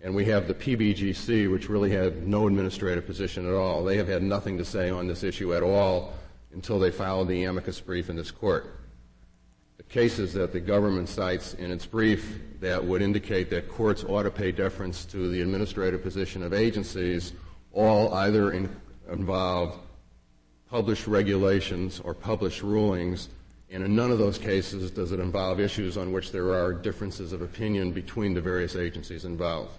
And 0.00 0.14
we 0.14 0.24
have 0.26 0.48
the 0.48 0.54
PBGC, 0.54 1.50
which 1.50 1.68
really 1.68 1.90
had 1.90 2.26
no 2.26 2.46
administrative 2.46 3.06
position 3.06 3.46
at 3.46 3.54
all. 3.54 3.84
They 3.84 3.96
have 3.96 4.08
had 4.08 4.22
nothing 4.22 4.58
to 4.58 4.64
say 4.64 4.90
on 4.90 5.06
this 5.06 5.22
issue 5.22 5.54
at 5.54 5.62
all 5.62 6.14
until 6.52 6.78
they 6.78 6.90
filed 6.90 7.28
the 7.28 7.44
amicus 7.44 7.80
brief 7.80 8.10
in 8.10 8.16
this 8.16 8.30
court. 8.30 8.75
The 9.76 9.82
cases 9.84 10.32
that 10.32 10.52
the 10.52 10.60
government 10.60 11.08
cites 11.08 11.54
in 11.54 11.70
its 11.70 11.84
brief 11.84 12.40
that 12.60 12.82
would 12.84 13.02
indicate 13.02 13.50
that 13.50 13.68
courts 13.68 14.04
ought 14.04 14.22
to 14.22 14.30
pay 14.30 14.52
deference 14.52 15.04
to 15.06 15.28
the 15.28 15.42
administrative 15.42 16.02
position 16.02 16.42
of 16.42 16.54
agencies 16.54 17.32
all 17.72 18.12
either 18.14 18.52
in, 18.52 18.74
involve 19.12 19.78
published 20.70 21.06
regulations 21.06 22.00
or 22.00 22.14
published 22.14 22.62
rulings, 22.62 23.28
and 23.70 23.84
in 23.84 23.94
none 23.94 24.10
of 24.10 24.18
those 24.18 24.38
cases 24.38 24.90
does 24.90 25.12
it 25.12 25.20
involve 25.20 25.60
issues 25.60 25.96
on 25.96 26.10
which 26.10 26.32
there 26.32 26.54
are 26.54 26.72
differences 26.72 27.32
of 27.32 27.42
opinion 27.42 27.92
between 27.92 28.32
the 28.32 28.40
various 28.40 28.76
agencies 28.76 29.24
involved. 29.24 29.78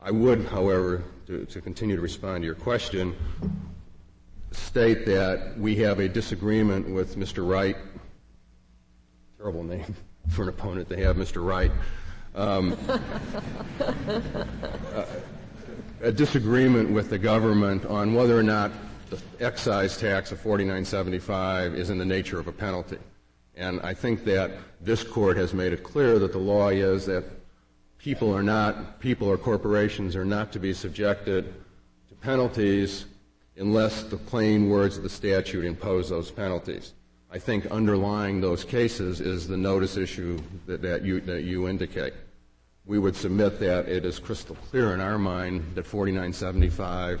I 0.00 0.10
would, 0.10 0.44
however, 0.46 1.04
to, 1.26 1.46
to 1.46 1.60
continue 1.60 1.96
to 1.96 2.02
respond 2.02 2.42
to 2.42 2.46
your 2.46 2.54
question, 2.54 3.14
state 4.50 5.06
that 5.06 5.58
we 5.58 5.76
have 5.76 6.00
a 6.00 6.08
disagreement 6.08 6.88
with 6.88 7.16
Mr. 7.16 7.48
Wright. 7.48 7.76
Terrible 9.44 9.62
name 9.62 9.94
for 10.30 10.44
an 10.44 10.48
opponent 10.48 10.88
to 10.88 10.96
have, 10.96 11.16
Mr. 11.16 11.44
Wright. 11.44 11.70
Um, 12.34 12.78
a 16.00 16.10
disagreement 16.10 16.90
with 16.90 17.10
the 17.10 17.18
government 17.18 17.84
on 17.84 18.14
whether 18.14 18.38
or 18.38 18.42
not 18.42 18.72
the 19.10 19.20
excise 19.40 19.98
tax 19.98 20.32
of 20.32 20.40
4975 20.40 21.74
is 21.74 21.90
in 21.90 21.98
the 21.98 22.06
nature 22.06 22.38
of 22.38 22.48
a 22.48 22.52
penalty. 22.52 22.96
And 23.54 23.82
I 23.82 23.92
think 23.92 24.24
that 24.24 24.52
this 24.80 25.04
court 25.04 25.36
has 25.36 25.52
made 25.52 25.74
it 25.74 25.82
clear 25.82 26.18
that 26.20 26.32
the 26.32 26.38
law 26.38 26.70
is 26.70 27.04
that 27.04 27.24
people 27.98 28.34
are 28.34 28.42
not, 28.42 28.98
people 28.98 29.28
or 29.28 29.36
corporations 29.36 30.16
are 30.16 30.24
not 30.24 30.52
to 30.52 30.58
be 30.58 30.72
subjected 30.72 31.52
to 32.08 32.14
penalties 32.14 33.04
unless 33.58 34.04
the 34.04 34.16
plain 34.16 34.70
words 34.70 34.96
of 34.96 35.02
the 35.02 35.10
statute 35.10 35.66
impose 35.66 36.08
those 36.08 36.30
penalties. 36.30 36.94
I 37.34 37.38
think 37.38 37.66
underlying 37.66 38.40
those 38.40 38.64
cases 38.64 39.20
is 39.20 39.48
the 39.48 39.56
notice 39.56 39.96
issue 39.96 40.40
that, 40.66 40.80
that, 40.82 41.04
you, 41.04 41.20
that 41.22 41.42
you 41.42 41.68
indicate 41.68 42.14
we 42.86 42.98
would 42.98 43.16
submit 43.16 43.58
that 43.60 43.88
it 43.88 44.04
is 44.04 44.18
crystal 44.18 44.56
clear 44.70 44.92
in 44.92 45.00
our 45.00 45.18
mind 45.18 45.64
that 45.74 45.86
4975 45.86 47.20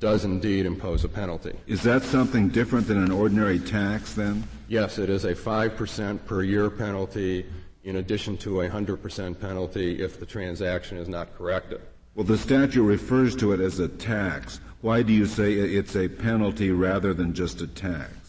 does 0.00 0.24
indeed 0.24 0.66
impose 0.66 1.04
a 1.04 1.08
penalty. 1.08 1.52
Is 1.66 1.82
that 1.84 2.02
something 2.02 2.48
different 2.48 2.86
than 2.86 3.02
an 3.02 3.12
ordinary 3.12 3.58
tax 3.58 4.14
then? 4.14 4.44
Yes, 4.68 4.98
it 4.98 5.08
is 5.08 5.24
a 5.24 5.34
5% 5.34 6.24
per 6.26 6.42
year 6.42 6.68
penalty 6.68 7.46
in 7.84 7.96
addition 7.96 8.36
to 8.38 8.62
a 8.62 8.68
100% 8.68 9.40
penalty 9.40 10.02
if 10.02 10.18
the 10.18 10.26
transaction 10.26 10.98
is 10.98 11.08
not 11.08 11.34
corrected. 11.38 11.80
Well, 12.14 12.26
the 12.26 12.36
statute 12.36 12.82
refers 12.82 13.36
to 13.36 13.52
it 13.52 13.60
as 13.60 13.78
a 13.78 13.88
tax. 13.88 14.60
Why 14.80 15.02
do 15.02 15.12
you 15.12 15.26
say 15.26 15.52
it's 15.52 15.94
a 15.96 16.08
penalty 16.08 16.72
rather 16.72 17.14
than 17.14 17.32
just 17.32 17.60
a 17.60 17.66
tax? 17.66 18.25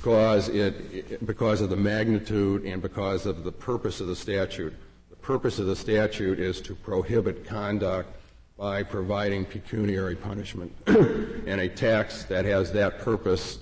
Because 0.00 0.48
it, 0.48 1.26
because 1.26 1.60
of 1.60 1.68
the 1.68 1.76
magnitude 1.76 2.64
and 2.64 2.80
because 2.80 3.26
of 3.26 3.44
the 3.44 3.52
purpose 3.52 4.00
of 4.00 4.06
the 4.06 4.16
statute 4.16 4.72
The 5.10 5.16
purpose 5.16 5.58
of 5.58 5.66
the 5.66 5.76
statute 5.76 6.40
is 6.40 6.62
to 6.62 6.74
prohibit 6.74 7.44
conduct 7.44 8.08
by 8.56 8.82
providing 8.82 9.44
pecuniary 9.44 10.16
punishment. 10.16 10.74
and 10.86 11.60
a 11.60 11.68
tax 11.68 12.24
that 12.24 12.46
has 12.46 12.72
that 12.72 13.00
purpose 13.00 13.58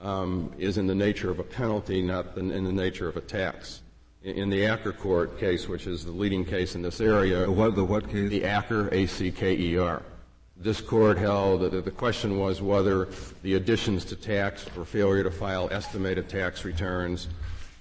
um, 0.00 0.50
is 0.58 0.78
in 0.78 0.86
the 0.86 0.94
nature 0.94 1.30
of 1.30 1.38
a 1.40 1.44
penalty, 1.44 2.00
not 2.00 2.38
in 2.38 2.64
the 2.64 2.72
nature 2.72 3.08
of 3.08 3.18
a 3.18 3.20
tax. 3.20 3.82
In 4.22 4.48
the 4.48 4.64
Acker 4.64 4.92
Court 4.92 5.38
case, 5.38 5.68
which 5.68 5.86
is 5.86 6.06
the 6.06 6.12
leading 6.12 6.44
case 6.44 6.74
in 6.74 6.80
this 6.80 7.00
area, 7.00 7.40
the 7.44 7.50
what, 7.50 7.74
the 7.74 7.84
what 7.84 8.08
case? 8.08 8.30
The 8.30 8.44
Acker, 8.44 8.88
A-C-K-E-R. 8.92 10.02
This 10.62 10.80
court 10.80 11.18
held 11.18 11.62
that 11.62 11.84
the 11.84 11.90
question 11.90 12.38
was 12.38 12.62
whether 12.62 13.08
the 13.42 13.54
additions 13.54 14.04
to 14.04 14.16
tax 14.16 14.62
for 14.62 14.84
failure 14.84 15.24
to 15.24 15.30
file 15.30 15.68
estimated 15.72 16.28
tax 16.28 16.64
returns, 16.64 17.26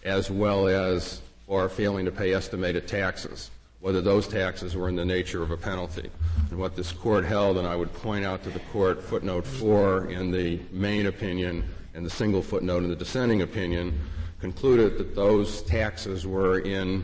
as 0.04 0.32
well 0.32 0.68
as 0.68 1.22
or 1.46 1.70
failing 1.70 2.06
to 2.06 2.12
pay 2.12 2.34
estimated 2.34 2.88
taxes, 2.88 3.52
whether 3.82 4.02
those 4.02 4.28
taxes 4.28 4.76
were 4.76 4.90
in 4.90 4.96
the 4.96 5.06
nature 5.06 5.44
of 5.44 5.52
a 5.52 5.58
penalty. 5.58 6.10
And 6.50 6.58
what 6.58 6.76
this 6.76 6.92
court 6.92 7.24
held, 7.24 7.60
and 7.60 7.68
I 7.68 7.76
would 7.76 7.94
point 7.94 8.26
out 8.26 8.44
to 8.46 8.50
the 8.50 8.62
court 8.72 9.04
footnote 9.04 9.46
four 9.46 10.10
in 10.10 10.32
the 10.32 10.60
main 10.72 11.06
opinion 11.06 11.64
and 11.94 12.04
the 12.04 12.10
single 12.10 12.42
footnote 12.42 12.84
in 12.84 12.90
the 12.90 12.96
dissenting 12.96 13.44
opinion, 13.44 14.00
concluded 14.40 14.98
that 14.98 15.14
those 15.14 15.62
taxes 15.62 16.26
were 16.26 16.62
in 16.62 17.04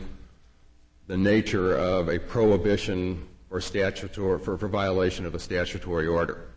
the 1.06 1.16
nature 1.16 1.76
of 1.76 2.08
a 2.08 2.18
prohibition 2.18 3.24
or 3.50 3.60
statutory 3.60 4.38
for, 4.38 4.58
for 4.58 4.68
violation 4.68 5.24
of 5.24 5.34
a 5.34 5.38
statutory 5.38 6.06
order. 6.06 6.48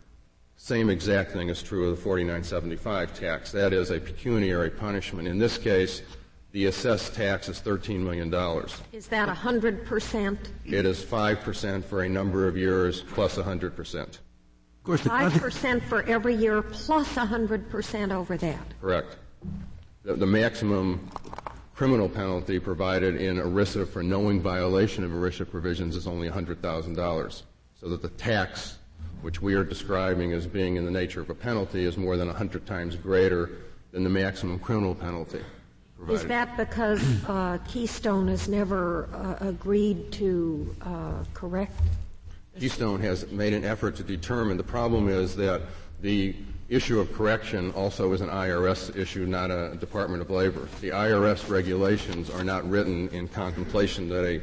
Same 0.56 0.90
exact 0.90 1.32
thing 1.32 1.48
is 1.48 1.62
true 1.62 1.90
of 1.90 1.96
the 1.96 2.02
4975 2.02 3.18
tax. 3.18 3.50
That 3.52 3.72
is 3.72 3.90
a 3.90 3.98
pecuniary 3.98 4.70
punishment. 4.70 5.26
In 5.26 5.38
this 5.38 5.58
case, 5.58 6.02
the 6.52 6.66
assessed 6.66 7.14
tax 7.14 7.48
is 7.48 7.60
$13 7.60 8.00
million. 8.00 8.32
Is 8.92 9.08
that 9.08 9.28
100%? 9.28 10.38
It 10.66 10.86
is 10.86 11.02
5% 11.02 11.84
for 11.84 12.02
a 12.02 12.08
number 12.08 12.46
of 12.46 12.56
years 12.56 13.00
plus 13.00 13.36
100%. 13.36 13.98
Of 13.98 14.18
course, 14.84 15.00
5% 15.02 15.82
for 15.84 16.02
every 16.02 16.34
year 16.34 16.60
plus 16.60 17.08
100% 17.14 18.12
over 18.12 18.36
that. 18.36 18.80
Correct. 18.80 19.16
The, 20.04 20.14
the, 20.14 20.26
maximum 20.26 21.08
criminal 21.82 22.08
penalty 22.08 22.60
provided 22.60 23.20
in 23.20 23.38
ERISA 23.38 23.88
for 23.88 24.04
knowing 24.04 24.40
violation 24.40 25.02
of 25.02 25.10
ERISA 25.10 25.50
provisions 25.50 25.96
is 25.96 26.06
only 26.06 26.30
$100,000. 26.30 27.42
So 27.74 27.88
that 27.88 28.00
the 28.00 28.08
tax, 28.10 28.78
which 29.20 29.42
we 29.42 29.54
are 29.54 29.64
describing 29.64 30.32
as 30.32 30.46
being 30.46 30.76
in 30.76 30.84
the 30.84 30.92
nature 30.92 31.20
of 31.20 31.28
a 31.28 31.34
penalty, 31.34 31.84
is 31.84 31.96
more 31.96 32.16
than 32.16 32.28
100 32.28 32.66
times 32.66 32.94
greater 32.94 33.50
than 33.90 34.04
the 34.04 34.10
maximum 34.10 34.60
criminal 34.60 34.94
penalty. 34.94 35.40
Is 36.08 36.24
that 36.26 36.56
because 36.56 37.02
uh, 37.26 37.58
Keystone 37.66 38.28
has 38.28 38.48
never 38.48 39.08
uh, 39.12 39.44
agreed 39.48 40.12
to 40.12 40.76
uh, 40.82 41.24
correct 41.34 41.80
Keystone 42.60 43.00
has 43.00 43.28
made 43.32 43.54
an 43.54 43.64
effort 43.64 43.96
to 43.96 44.04
determine. 44.04 44.56
The 44.56 44.62
problem 44.62 45.08
is 45.08 45.34
that 45.36 45.62
the 46.00 46.36
issue 46.74 47.00
of 47.00 47.12
correction 47.12 47.70
also 47.72 48.12
is 48.12 48.22
an 48.22 48.30
IRS 48.30 48.96
issue, 48.96 49.26
not 49.26 49.50
a 49.50 49.76
Department 49.76 50.22
of 50.22 50.30
Labor. 50.30 50.68
The 50.80 50.88
IRS 50.88 51.50
regulations 51.50 52.30
are 52.30 52.42
not 52.42 52.68
written 52.68 53.08
in 53.10 53.28
contemplation 53.28 54.08
that 54.08 54.24
a 54.24 54.40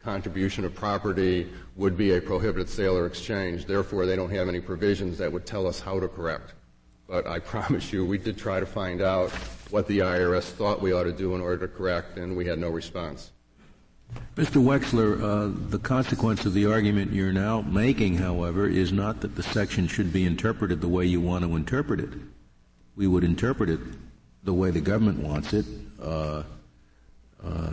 contribution 0.00 0.64
of 0.64 0.74
property 0.74 1.50
would 1.74 1.96
be 1.96 2.14
a 2.14 2.20
prohibited 2.20 2.68
sale 2.68 2.96
or 2.96 3.06
exchange. 3.06 3.66
Therefore, 3.66 4.06
they 4.06 4.14
don't 4.14 4.30
have 4.30 4.48
any 4.48 4.60
provisions 4.60 5.18
that 5.18 5.32
would 5.32 5.46
tell 5.46 5.66
us 5.66 5.80
how 5.80 5.98
to 5.98 6.06
correct. 6.06 6.54
But 7.08 7.26
I 7.26 7.38
promise 7.54 7.92
you, 7.92 8.06
we 8.06 8.18
did 8.18 8.38
try 8.38 8.60
to 8.60 8.66
find 8.66 9.02
out 9.02 9.30
what 9.70 9.88
the 9.88 9.98
IRS 9.98 10.44
thought 10.44 10.80
we 10.80 10.92
ought 10.92 11.04
to 11.04 11.12
do 11.12 11.34
in 11.34 11.40
order 11.40 11.66
to 11.66 11.72
correct, 11.72 12.18
and 12.18 12.36
we 12.36 12.46
had 12.46 12.58
no 12.58 12.68
response. 12.68 13.32
Mr. 14.36 14.60
Wexler, 14.60 15.22
uh, 15.22 15.70
the 15.70 15.78
consequence 15.78 16.44
of 16.44 16.54
the 16.54 16.66
argument 16.66 17.12
you're 17.12 17.32
now 17.32 17.60
making, 17.62 18.16
however, 18.16 18.66
is 18.66 18.92
not 18.92 19.20
that 19.20 19.36
the 19.36 19.42
section 19.42 19.86
should 19.86 20.12
be 20.12 20.26
interpreted 20.26 20.80
the 20.80 20.88
way 20.88 21.06
you 21.06 21.20
want 21.20 21.44
to 21.44 21.54
interpret 21.54 22.00
it. 22.00 22.10
We 22.96 23.06
would 23.06 23.22
interpret 23.22 23.70
it 23.70 23.80
the 24.42 24.52
way 24.52 24.70
the 24.70 24.80
government 24.80 25.20
wants 25.20 25.52
it 25.52 25.64
uh, 26.02 26.42
uh, 27.44 27.70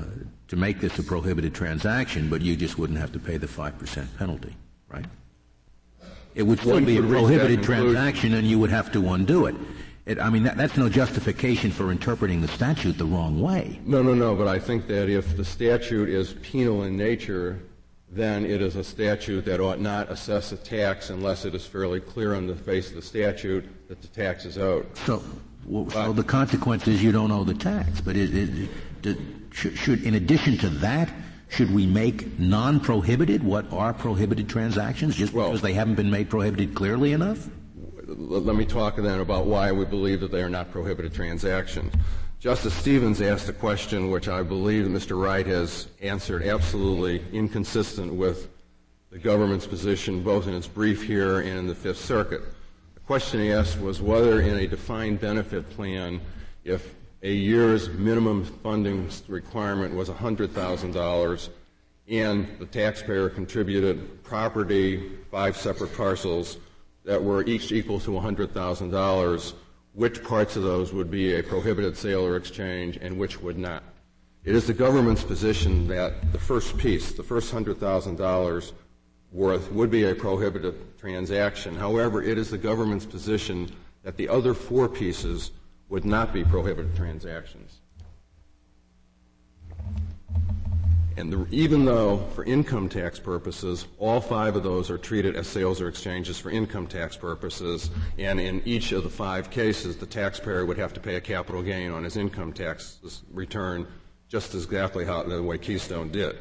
to 0.48 0.56
make 0.56 0.80
this 0.80 1.00
a 1.00 1.04
prohibited 1.04 1.56
transaction, 1.56 2.30
but 2.30 2.42
you 2.42 2.56
just 2.56 2.78
wouldn't 2.78 3.00
have 3.00 3.12
to 3.14 3.20
pay 3.20 3.38
the 3.38 3.48
5% 3.48 4.18
penalty, 4.18 4.56
right? 4.88 5.06
It 6.36 6.44
would 6.44 6.60
still 6.60 6.80
be 6.80 6.98
a 6.98 7.04
prohibited 7.04 7.64
transaction 7.64 8.36
and 8.36 8.48
you 8.48 8.60
would 8.60 8.70
have 8.70 8.92
to 8.94 9.10
undo 9.10 9.48
it. 9.48 9.56
It, 10.06 10.20
I 10.20 10.30
mean, 10.30 10.44
that, 10.44 10.58
that's 10.58 10.78
no 10.78 10.90
justification 10.90 11.72
for 11.72 11.92
interpreting 11.92 12.42
the 12.42 12.48
statute 12.48 12.98
the 12.98 13.06
wrong 13.06 13.40
way. 13.40 13.80
No, 13.86 14.02
no, 14.02 14.16
no. 14.16 14.36
But 14.36 14.48
I 14.48 14.58
think 14.58 14.88
that 14.88 15.10
if 15.10 15.38
the 15.38 15.46
statute 15.46 16.10
is 16.10 16.34
penal 16.42 16.84
in 16.84 16.98
nature, 16.98 17.60
then 18.10 18.46
it 18.46 18.62
is 18.62 18.76
a 18.76 18.84
statute 18.84 19.46
that 19.46 19.60
ought 19.60 19.80
not 19.80 20.10
assess 20.10 20.52
a 20.52 20.58
tax 20.58 21.12
unless 21.12 21.46
it 21.46 21.54
is 21.54 21.66
fairly 21.66 22.00
clear 22.00 22.34
on 22.34 22.48
the 22.48 22.56
face 22.56 22.90
of 22.90 22.96
the 22.96 23.02
statute 23.02 23.64
that 23.88 24.02
the 24.02 24.08
tax 24.08 24.44
is 24.44 24.58
owed. 24.58 24.86
So, 25.06 25.24
well, 25.66 25.88
so 25.92 26.14
the 26.14 26.24
consequence 26.24 26.88
is 26.88 27.04
you 27.04 27.12
don't 27.12 27.32
owe 27.32 27.44
the 27.44 27.54
tax. 27.54 28.02
But 28.02 28.18
it, 28.18 28.36
it, 28.36 28.70
it, 29.04 29.18
should, 29.52 29.78
should, 29.78 30.04
in 30.04 30.16
addition 30.16 30.58
to 30.60 30.70
that, 30.70 31.14
should 31.50 31.72
we 31.74 31.86
make 31.86 32.40
non-prohibited 32.40 33.44
what 33.44 33.72
are 33.72 33.94
prohibited 33.94 34.50
transactions 34.50 35.16
just 35.16 35.34
well, 35.34 35.50
because 35.50 35.62
they 35.62 35.74
haven't 35.74 35.96
been 35.96 36.10
made 36.10 36.30
prohibited 36.30 36.74
clearly 36.74 37.14
enough? 37.14 37.48
Let 38.18 38.56
me 38.56 38.66
talk 38.66 38.96
then 38.98 39.20
about 39.20 39.46
why 39.46 39.72
we 39.72 39.86
believe 39.86 40.20
that 40.22 40.32
they 40.32 40.42
are 40.42 40.50
not 40.50 40.72
prohibited 40.72 41.14
transactions. 41.14 41.94
Justice 42.40 42.74
Stevens 42.74 43.22
asked 43.22 43.48
a 43.50 43.54
question 43.54 44.10
which 44.10 44.28
I 44.28 44.42
believe 44.44 44.86
Mr. 44.86 45.22
Wright 45.22 45.46
has 45.46 45.88
answered 46.02 46.44
absolutely 46.44 47.24
inconsistent 47.32 48.14
with 48.14 48.50
the 49.12 49.20
government's 49.20 49.68
position 49.68 50.24
both 50.24 50.48
in 50.48 50.56
its 50.56 50.68
brief 50.68 51.04
here 51.04 51.42
and 51.42 51.60
in 51.60 51.68
the 51.68 51.76
Fifth 51.76 52.00
Circuit. 52.00 52.42
The 52.96 53.00
question 53.02 53.42
he 53.42 53.52
asked 53.52 53.80
was 53.80 54.02
whether 54.02 54.42
in 54.42 54.58
a 54.58 54.68
defined 54.68 55.20
benefit 55.20 55.70
plan, 55.70 56.20
if 56.64 56.96
a 57.22 57.32
year's 57.32 57.90
minimum 57.90 58.44
funding 58.44 59.10
requirement 59.28 59.94
was 59.94 60.10
$100,000 60.10 61.50
and 62.08 62.48
the 62.60 62.66
taxpayer 62.66 63.30
contributed 63.30 64.24
property, 64.24 65.12
five 65.30 65.56
separate 65.56 65.96
parcels, 65.96 66.58
that 67.04 67.24
were 67.24 67.44
each 67.44 67.72
equal 67.72 68.00
to 68.00 68.12
$100,000, 68.12 69.54
which 69.94 70.24
parts 70.24 70.56
of 70.56 70.64
those 70.64 70.94
would 70.94 71.12
be 71.12 71.36
a 71.36 71.44
prohibited 71.44 71.98
sale 71.98 72.26
or 72.26 72.38
exchange 72.38 72.98
and 73.02 73.18
which 73.18 73.42
would 73.42 73.58
not. 73.58 73.84
It 74.44 74.56
is 74.56 74.68
the 74.68 74.74
government's 74.74 75.24
position 75.24 75.88
that 75.88 76.32
the 76.32 76.40
first 76.40 76.78
piece, 76.78 77.12
the 77.12 77.24
first 77.24 77.54
$100,000 77.54 78.72
worth, 79.32 79.72
would 79.72 79.92
be 79.92 80.06
a 80.06 80.16
prohibited 80.16 80.98
transaction. 80.98 81.76
However, 81.76 82.24
it 82.24 82.38
is 82.38 82.50
the 82.50 82.58
government's 82.58 83.06
position 83.06 83.72
that 84.04 84.18
the 84.18 84.28
other 84.28 84.54
four 84.54 84.90
pieces 84.90 85.52
would 85.90 86.06
not 86.06 86.34
be 86.34 86.44
prohibited 86.44 86.96
transactions. 86.96 87.82
And 91.18 91.32
the, 91.32 91.46
even 91.52 91.84
though, 91.84 92.18
for 92.36 92.46
income 92.46 92.88
tax 92.88 93.20
purposes, 93.20 93.86
all 93.98 94.22
five 94.22 94.56
of 94.56 94.64
those 94.64 94.90
are 94.90 94.98
treated 94.98 95.36
as 95.36 95.46
sales 95.48 95.82
or 95.82 95.90
exchanges 95.90 96.40
for 96.40 96.50
income 96.50 96.88
tax 96.88 97.18
purposes, 97.18 97.92
and 98.18 98.40
in 98.40 98.62
each 98.66 98.94
of 98.94 99.04
the 99.04 99.10
five 99.10 99.52
cases, 99.52 99.98
the 99.98 100.06
taxpayer 100.06 100.66
would 100.66 100.78
have 100.78 100.94
to 100.94 101.02
pay 101.02 101.16
a 101.16 101.22
capital 101.22 101.62
gain 101.62 101.92
on 101.92 102.04
his 102.04 102.16
income 102.16 102.54
tax 102.54 103.00
return, 103.32 103.86
just 104.30 104.56
exactly 104.56 105.04
how 105.04 105.22
the 105.24 105.44
way 105.44 105.58
Keystone 105.58 106.10
did. 106.12 106.38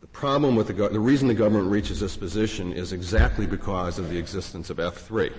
The 0.00 0.06
problem 0.06 0.54
with 0.54 0.66
the, 0.66 0.88
the 0.88 1.00
reason 1.00 1.28
the 1.28 1.34
government 1.34 1.70
reaches 1.70 2.00
this 2.00 2.16
position 2.16 2.72
is 2.72 2.92
exactly 2.92 3.46
because 3.46 3.98
of 3.98 4.10
the 4.10 4.18
existence 4.18 4.68
of 4.68 4.76
F3. 4.76 5.32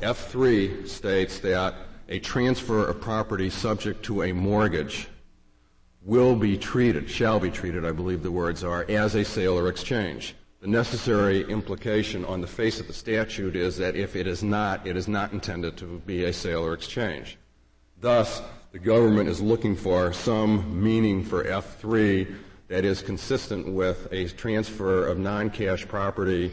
F3 0.00 0.88
states 0.88 1.38
that 1.38 1.74
a 2.08 2.18
transfer 2.18 2.86
of 2.86 3.00
property 3.00 3.48
subject 3.48 4.04
to 4.04 4.24
a 4.24 4.32
mortgage 4.32 5.08
will 6.04 6.36
be 6.36 6.56
treated, 6.58 7.08
shall 7.08 7.40
be 7.40 7.50
treated, 7.50 7.84
I 7.84 7.92
believe 7.92 8.22
the 8.22 8.30
words 8.30 8.62
are, 8.62 8.84
as 8.88 9.14
a 9.14 9.24
sale 9.24 9.58
or 9.58 9.68
exchange. 9.68 10.34
The 10.60 10.68
necessary 10.68 11.42
implication 11.50 12.24
on 12.24 12.40
the 12.40 12.46
face 12.46 12.80
of 12.80 12.86
the 12.86 12.92
statute 12.92 13.56
is 13.56 13.76
that 13.78 13.96
if 13.96 14.16
it 14.16 14.26
is 14.26 14.42
not, 14.42 14.86
it 14.86 14.96
is 14.96 15.08
not 15.08 15.32
intended 15.32 15.76
to 15.78 16.02
be 16.06 16.24
a 16.24 16.32
sale 16.32 16.64
or 16.64 16.72
exchange. 16.72 17.38
Thus, 18.00 18.42
the 18.72 18.78
government 18.78 19.28
is 19.28 19.40
looking 19.40 19.76
for 19.76 20.12
some 20.12 20.82
meaning 20.82 21.22
for 21.22 21.44
F3 21.44 22.34
that 22.68 22.84
is 22.84 23.02
consistent 23.02 23.68
with 23.68 24.08
a 24.10 24.28
transfer 24.28 25.06
of 25.06 25.18
non-cash 25.18 25.86
property 25.86 26.52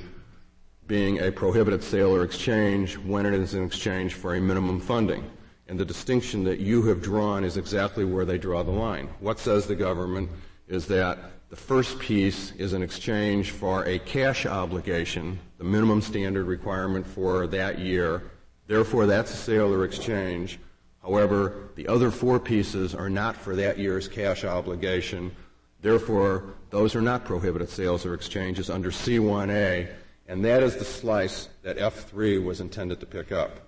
being 0.88 1.20
a 1.20 1.32
prohibited 1.32 1.84
sale 1.84 2.14
or 2.14 2.24
exchange 2.24 2.98
when 2.98 3.26
it 3.26 3.34
is 3.34 3.54
in 3.54 3.64
exchange 3.64 4.14
for 4.14 4.36
a 4.36 4.42
minimum 4.42 4.80
funding. 4.80 5.24
And 5.72 5.80
the 5.80 5.86
distinction 5.86 6.44
that 6.44 6.60
you 6.60 6.82
have 6.88 7.02
drawn 7.02 7.46
is 7.46 7.56
exactly 7.56 8.04
where 8.04 8.26
they 8.26 8.38
draw 8.38 8.62
the 8.62 8.72
line. 8.72 9.08
What 9.22 9.40
says 9.40 9.66
the 9.66 9.74
government 9.74 10.30
is 10.68 10.86
that 10.88 11.18
the 11.50 11.56
first 11.56 11.98
piece 11.98 12.52
is 12.58 12.74
an 12.74 12.84
exchange 12.84 13.52
for 13.52 13.86
a 13.86 13.98
cash 14.00 14.46
obligation, 14.46 15.40
the 15.58 15.64
minimum 15.64 16.02
standard 16.02 16.46
requirement 16.46 17.08
for 17.08 17.48
that 17.48 17.80
year. 17.80 18.32
Therefore, 18.68 19.06
that's 19.06 19.34
a 19.34 19.38
sale 19.38 19.74
or 19.74 19.86
exchange. 19.86 20.60
However, 21.02 21.70
the 21.78 21.88
other 21.88 22.12
four 22.12 22.38
pieces 22.38 22.94
are 22.94 23.10
not 23.10 23.38
for 23.38 23.56
that 23.56 23.80
year's 23.80 24.10
cash 24.10 24.44
obligation. 24.44 25.34
Therefore, 25.82 26.54
those 26.70 26.98
are 26.98 27.02
not 27.02 27.24
prohibited 27.24 27.70
sales 27.70 28.06
or 28.06 28.14
exchanges 28.14 28.70
under 28.70 28.92
C1A, 28.92 29.90
and 30.28 30.44
that 30.44 30.64
is 30.64 30.76
the 30.76 30.84
slice 30.84 31.48
that 31.64 31.78
F3 31.78 32.44
was 32.44 32.60
intended 32.60 33.00
to 33.00 33.06
pick 33.06 33.32
up. 33.32 33.62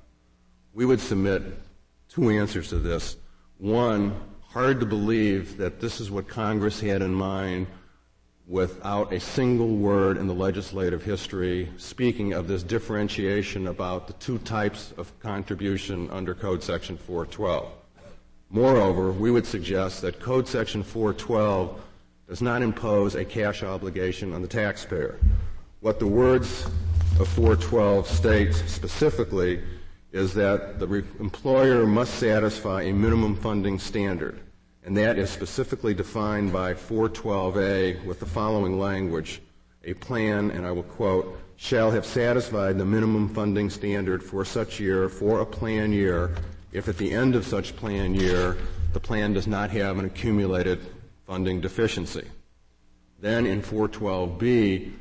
We 0.74 0.86
would 0.86 1.00
submit 1.00 1.44
two 2.14 2.30
answers 2.30 2.70
to 2.70 2.78
this. 2.78 3.18
One, 3.58 4.14
hard 4.42 4.80
to 4.82 4.86
believe 4.86 5.58
that 5.58 5.82
this 5.82 6.00
is 6.00 6.12
what 6.12 6.28
Congress 6.28 6.80
had 6.80 7.02
in 7.02 7.12
mind 7.12 7.66
without 8.48 9.12
a 9.12 9.20
single 9.20 9.76
word 9.78 10.18
in 10.18 10.28
the 10.28 10.34
legislative 10.34 11.04
history 11.04 11.72
speaking 11.78 12.34
of 12.34 12.48
this 12.48 12.62
differentiation 12.62 13.68
about 13.68 14.06
the 14.06 14.14
two 14.14 14.38
types 14.40 14.94
of 14.98 15.18
contribution 15.22 16.08
under 16.12 16.36
Code 16.36 16.62
Section 16.62 16.98
412. 16.98 17.72
Moreover, 18.52 19.12
we 19.12 19.32
would 19.32 19.48
suggest 19.48 20.02
that 20.02 20.20
Code 20.20 20.48
Section 20.48 20.84
412 20.84 21.82
does 22.28 22.44
not 22.44 22.62
impose 22.62 23.16
a 23.16 23.26
cash 23.26 23.64
obligation 23.64 24.34
on 24.34 24.44
the 24.44 24.48
taxpayer. 24.48 25.20
What 25.80 25.98
the 25.98 26.06
words 26.06 26.66
of 27.20 27.28
412 27.30 28.08
state 28.08 28.54
specifically 28.54 29.64
is 30.14 30.34
that 30.36 30.80
the 30.80 30.88
re- 30.88 31.04
employer 31.20 31.86
must 31.86 32.14
satisfy 32.16 32.84
a 32.84 32.94
minimum 32.94 33.36
funding 33.36 33.80
standard, 33.80 34.40
and 34.86 34.96
that 34.96 35.18
is 35.18 35.30
specifically 35.30 35.94
defined 35.94 36.54
by 36.54 36.74
412A 36.74 38.06
with 38.06 38.20
the 38.20 38.26
following 38.26 38.80
language 38.80 39.42
a 39.84 39.94
plan, 39.96 40.52
and 40.52 40.66
I 40.66 40.72
will 40.72 40.84
quote, 40.84 41.38
shall 41.58 41.92
have 41.92 42.06
satisfied 42.06 42.78
the 42.78 42.86
minimum 42.86 43.28
funding 43.28 43.70
standard 43.70 44.24
for 44.24 44.46
such 44.46 44.80
year 44.80 45.10
for 45.10 45.42
a 45.42 45.46
plan 45.46 45.92
year 45.92 46.36
if 46.72 46.88
at 46.88 46.98
the 46.98 47.12
end 47.12 47.36
of 47.36 47.46
such 47.46 47.76
plan 47.76 48.16
year 48.16 48.58
the 48.94 49.00
plan 49.00 49.34
does 49.34 49.48
not 49.48 49.72
have 49.72 49.98
an 49.98 50.06
accumulated 50.06 50.80
funding 51.26 51.60
deficiency. 51.60 52.28
Then 53.20 53.46
in 53.46 53.62
412B, 53.62 54.92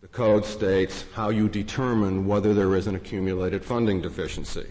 the 0.00 0.08
code 0.08 0.44
states 0.44 1.04
how 1.12 1.30
you 1.30 1.48
determine 1.48 2.26
whether 2.26 2.54
there 2.54 2.76
is 2.76 2.86
an 2.86 2.94
accumulated 2.94 3.64
funding 3.64 4.00
deficiency. 4.00 4.66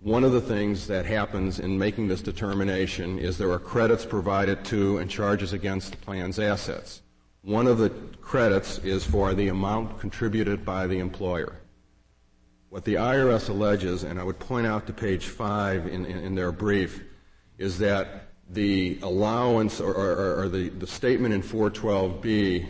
One 0.00 0.24
of 0.24 0.32
the 0.32 0.40
things 0.40 0.86
that 0.86 1.04
happens 1.04 1.58
in 1.58 1.78
making 1.78 2.08
this 2.08 2.22
determination 2.22 3.18
is 3.18 3.36
there 3.36 3.50
are 3.50 3.58
credits 3.58 4.06
provided 4.06 4.64
to 4.66 4.98
and 4.98 5.10
charges 5.10 5.52
against 5.52 5.90
the 5.90 5.98
plan's 5.98 6.38
assets. 6.38 7.02
One 7.42 7.66
of 7.66 7.78
the 7.78 7.90
credits 8.20 8.78
is 8.78 9.04
for 9.04 9.34
the 9.34 9.48
amount 9.48 9.98
contributed 9.98 10.64
by 10.64 10.86
the 10.86 11.00
employer. 11.00 11.56
What 12.68 12.84
the 12.84 12.94
IRS 12.94 13.48
alleges, 13.48 14.04
and 14.04 14.20
I 14.20 14.22
would 14.22 14.38
point 14.38 14.66
out 14.66 14.86
to 14.86 14.92
page 14.92 15.26
5 15.26 15.86
in, 15.88 16.06
in, 16.06 16.18
in 16.18 16.34
their 16.36 16.52
brief, 16.52 17.02
is 17.58 17.78
that 17.78 18.28
the 18.48 18.98
allowance 19.02 19.80
or, 19.80 19.92
or, 19.92 20.42
or 20.42 20.48
the, 20.48 20.68
the 20.68 20.86
statement 20.86 21.34
in 21.34 21.42
412B 21.42 22.66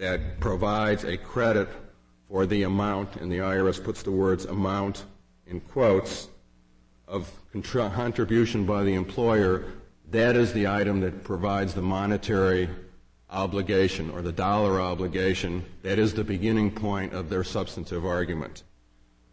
that 0.00 0.40
provides 0.40 1.04
a 1.04 1.16
credit 1.16 1.68
for 2.26 2.46
the 2.46 2.62
amount, 2.62 3.16
and 3.16 3.30
the 3.30 3.36
IRS 3.38 3.82
puts 3.84 4.02
the 4.02 4.10
words 4.10 4.46
amount 4.46 5.04
in 5.46 5.60
quotes, 5.60 6.28
of 7.06 7.30
contribution 7.52 8.64
by 8.64 8.82
the 8.82 8.94
employer, 8.94 9.64
that 10.10 10.36
is 10.36 10.52
the 10.52 10.66
item 10.66 11.00
that 11.00 11.22
provides 11.22 11.74
the 11.74 11.82
monetary 11.82 12.68
obligation 13.28 14.10
or 14.10 14.22
the 14.22 14.32
dollar 14.32 14.80
obligation. 14.80 15.64
That 15.82 15.98
is 15.98 16.14
the 16.14 16.24
beginning 16.24 16.70
point 16.70 17.12
of 17.12 17.28
their 17.28 17.44
substantive 17.44 18.06
argument. 18.06 18.62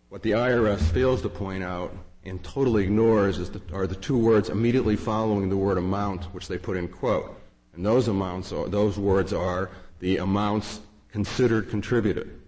What 0.10 0.22
the 0.22 0.32
IRS 0.32 0.82
fails 0.92 1.22
to 1.22 1.30
point 1.30 1.64
out 1.64 1.96
and 2.26 2.44
totally 2.44 2.84
ignores 2.84 3.50
the, 3.50 3.62
are 3.74 3.88
the 3.88 3.96
two 3.96 4.18
words 4.18 4.50
immediately 4.50 4.98
following 4.98 5.50
the 5.50 5.58
word 5.58 5.78
amount, 5.78 6.26
which 6.34 6.48
they 6.48 6.58
put 6.58 6.78
in 6.78 6.88
quote. 6.88 7.40
And 7.74 7.86
those 7.86 8.08
amounts, 8.08 8.52
are, 8.52 8.68
those 8.68 8.98
words 8.98 9.34
are 9.34 9.70
the 10.00 10.18
amounts 10.18 10.82
considered 11.12 11.70
contributed. 11.70 12.42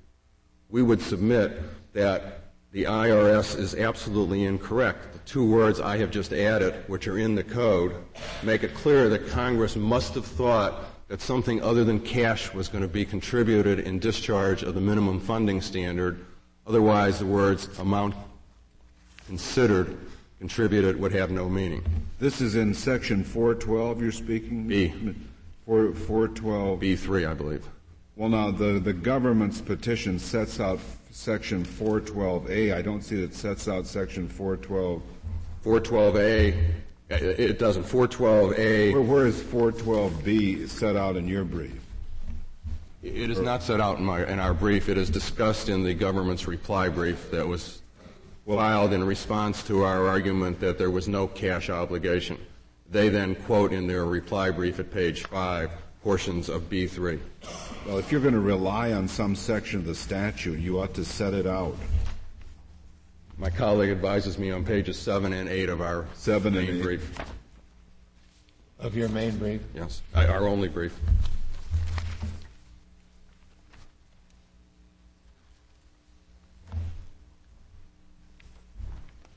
We 0.69 0.83
would 0.83 1.01
submit 1.01 1.59
that 1.93 2.51
the 2.71 2.83
IRS 2.83 3.57
is 3.57 3.73
absolutely 3.73 4.45
incorrect. 4.45 5.13
The 5.13 5.19
two 5.19 5.49
words 5.49 5.79
I 5.79 5.97
have 5.97 6.11
just 6.11 6.31
added, 6.31 6.83
which 6.87 7.07
are 7.07 7.17
in 7.17 7.33
the 7.33 7.43
code, 7.43 7.95
make 8.43 8.63
it 8.63 8.75
clear 8.75 9.09
that 9.09 9.27
Congress 9.29 9.75
must 9.75 10.13
have 10.13 10.25
thought 10.25 10.83
that 11.07 11.21
something 11.21 11.61
other 11.63 11.83
than 11.83 11.99
cash 11.99 12.53
was 12.53 12.67
going 12.67 12.83
to 12.83 12.87
be 12.87 13.03
contributed 13.03 13.79
in 13.79 13.97
discharge 13.97 14.61
of 14.61 14.75
the 14.75 14.81
minimum 14.81 15.19
funding 15.19 15.61
standard. 15.61 16.23
Otherwise, 16.67 17.17
the 17.17 17.25
words 17.25 17.79
amount 17.79 18.13
considered 19.25 19.97
contributed 20.37 20.99
would 20.99 21.11
have 21.11 21.31
no 21.31 21.49
meaning. 21.49 21.83
This 22.19 22.39
is 22.39 22.55
in 22.55 22.75
section 22.75 23.23
412 23.23 24.01
you're 24.01 24.11
speaking? 24.11 24.67
B. 24.67 24.93
4, 25.69 25.93
412. 25.93 26.79
B3, 26.79 27.29
I 27.29 27.33
believe. 27.35 27.63
Well, 28.15 28.29
now, 28.29 28.49
the, 28.49 28.79
the 28.79 28.91
government's 28.91 29.61
petition 29.61 30.17
sets 30.17 30.59
out 30.59 30.79
section 31.11 31.63
412A. 31.63 32.73
I 32.73 32.81
don't 32.81 33.03
see 33.03 33.17
that 33.17 33.25
it 33.25 33.35
sets 33.35 33.67
out 33.67 33.85
section 33.85 34.27
412. 34.27 34.99
412A, 35.63 36.71
it 37.11 37.59
doesn't. 37.59 37.83
412A. 37.83 38.93
Where, 38.93 39.01
where 39.03 39.27
is 39.27 39.43
412B 39.43 40.67
set 40.67 40.95
out 40.95 41.15
in 41.15 41.27
your 41.27 41.43
brief? 41.43 41.79
It 43.03 43.29
is 43.29 43.39
not 43.39 43.61
set 43.61 43.79
out 43.79 43.99
in, 43.99 44.05
my, 44.05 44.25
in 44.25 44.39
our 44.39 44.55
brief. 44.55 44.89
It 44.89 44.97
is 44.97 45.11
discussed 45.11 45.69
in 45.69 45.83
the 45.83 45.93
government's 45.93 46.47
reply 46.47 46.89
brief 46.89 47.29
that 47.29 47.47
was 47.47 47.83
filed 48.47 48.91
in 48.91 49.03
response 49.03 49.61
to 49.67 49.83
our 49.83 50.07
argument 50.07 50.59
that 50.61 50.79
there 50.79 50.89
was 50.89 51.07
no 51.07 51.27
cash 51.27 51.69
obligation. 51.69 52.39
They 52.91 53.09
then 53.09 53.35
quote 53.35 53.71
in 53.71 53.85
their 53.85 54.05
reply 54.05 54.49
brief 54.49 54.79
at 54.79 54.91
page 54.91 55.23
5 55.23 55.69
portions 56.03 56.49
of 56.49 56.69
B3. 56.69 57.19
Well, 57.85 57.99
if 57.99 58.11
you're 58.11 58.21
going 58.21 58.33
to 58.33 58.39
rely 58.39 58.93
on 58.93 59.07
some 59.07 59.35
section 59.35 59.79
of 59.79 59.85
the 59.85 59.93
statute, 59.93 60.59
you 60.59 60.79
ought 60.79 60.95
to 60.95 61.05
set 61.05 61.33
it 61.33 61.45
out. 61.45 61.75
My 63.37 63.49
colleague 63.49 63.91
advises 63.91 64.39
me 64.39 64.51
on 64.51 64.65
pages 64.65 64.97
7 64.97 65.31
and 65.33 65.47
8 65.47 65.69
of 65.69 65.81
our 65.81 66.07
seven 66.13 66.53
main 66.53 66.67
and 66.67 66.77
eight. 66.79 66.83
brief. 66.83 67.17
Of 68.79 68.95
your 68.95 69.09
main 69.09 69.37
brief? 69.37 69.61
Yes, 69.75 70.01
our 70.15 70.47
only 70.47 70.67
brief. 70.67 70.97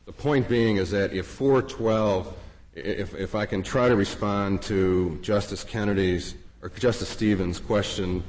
The 0.06 0.12
point 0.12 0.48
being 0.48 0.76
is 0.76 0.90
that 0.90 1.12
if 1.12 1.26
412, 1.26 2.34
if, 2.74 3.14
if 3.14 3.34
I 3.34 3.46
can 3.46 3.62
try 3.62 3.88
to 3.88 3.96
respond 3.96 4.62
to 4.62 5.18
Justice 5.22 5.64
Kennedy's 5.64 6.34
or 6.62 6.68
Justice 6.70 7.08
Stevens' 7.08 7.58
question 7.58 8.22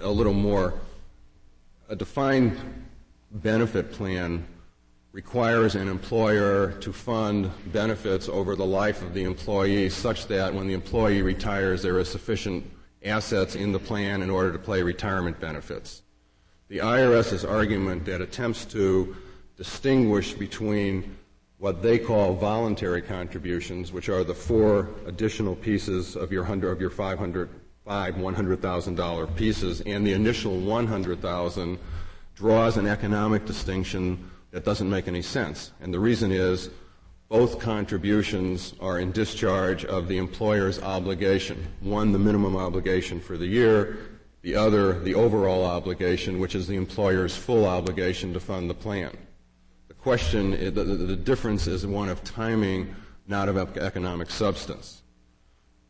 a 0.00 0.10
little 0.10 0.32
more, 0.32 0.74
a 1.88 1.96
defined 1.96 2.58
benefit 3.32 3.92
plan 3.92 4.46
requires 5.12 5.74
an 5.74 5.88
employer 5.88 6.72
to 6.80 6.92
fund 6.92 7.50
benefits 7.72 8.28
over 8.28 8.54
the 8.54 8.64
life 8.64 9.02
of 9.02 9.12
the 9.12 9.24
employee 9.24 9.88
such 9.90 10.28
that 10.28 10.54
when 10.54 10.68
the 10.68 10.74
employee 10.74 11.22
retires, 11.22 11.82
there 11.82 11.98
is 11.98 12.08
sufficient 12.08 12.64
assets 13.04 13.56
in 13.56 13.72
the 13.72 13.78
plan 13.78 14.22
in 14.22 14.30
order 14.30 14.52
to 14.52 14.58
pay 14.58 14.82
retirement 14.82 15.40
benefits. 15.40 16.02
The 16.68 16.78
IRS's 16.78 17.44
argument 17.44 18.04
that 18.04 18.20
attempts 18.20 18.64
to 18.66 19.16
distinguish 19.56 20.34
between 20.34 21.16
what 21.60 21.82
they 21.82 21.98
call 21.98 22.34
voluntary 22.34 23.02
contributions, 23.02 23.92
which 23.92 24.08
are 24.08 24.24
the 24.24 24.34
four 24.34 24.88
additional 25.06 25.54
pieces 25.54 26.16
of 26.16 26.32
your 26.32 26.42
hundred 26.42 26.70
of 26.72 26.80
your 26.80 26.90
500 26.90 27.48
five 27.84 28.14
$100,000 28.14 29.36
pieces, 29.36 29.80
and 29.82 30.06
the 30.06 30.12
initial 30.12 30.58
100,000 30.60 31.78
draws 32.34 32.76
an 32.76 32.86
economic 32.86 33.44
distinction 33.46 34.30
that 34.50 34.64
doesn't 34.64 34.88
make 34.88 35.08
any 35.08 35.22
sense. 35.22 35.72
And 35.80 35.92
the 35.92 35.98
reason 35.98 36.30
is 36.30 36.70
both 37.28 37.58
contributions 37.58 38.74
are 38.80 38.98
in 38.98 39.12
discharge 39.12 39.84
of 39.84 40.08
the 40.08 40.18
employer's 40.18 40.80
obligation. 40.82 41.66
One, 41.80 42.12
the 42.12 42.18
minimum 42.18 42.56
obligation 42.56 43.20
for 43.20 43.36
the 43.36 43.46
year, 43.46 43.98
the 44.42 44.56
other, 44.56 44.98
the 45.00 45.14
overall 45.14 45.64
obligation, 45.64 46.38
which 46.38 46.54
is 46.54 46.66
the 46.66 46.76
employer's 46.76 47.36
full 47.36 47.66
obligation 47.66 48.32
to 48.34 48.40
fund 48.40 48.68
the 48.68 48.74
plan. 48.74 49.16
Question, 50.02 50.52
the 50.52 51.16
difference 51.16 51.66
is 51.66 51.86
one 51.86 52.08
of 52.08 52.24
timing, 52.24 52.94
not 53.28 53.48
of 53.48 53.76
economic 53.76 54.30
substance. 54.30 55.02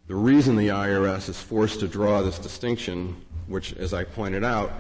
The 0.08 0.16
reason 0.16 0.56
the 0.56 0.68
IRS 0.68 1.28
is 1.28 1.40
forced 1.40 1.78
to 1.80 1.88
draw 1.88 2.20
this 2.20 2.38
distinction, 2.38 3.24
which, 3.46 3.72
as 3.74 3.94
I 3.94 4.02
pointed 4.02 4.42
out, 4.42 4.72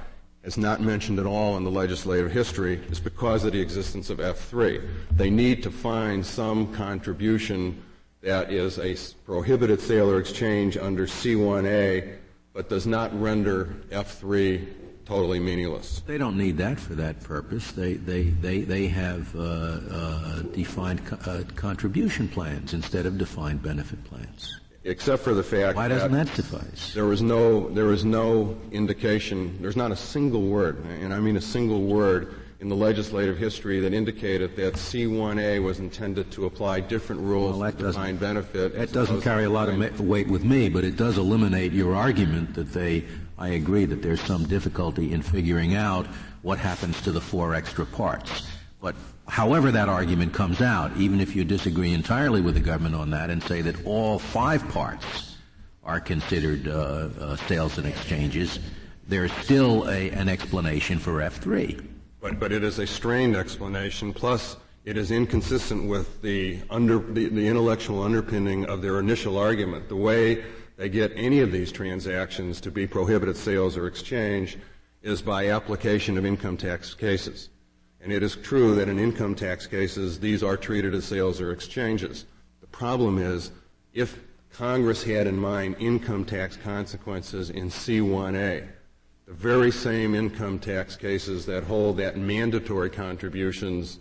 is 0.42 0.56
not 0.56 0.80
mentioned 0.80 1.20
at 1.20 1.26
all 1.26 1.56
in 1.56 1.62
the 1.62 1.70
legislative 1.70 2.32
history, 2.32 2.80
is 2.90 2.98
because 2.98 3.44
of 3.44 3.52
the 3.52 3.60
existence 3.60 4.10
of 4.10 4.18
F3. 4.18 4.84
They 5.12 5.30
need 5.30 5.62
to 5.62 5.70
find 5.70 6.26
some 6.26 6.74
contribution 6.74 7.80
that 8.22 8.50
is 8.50 8.78
a 8.78 8.96
prohibited 9.24 9.80
sale 9.80 10.10
or 10.10 10.18
exchange 10.18 10.76
under 10.76 11.06
C1A, 11.06 12.16
but 12.52 12.68
does 12.68 12.86
not 12.86 13.18
render 13.20 13.76
F3 13.90 14.66
totally 15.10 15.40
meaningless. 15.40 16.02
They 16.06 16.18
don't 16.18 16.36
need 16.36 16.56
that 16.58 16.78
for 16.78 16.94
that 16.94 17.20
purpose. 17.24 17.72
They, 17.72 17.94
they, 17.94 18.22
they, 18.24 18.60
they 18.60 18.86
have 18.86 19.34
uh, 19.34 19.40
uh, 19.40 20.42
defined 20.54 21.04
co- 21.04 21.18
uh, 21.28 21.42
contribution 21.56 22.28
plans 22.28 22.74
instead 22.74 23.06
of 23.06 23.18
defined 23.18 23.60
benefit 23.60 24.04
plans. 24.04 24.60
Except 24.84 25.22
for 25.22 25.34
the 25.34 25.42
fact 25.42 25.76
Why 25.76 25.88
doesn't 25.88 26.12
that 26.12 26.28
suffice? 26.28 26.94
there 26.94 27.04
was 27.04 27.20
no 27.20 27.68
there 27.70 27.84
was 27.84 28.02
no 28.04 28.56
indication. 28.72 29.58
There's 29.60 29.76
not 29.76 29.92
a 29.92 29.96
single 29.96 30.42
word, 30.42 30.82
and 31.02 31.12
I 31.12 31.18
mean 31.20 31.36
a 31.36 31.40
single 31.40 31.82
word 31.82 32.34
in 32.60 32.68
the 32.68 32.76
legislative 32.76 33.36
history 33.36 33.80
that 33.80 33.92
indicated 33.94 34.54
that 34.56 34.74
C1A 34.74 35.62
was 35.62 35.80
intended 35.80 36.30
to 36.32 36.44
apply 36.46 36.80
different 36.80 37.20
rules 37.22 37.56
Well, 37.58 37.70
to 37.70 37.76
that 37.76 37.82
defined 37.82 38.20
benefit. 38.20 38.74
That 38.76 38.92
doesn't 38.92 39.22
carry 39.22 39.44
a 39.44 39.50
lot 39.50 39.68
of 39.70 40.00
weight 40.00 40.28
with 40.28 40.44
me, 40.44 40.68
but 40.68 40.84
it 40.84 40.96
does 40.96 41.16
eliminate 41.18 41.72
your 41.72 41.94
argument 41.94 42.54
that 42.54 42.72
they, 42.72 43.04
I 43.40 43.48
agree 43.48 43.86
that 43.86 44.02
there's 44.02 44.20
some 44.20 44.44
difficulty 44.44 45.12
in 45.12 45.22
figuring 45.22 45.74
out 45.74 46.06
what 46.42 46.58
happens 46.58 47.00
to 47.02 47.10
the 47.10 47.22
four 47.22 47.54
extra 47.54 47.86
parts. 47.86 48.46
But 48.82 48.94
however 49.26 49.70
that 49.70 49.88
argument 49.88 50.34
comes 50.34 50.60
out, 50.60 50.94
even 50.98 51.20
if 51.20 51.34
you 51.34 51.44
disagree 51.44 51.94
entirely 51.94 52.42
with 52.42 52.54
the 52.54 52.60
government 52.60 52.94
on 52.94 53.10
that 53.10 53.30
and 53.30 53.42
say 53.42 53.62
that 53.62 53.86
all 53.86 54.18
five 54.18 54.68
parts 54.68 55.36
are 55.82 56.00
considered 56.00 56.68
uh, 56.68 57.08
uh, 57.18 57.36
sales 57.48 57.78
and 57.78 57.86
exchanges, 57.86 58.58
there's 59.08 59.32
still 59.32 59.88
a, 59.88 60.10
an 60.10 60.28
explanation 60.28 60.98
for 60.98 61.14
F3. 61.20 61.82
But, 62.20 62.38
but 62.38 62.52
it 62.52 62.62
is 62.62 62.78
a 62.78 62.86
strained 62.86 63.36
explanation. 63.36 64.12
Plus, 64.12 64.58
it 64.84 64.98
is 64.98 65.10
inconsistent 65.10 65.88
with 65.88 66.20
the, 66.20 66.58
under, 66.68 66.98
the, 66.98 67.28
the 67.28 67.48
intellectual 67.48 68.02
underpinning 68.02 68.66
of 68.66 68.82
their 68.82 68.98
initial 68.98 69.38
argument. 69.38 69.88
The 69.88 69.96
way 69.96 70.44
they 70.80 70.88
get 70.88 71.12
any 71.14 71.40
of 71.40 71.52
these 71.52 71.70
transactions 71.70 72.58
to 72.58 72.70
be 72.70 72.86
prohibited 72.86 73.36
sales 73.36 73.76
or 73.76 73.86
exchange 73.86 74.56
is 75.02 75.20
by 75.20 75.50
application 75.50 76.16
of 76.16 76.24
income 76.24 76.56
tax 76.56 76.94
cases. 76.94 77.50
And 78.00 78.10
it 78.10 78.22
is 78.22 78.34
true 78.36 78.74
that 78.76 78.88
in 78.88 78.98
income 78.98 79.34
tax 79.34 79.66
cases, 79.66 80.18
these 80.18 80.42
are 80.42 80.56
treated 80.56 80.94
as 80.94 81.04
sales 81.04 81.38
or 81.38 81.52
exchanges. 81.52 82.24
The 82.62 82.66
problem 82.66 83.18
is, 83.18 83.50
if 83.92 84.20
Congress 84.54 85.02
had 85.02 85.26
in 85.26 85.36
mind 85.36 85.76
income 85.80 86.24
tax 86.24 86.56
consequences 86.56 87.50
in 87.50 87.68
C1A, 87.68 88.66
the 89.26 89.34
very 89.34 89.70
same 89.70 90.14
income 90.14 90.58
tax 90.58 90.96
cases 90.96 91.44
that 91.44 91.64
hold 91.64 91.98
that 91.98 92.16
mandatory 92.16 92.88
contributions 92.88 93.98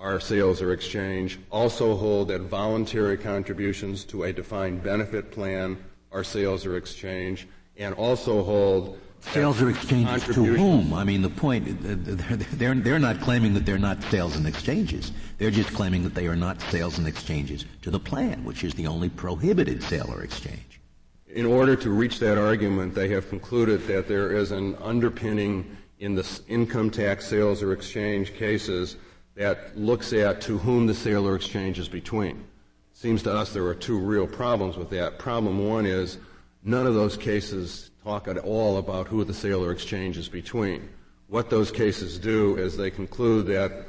are 0.00 0.18
sales 0.18 0.60
or 0.60 0.72
exchange 0.72 1.38
also 1.52 1.94
hold 1.94 2.26
that 2.26 2.40
voluntary 2.40 3.16
contributions 3.16 4.02
to 4.02 4.24
a 4.24 4.32
defined 4.32 4.82
benefit 4.82 5.30
plan 5.30 5.78
are 6.12 6.24
sales 6.24 6.66
or 6.66 6.76
exchange, 6.76 7.48
and 7.76 7.94
also 7.94 8.42
hold 8.42 8.98
Sales 9.30 9.62
or 9.62 9.70
exchanges 9.70 10.24
to 10.34 10.44
whom? 10.44 10.92
I 10.92 11.04
mean, 11.04 11.22
the 11.22 11.30
point, 11.30 11.64
they're, 11.80 11.94
they're, 12.36 12.74
they're 12.74 12.98
not 12.98 13.20
claiming 13.20 13.54
that 13.54 13.64
they're 13.64 13.78
not 13.78 14.02
sales 14.04 14.36
and 14.36 14.46
exchanges. 14.46 15.12
They're 15.38 15.50
just 15.50 15.72
claiming 15.72 16.02
that 16.02 16.14
they 16.14 16.26
are 16.26 16.36
not 16.36 16.60
sales 16.62 16.98
and 16.98 17.06
exchanges 17.06 17.64
to 17.82 17.90
the 17.90 18.00
plan, 18.00 18.44
which 18.44 18.64
is 18.64 18.74
the 18.74 18.86
only 18.86 19.08
prohibited 19.08 19.82
sale 19.82 20.10
or 20.12 20.22
exchange. 20.22 20.80
In 21.28 21.46
order 21.46 21.76
to 21.76 21.90
reach 21.90 22.18
that 22.18 22.36
argument, 22.36 22.94
they 22.94 23.08
have 23.08 23.28
concluded 23.30 23.86
that 23.86 24.06
there 24.06 24.36
is 24.36 24.50
an 24.52 24.74
underpinning 24.82 25.76
in 26.00 26.14
the 26.14 26.40
income 26.48 26.90
tax 26.90 27.26
sales 27.26 27.62
or 27.62 27.72
exchange 27.72 28.34
cases 28.34 28.96
that 29.34 29.78
looks 29.78 30.12
at 30.12 30.40
to 30.42 30.58
whom 30.58 30.86
the 30.86 30.94
sale 30.94 31.26
or 31.26 31.36
exchange 31.36 31.78
is 31.78 31.88
between. 31.88 32.44
Seems 33.02 33.24
to 33.24 33.36
us 33.36 33.52
there 33.52 33.66
are 33.66 33.74
two 33.74 33.98
real 33.98 34.28
problems 34.28 34.76
with 34.76 34.90
that. 34.90 35.18
Problem 35.18 35.68
one 35.68 35.86
is 35.86 36.18
none 36.62 36.86
of 36.86 36.94
those 36.94 37.16
cases 37.16 37.90
talk 38.04 38.28
at 38.28 38.38
all 38.38 38.76
about 38.78 39.08
who 39.08 39.24
the 39.24 39.34
sale 39.34 39.64
or 39.64 39.72
exchange 39.72 40.16
is 40.16 40.28
between. 40.28 40.88
What 41.26 41.50
those 41.50 41.72
cases 41.72 42.16
do 42.16 42.56
is 42.56 42.76
they 42.76 42.92
conclude 42.92 43.46
that 43.46 43.86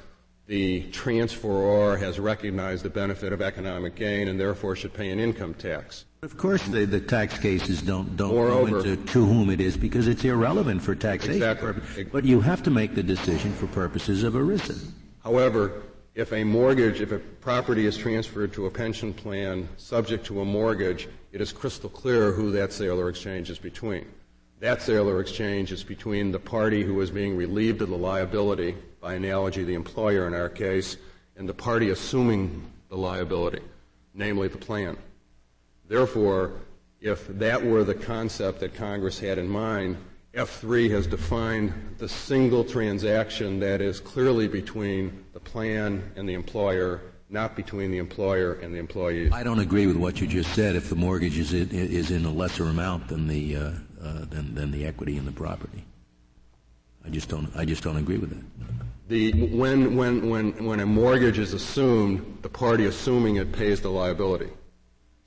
the 0.48 0.86
transferor 0.90 2.00
has 2.00 2.20
recognized 2.20 2.84
the 2.84 2.90
benefit 2.90 3.32
of 3.32 3.40
economic 3.40 3.94
gain 3.94 4.30
and 4.30 4.40
therefore 4.40 4.76
should 4.76 4.96
pay 4.96 5.12
an 5.12 5.20
income 5.20 5.54
tax. 5.54 6.06
Of 6.24 6.36
course, 6.36 6.64
the, 6.64 6.86
the 6.86 7.00
tax 7.00 7.38
cases 7.38 7.84
don't 7.84 8.18
don't 8.18 8.34
Moreover, 8.34 8.82
go 8.82 8.90
into 8.90 8.96
to 8.96 9.26
whom 9.26 9.52
it 9.52 9.62
is 9.62 9.78
because 9.78 10.08
it's 10.08 10.26
irrelevant 10.26 10.82
for 10.82 10.96
taxation 10.96 11.36
Exactly. 11.36 11.74
purposes. 11.74 12.08
But 12.12 12.26
you 12.26 12.42
have 12.42 12.64
to 12.64 12.72
make 12.72 12.96
the 12.96 13.04
decision 13.04 13.54
for 13.54 13.68
purposes 13.68 14.24
of 14.24 14.34
ERISA. 14.34 14.90
However, 15.24 15.84
if 16.16 16.32
a 16.32 16.44
mortgage, 16.44 17.02
if 17.02 17.12
a 17.12 17.20
property 17.20 17.86
is 17.86 17.98
transferred 17.98 18.54
to 18.54 18.68
a 18.68 18.72
pension 18.72 19.14
plan 19.14 19.68
subject 19.78 20.26
to 20.28 20.42
a 20.42 20.46
mortgage, 20.46 21.08
it 21.32 21.42
is 21.42 21.52
crystal 21.52 21.90
clear 21.90 22.32
who 22.32 22.52
that 22.52 22.72
sale 22.72 23.00
or 23.00 23.10
exchange 23.10 23.50
is 23.50 23.58
between. 23.58 24.06
That 24.60 24.82
sale 24.82 25.10
or 25.10 25.20
exchange 25.20 25.72
is 25.72 25.84
between 25.84 26.32
the 26.32 26.40
party 26.40 26.84
who 26.84 27.02
is 27.02 27.10
being 27.10 27.36
relieved 27.36 27.82
of 27.82 27.90
the 27.90 27.98
liability, 27.98 28.76
by 29.02 29.16
analogy 29.16 29.64
the 29.64 29.74
employer 29.74 30.28
in 30.28 30.34
our 30.34 30.50
case, 30.50 30.98
and 31.36 31.50
the 31.50 31.54
party 31.54 31.90
assuming 31.90 32.72
the 32.90 32.96
liability, 32.96 33.62
namely 34.14 34.48
the 34.48 34.58
plan. 34.58 34.96
Therefore, 35.88 36.54
if 37.02 37.28
that 37.28 37.66
were 37.66 37.84
the 37.84 37.96
concept 37.96 38.60
that 38.60 38.76
Congress 38.76 39.20
had 39.20 39.38
in 39.38 39.50
mind, 39.50 39.98
F3 40.34 40.90
has 40.90 41.06
defined 41.06 41.72
the 42.00 42.10
single 42.10 42.64
transaction 42.64 43.60
that 43.60 43.82
is 43.82 44.00
clearly 44.00 44.48
between 44.48 45.24
the 45.34 45.40
plan 45.40 46.12
and 46.16 46.28
the 46.28 46.34
employer, 46.34 47.02
not 47.30 47.56
between 47.56 47.92
the 47.92 48.00
employer 48.00 48.54
and 48.54 48.74
the 48.74 48.80
employee. 48.80 49.30
I 49.32 49.44
don't 49.44 49.60
agree 49.60 49.86
with 49.86 49.96
what 49.96 50.20
you 50.20 50.26
just 50.26 50.52
said. 50.56 50.76
If 50.76 50.90
the 50.90 50.96
mortgage 50.96 51.38
is 51.38 51.54
in, 51.54 51.70
is 51.70 52.10
in 52.10 52.26
a 52.26 52.32
lesser 52.32 52.64
amount 52.64 53.10
than 53.10 53.28
the 53.28 53.56
uh, 53.56 53.60
uh, 54.02 54.26
than, 54.26 54.56
than 54.56 54.72
the 54.72 54.88
equity 54.88 55.18
in 55.18 55.26
the 55.26 55.32
property, 55.32 55.86
I 57.06 57.10
just 57.10 57.30
don't 57.30 57.56
I 57.56 57.64
just 57.64 57.84
don't 57.84 57.98
agree 57.98 58.18
with 58.18 58.32
that. 58.32 58.44
The, 59.10 59.34
when, 59.50 59.98
when, 59.98 60.30
when, 60.30 60.66
when 60.66 60.80
a 60.80 60.86
mortgage 60.86 61.38
is 61.38 61.54
assumed, 61.54 62.40
the 62.42 62.50
party 62.50 62.86
assuming 62.86 63.36
it 63.36 63.52
pays 63.52 63.82
the 63.82 63.90
liability. 63.90 64.50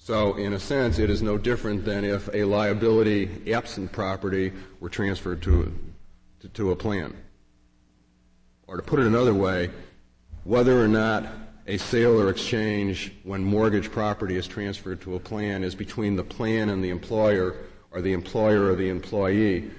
So, 0.07 0.35
in 0.35 0.53
a 0.53 0.61
sense, 0.61 1.01
it 1.01 1.11
is 1.11 1.21
no 1.21 1.37
different 1.37 1.85
than 1.85 2.05
if 2.05 2.33
a 2.33 2.45
liability 2.45 3.53
absent 3.53 3.91
property 3.91 4.53
were 4.79 4.89
transferred 4.89 5.43
to, 5.43 5.75
to, 6.39 6.49
to 6.49 6.71
a 6.71 6.77
plan. 6.77 7.13
Or 8.69 8.77
to 8.77 8.85
put 8.85 9.01
it 9.01 9.07
another 9.09 9.35
way, 9.35 9.69
whether 10.45 10.81
or 10.81 10.87
not 10.87 11.27
a 11.67 11.77
sale 11.77 12.21
or 12.21 12.31
exchange 12.31 13.15
when 13.25 13.43
mortgage 13.43 13.91
property 13.91 14.37
is 14.37 14.47
transferred 14.47 15.01
to 15.01 15.17
a 15.17 15.19
plan 15.19 15.65
is 15.65 15.75
between 15.75 16.15
the 16.15 16.23
plan 16.23 16.69
and 16.69 16.85
the 16.85 16.91
employer 16.91 17.57
or 17.91 18.01
the 18.01 18.13
employer 18.13 18.71
or 18.71 18.77
the 18.77 18.89
employee, 18.89 19.73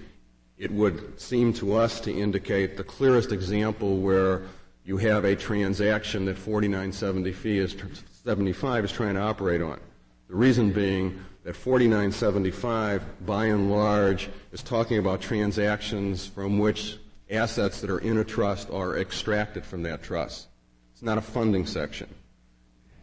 it 0.58 0.72
would 0.72 1.18
seem 1.18 1.54
to 1.54 1.74
us 1.74 2.02
to 2.02 2.12
indicate 2.12 2.76
the 2.76 2.84
clearest 2.84 3.32
example 3.32 4.00
where 4.00 4.42
you 4.84 4.98
have 4.98 5.24
a 5.24 5.38
transaction 5.38 6.26
that 6.26 6.38
4975 6.38 8.84
is 8.84 8.92
trying 8.92 9.14
to 9.14 9.22
operate 9.22 9.62
on. 9.62 9.80
The 10.30 10.36
reason 10.36 10.72
being 10.72 11.24
that 11.44 11.56
4975, 11.56 13.26
by 13.26 13.46
and 13.46 13.72
large, 13.72 14.30
is 14.52 14.62
talking 14.62 14.98
about 14.98 15.22
transactions 15.22 16.28
from 16.28 16.60
which 16.60 16.98
assets 17.30 17.82
that 17.82 17.90
are 17.90 18.00
in 18.00 18.18
a 18.18 18.24
trust 18.24 18.70
are 18.70 18.98
extracted 18.98 19.66
from 19.66 19.84
that 19.84 20.04
trust. 20.04 20.48
It's 20.94 21.02
not 21.02 21.18
a 21.18 21.22
funding 21.22 21.66
section. 21.66 22.08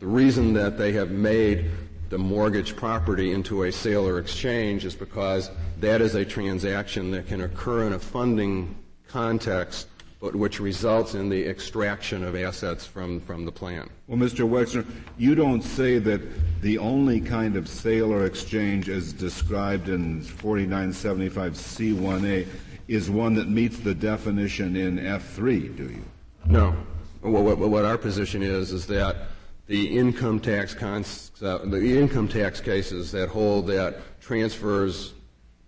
The 0.01 0.07
reason 0.07 0.53
that 0.55 0.77
they 0.77 0.93
have 0.93 1.11
made 1.11 1.71
the 2.11 2.19
mortgage 2.19 2.77
property 2.77 3.33
into 3.33 3.63
a 3.63 3.73
sale 3.73 4.07
or 4.07 4.19
exchange 4.19 4.85
is 4.85 4.95
because 4.95 5.51
that 5.81 6.03
is 6.03 6.15
a 6.15 6.25
transaction 6.25 7.11
that 7.13 7.27
can 7.27 7.41
occur 7.41 7.87
in 7.87 7.95
a 7.95 7.99
funding 7.99 8.77
context, 9.09 9.89
but 10.25 10.35
which 10.35 10.59
results 10.59 11.15
in 11.15 11.29
the 11.29 11.45
extraction 11.45 12.25
of 12.25 12.35
assets 12.35 12.87
from, 12.87 13.21
from 13.21 13.45
the 13.45 13.53
plan. 13.53 13.91
Well, 14.07 14.17
Mr. 14.17 14.49
Wexler, 14.49 14.87
you 15.19 15.35
don't 15.35 15.61
say 15.61 15.99
that 15.99 16.63
the 16.63 16.79
only 16.79 17.21
kind 17.21 17.57
of 17.57 17.69
sale 17.69 18.11
or 18.11 18.25
exchange 18.25 18.89
as 18.89 19.13
described 19.13 19.91
in 19.91 20.23
4975C1A 20.23 22.47
is 22.89 23.11
one 23.11 23.35
that 23.35 23.51
meets 23.51 23.81
the 23.81 23.95
definition 23.95 24.77
in 24.77 24.97
F3, 24.97 25.77
do 25.77 25.91
you? 25.91 26.03
No. 26.47 26.75
What, 27.21 27.43
what, 27.43 27.59
what 27.59 27.85
our 27.85 27.99
position 27.99 28.43
is 28.43 28.73
is 28.73 28.87
that 28.87 29.27
the 29.67 29.99
income 29.99 30.41
tax 30.41 30.73
cons, 30.73 31.33
uh, 31.43 31.59
the 31.59 31.99
income 31.99 32.29
tax 32.29 32.63
cases 32.63 33.13
that 33.13 33.29
hold 33.29 33.67
that 33.67 33.99
transfers 34.23 35.13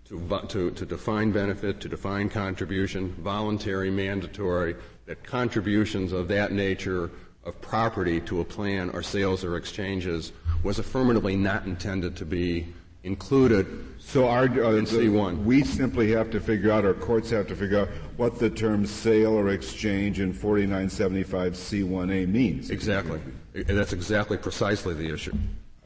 to, 0.09 0.41
to, 0.49 0.71
to 0.71 0.87
define 0.87 1.33
benefit, 1.33 1.81
to 1.81 1.89
define 1.89 2.29
contribution, 2.29 3.13
voluntary, 3.15 3.91
mandatory, 3.91 4.77
that 5.07 5.23
contributions 5.25 6.13
of 6.13 6.29
that 6.29 6.53
nature 6.53 7.11
of 7.45 7.61
property 7.61 8.21
to 8.21 8.41
a 8.41 8.45
plan 8.45 8.91
or 8.91 9.03
sales 9.03 9.45
or 9.45 9.57
exchanges 9.57 10.33
was 10.63 10.79
affirmatively 10.79 11.37
not 11.37 11.65
intended 11.65 12.17
to 12.17 12.25
be 12.25 12.67
included 13.05 13.67
so 13.99 14.27
our, 14.27 14.45
uh, 14.45 14.73
in 14.73 14.85
C1. 14.85 15.45
We 15.45 15.63
simply 15.63 16.11
have 16.13 16.31
to 16.33 16.41
figure 16.41 16.73
out, 16.73 16.85
or 16.85 16.95
courts 16.95 17.31
have 17.31 17.47
to 17.49 17.55
figure 17.55 17.81
out, 17.81 17.89
what 18.17 18.39
the 18.39 18.51
term 18.51 18.85
sale 18.85 19.33
or 19.33 19.51
exchange 19.51 20.19
in 20.19 20.35
4975C1A 20.35 22.29
means. 22.29 22.71
Exactly. 22.71 23.21
That's 23.53 23.93
exactly 23.93 24.37
precisely 24.37 24.95
the 24.95 25.13
issue. 25.13 25.37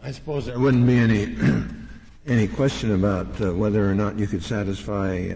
I 0.02 0.12
suppose 0.12 0.46
there 0.46 0.58
wouldn't 0.58 0.86
be 0.86 0.96
any 0.96 1.36
any 2.30 2.46
question 2.46 2.92
about 2.92 3.40
uh, 3.40 3.52
whether 3.52 3.90
or 3.90 3.94
not 3.94 4.16
you 4.16 4.26
could 4.26 4.42
satisfy 4.42 5.34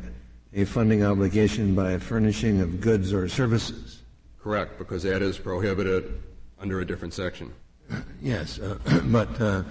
a 0.55 0.65
funding 0.65 1.05
obligation 1.05 1.75
by 1.75 1.99
furnishing 1.99 2.61
of 2.61 2.81
goods 2.81 3.13
or 3.13 3.29
services. 3.29 4.03
Correct, 4.41 4.79
because 4.79 5.03
that 5.03 5.21
is 5.21 5.37
prohibited 5.37 6.23
under 6.61 6.81
a 6.81 6.87
different 6.87 7.13
section. 7.13 7.53
Yes, 8.23 8.59
uh, 8.61 8.79
but 9.07 9.29
uh, 9.41 9.63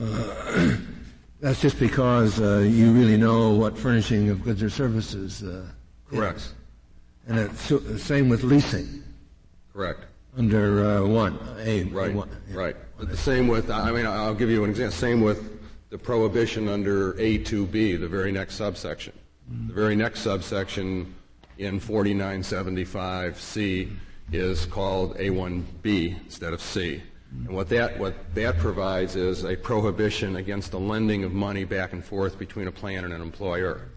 uh 0.00 0.76
that's 1.40 1.60
just 1.60 1.78
because 1.78 2.40
uh, 2.40 2.58
you 2.58 2.92
really 2.92 3.18
know 3.18 3.50
what 3.50 3.76
furnishing 3.76 4.30
of 4.30 4.42
goods 4.42 4.62
or 4.62 4.70
services 4.70 5.42
uh, 5.42 5.66
Correct. 6.08 6.38
Is. 6.38 6.54
And 7.26 7.38
it's 7.38 7.68
the 7.68 7.98
same 7.98 8.28
with 8.30 8.44
leasing. 8.44 9.02
Correct. 9.74 10.06
Under 10.36 10.84
uh, 10.84 11.06
one 11.06 11.38
A. 11.58 11.84
Right. 11.84 12.14
One, 12.14 12.30
yeah. 12.48 12.56
Right. 12.56 12.76
The 13.08 13.16
same 13.16 13.48
with. 13.48 13.70
I 13.70 13.90
mean, 13.90 14.06
I'll 14.06 14.34
give 14.34 14.48
you 14.48 14.62
an 14.62 14.70
example. 14.70 14.96
Same 14.96 15.22
with 15.22 15.60
the 15.90 15.98
prohibition 15.98 16.68
under 16.68 17.14
A2B, 17.14 17.98
the 18.00 18.08
very 18.08 18.30
next 18.30 18.54
subsection. 18.54 19.12
Mm. 19.52 19.66
The 19.68 19.74
very 19.74 19.96
next 19.96 20.20
subsection 20.20 21.12
in 21.58 21.80
4975C 21.80 23.96
is 24.30 24.66
called 24.66 25.16
A1B 25.16 26.24
instead 26.24 26.52
of 26.52 26.62
C. 26.62 27.02
And 27.46 27.56
what 27.56 27.68
that, 27.70 27.98
what 27.98 28.14
that 28.34 28.58
provides 28.58 29.16
is 29.16 29.44
a 29.44 29.56
prohibition 29.56 30.36
against 30.36 30.70
the 30.70 30.78
lending 30.78 31.24
of 31.24 31.32
money 31.32 31.64
back 31.64 31.92
and 31.92 32.04
forth 32.04 32.38
between 32.38 32.68
a 32.68 32.72
plan 32.72 33.04
and 33.04 33.12
an 33.12 33.20
employer. 33.20 33.88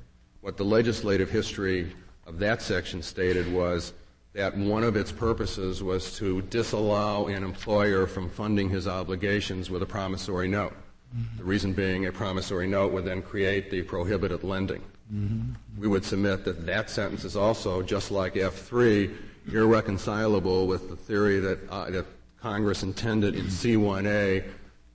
What 0.41 0.57
the 0.57 0.65
legislative 0.65 1.29
history 1.29 1.93
of 2.25 2.39
that 2.39 2.59
section 2.61 3.03
stated 3.03 3.53
was 3.53 3.93
that 4.35 4.55
one 4.57 4.83
of 4.83 4.97
its 4.97 5.13
purposes 5.13 5.81
was 5.81 6.17
to 6.17 6.41
disallow 6.43 7.27
an 7.27 7.41
employer 7.41 8.05
from 8.05 8.29
funding 8.29 8.69
his 8.69 8.85
obligations 8.85 9.69
with 9.69 9.81
a 9.81 9.85
promissory 9.85 10.47
note. 10.47 10.73
Mm-hmm. 11.15 11.37
The 11.37 11.43
reason 11.45 11.71
being 11.71 12.05
a 12.05 12.11
promissory 12.11 12.67
note 12.67 12.91
would 12.91 13.05
then 13.05 13.21
create 13.21 13.71
the 13.71 13.81
prohibited 13.81 14.43
lending. 14.43 14.83
Mm-hmm. 15.13 15.53
We 15.79 15.87
would 15.87 16.03
submit 16.03 16.43
that 16.43 16.65
that 16.65 16.89
sentence 16.89 17.23
is 17.23 17.37
also, 17.37 17.81
just 17.81 18.11
like 18.11 18.33
F3, 18.33 19.15
irreconcilable 19.53 20.67
with 20.67 20.89
the 20.89 20.97
theory 20.97 21.39
that, 21.39 21.69
uh, 21.69 21.89
that 21.91 22.05
Congress 22.41 22.83
intended 22.83 23.35
in 23.35 23.45
C1A 23.45 24.43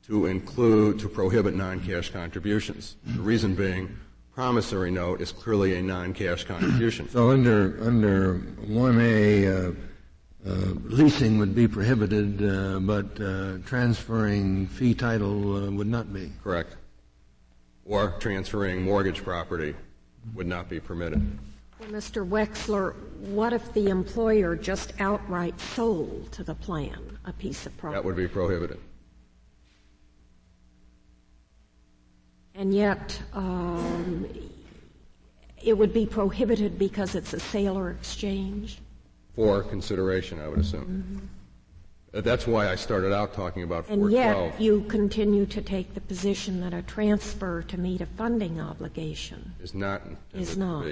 to 0.06 0.26
include, 0.26 0.98
to 0.98 1.08
prohibit 1.08 1.54
non-cash 1.54 2.10
contributions. 2.10 2.96
The 3.06 3.22
reason 3.22 3.54
being, 3.54 3.96
promissory 4.34 4.90
note 4.90 5.20
is 5.20 5.32
clearly 5.32 5.76
a 5.76 5.82
non-cash 5.82 6.44
contribution. 6.44 7.08
So 7.08 7.30
under 7.30 7.78
under 7.82 8.38
1A, 8.66 9.46
uh, 9.46 9.72
uh, 10.48 10.52
leasing 10.84 11.38
would 11.38 11.54
be 11.54 11.68
prohibited, 11.68 12.42
uh, 12.42 12.78
but 12.80 13.20
uh, 13.20 13.58
transferring 13.66 14.66
fee 14.66 14.94
title 14.94 15.56
uh, 15.56 15.70
would 15.70 15.86
not 15.86 16.12
be. 16.12 16.32
Correct. 16.42 16.76
Or 17.84 18.14
transferring 18.20 18.82
mortgage 18.82 19.22
property 19.22 19.74
would 20.34 20.46
not 20.46 20.68
be 20.68 20.80
permitted. 20.80 21.38
Well, 21.80 21.90
Mr. 21.90 22.26
Wexler, 22.26 22.94
what 23.18 23.52
if 23.52 23.72
the 23.72 23.88
employer 23.88 24.54
just 24.54 24.92
outright 25.00 25.58
sold 25.60 26.30
to 26.32 26.44
the 26.44 26.54
plan 26.54 27.18
a 27.24 27.32
piece 27.32 27.66
of 27.66 27.76
property? 27.78 27.96
That 27.96 28.04
would 28.04 28.16
be 28.16 28.28
prohibited. 28.28 28.78
And 32.54 32.74
yet 32.74 33.20
um, 33.32 34.26
it 35.62 35.76
would 35.76 35.92
be 35.92 36.06
prohibited 36.06 36.78
because 36.78 37.14
it's 37.14 37.32
a 37.32 37.40
sale 37.40 37.78
or 37.78 37.90
exchange? 37.90 38.78
For 39.34 39.62
consideration, 39.62 40.40
I 40.40 40.48
would 40.48 40.58
assume. 40.58 41.28
Uh, 42.12 42.20
That's 42.20 42.46
why 42.46 42.68
I 42.68 42.74
started 42.74 43.12
out 43.12 43.34
talking 43.34 43.62
about 43.62 43.88
And 43.88 44.10
yet 44.10 44.34
412 44.34 44.60
you 44.60 44.80
continue 44.88 45.46
to 45.46 45.62
take 45.62 45.94
the 45.94 46.00
position 46.00 46.60
that 46.60 46.74
a 46.74 46.82
transfer 46.82 47.62
to 47.62 47.78
meet 47.78 48.00
a 48.00 48.06
funding 48.06 48.60
obligation 48.60 49.54
is 49.62 49.74
not 49.74 50.02
is 50.34 50.56
not. 50.56 50.86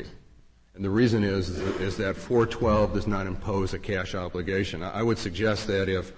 And 0.75 0.85
the 0.85 0.91
reason 0.91 1.25
is, 1.25 1.59
is 1.81 1.97
that 1.97 2.17
412 2.17 2.95
does 2.95 3.09
not 3.09 3.27
impose 3.27 3.75
a 3.75 3.81
cash 3.81 4.15
obligation. 4.15 4.85
I 4.85 5.03
would 5.03 5.19
suggest 5.19 5.67
that 5.67 5.89
if 5.89 6.13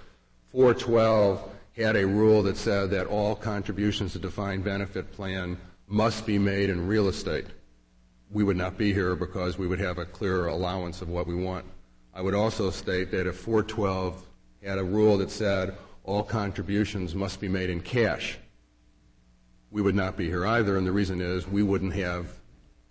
412 0.53 1.49
had 1.77 1.97
a 1.97 2.07
rule 2.07 2.43
that 2.43 2.57
said 2.57 2.91
that 2.91 3.07
all 3.07 3.35
contributions 3.35 4.13
to 4.13 4.19
defined 4.19 4.65
benefit 4.65 5.13
plan 5.13 5.57
must 5.87 6.27
be 6.27 6.39
made 6.39 6.71
in 6.71 6.87
real 6.87 7.09
estate, 7.09 7.47
we 8.31 8.45
would 8.45 8.57
not 8.57 8.79
be 8.79 8.93
here 8.93 9.17
because 9.17 9.59
we 9.59 9.67
would 9.67 9.81
have 9.81 9.99
a 9.99 10.05
clearer 10.05 10.47
allowance 10.47 11.03
of 11.03 11.09
what 11.09 11.27
we 11.27 11.35
want. 11.35 11.65
I 12.15 12.23
would 12.23 12.35
also 12.35 12.71
state 12.71 13.11
that 13.11 13.27
if 13.27 13.37
412 13.37 14.27
had 14.65 14.79
a 14.79 14.85
rule 14.85 15.19
that 15.19 15.31
said 15.31 15.77
all 16.05 16.23
contributions 16.23 17.15
must 17.15 17.41
be 17.41 17.49
made 17.49 17.71
in 17.71 17.81
cash, 17.81 18.39
we 19.71 19.83
would 19.83 19.95
not 19.95 20.17
be 20.17 20.27
here 20.27 20.47
either, 20.47 20.77
and 20.77 20.87
the 20.87 20.93
reason 20.93 21.21
is 21.21 21.47
we 21.47 21.63
wouldn't 21.63 21.95
have 21.95 22.29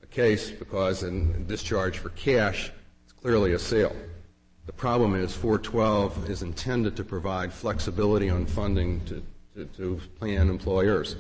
a 0.02 0.08
case 0.08 0.50
because 0.50 1.04
in 1.04 1.46
discharge 1.48 1.98
for 1.98 2.10
cash, 2.10 2.72
it's 3.04 3.14
clearly 3.14 3.54
a 3.54 3.60
sale. 3.60 3.96
The 4.70 4.74
problem 4.74 5.16
is 5.16 5.34
412 5.34 6.30
is 6.30 6.44
intended 6.44 6.96
to 6.98 7.04
provide 7.04 7.52
flexibility 7.52 8.30
on 8.30 8.46
funding 8.46 9.04
to, 9.06 9.24
to, 9.56 9.66
to 9.66 10.00
plan 10.20 10.48
employers. 10.48 11.16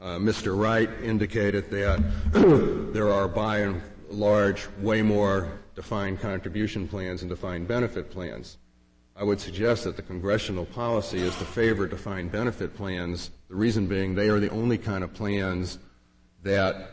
Uh, 0.00 0.18
Mr. 0.18 0.56
Wright 0.56 0.88
indicated 1.02 1.68
that 1.72 2.00
there 2.94 3.10
are 3.10 3.26
by 3.26 3.58
and 3.58 3.82
large 4.08 4.68
way 4.78 5.02
more 5.02 5.58
defined 5.74 6.20
contribution 6.20 6.86
plans 6.86 7.22
and 7.22 7.28
defined 7.28 7.66
benefit 7.66 8.12
plans. 8.12 8.58
I 9.16 9.24
would 9.24 9.40
suggest 9.40 9.82
that 9.82 9.96
the 9.96 10.02
congressional 10.02 10.64
policy 10.64 11.18
is 11.18 11.34
to 11.38 11.44
favor 11.44 11.88
defined 11.88 12.30
benefit 12.30 12.76
plans, 12.76 13.32
the 13.48 13.56
reason 13.56 13.88
being 13.88 14.14
they 14.14 14.28
are 14.28 14.38
the 14.38 14.50
only 14.50 14.78
kind 14.78 15.02
of 15.02 15.12
plans 15.12 15.80
that 16.44 16.92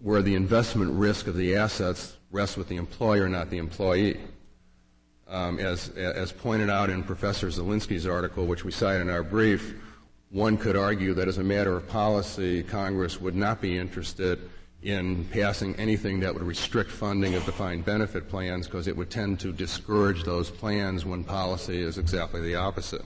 where 0.00 0.22
the 0.22 0.34
investment 0.34 0.92
risk 0.92 1.26
of 1.26 1.36
the 1.36 1.56
assets 1.56 2.16
rests 2.30 2.56
with 2.56 2.68
the 2.68 2.76
employer, 2.76 3.28
not 3.28 3.50
the 3.50 3.58
employee. 3.58 4.18
Um, 5.28 5.58
as, 5.58 5.88
as 5.90 6.30
pointed 6.30 6.70
out 6.70 6.88
in 6.88 7.02
Professor 7.02 7.48
Zelinsky's 7.48 8.06
article, 8.06 8.46
which 8.46 8.64
we 8.64 8.70
cite 8.70 9.00
in 9.00 9.10
our 9.10 9.24
brief, 9.24 9.74
one 10.30 10.56
could 10.56 10.76
argue 10.76 11.14
that 11.14 11.26
as 11.26 11.38
a 11.38 11.42
matter 11.42 11.76
of 11.76 11.88
policy, 11.88 12.62
Congress 12.62 13.20
would 13.20 13.34
not 13.34 13.60
be 13.60 13.76
interested 13.76 14.38
in 14.82 15.24
passing 15.26 15.74
anything 15.76 16.20
that 16.20 16.32
would 16.32 16.42
restrict 16.44 16.90
funding 16.90 17.34
of 17.34 17.44
defined 17.44 17.84
benefit 17.84 18.28
plans 18.28 18.66
because 18.66 18.86
it 18.86 18.96
would 18.96 19.10
tend 19.10 19.40
to 19.40 19.52
discourage 19.52 20.22
those 20.22 20.48
plans 20.48 21.04
when 21.04 21.24
policy 21.24 21.80
is 21.80 21.98
exactly 21.98 22.40
the 22.40 22.54
opposite. 22.54 23.02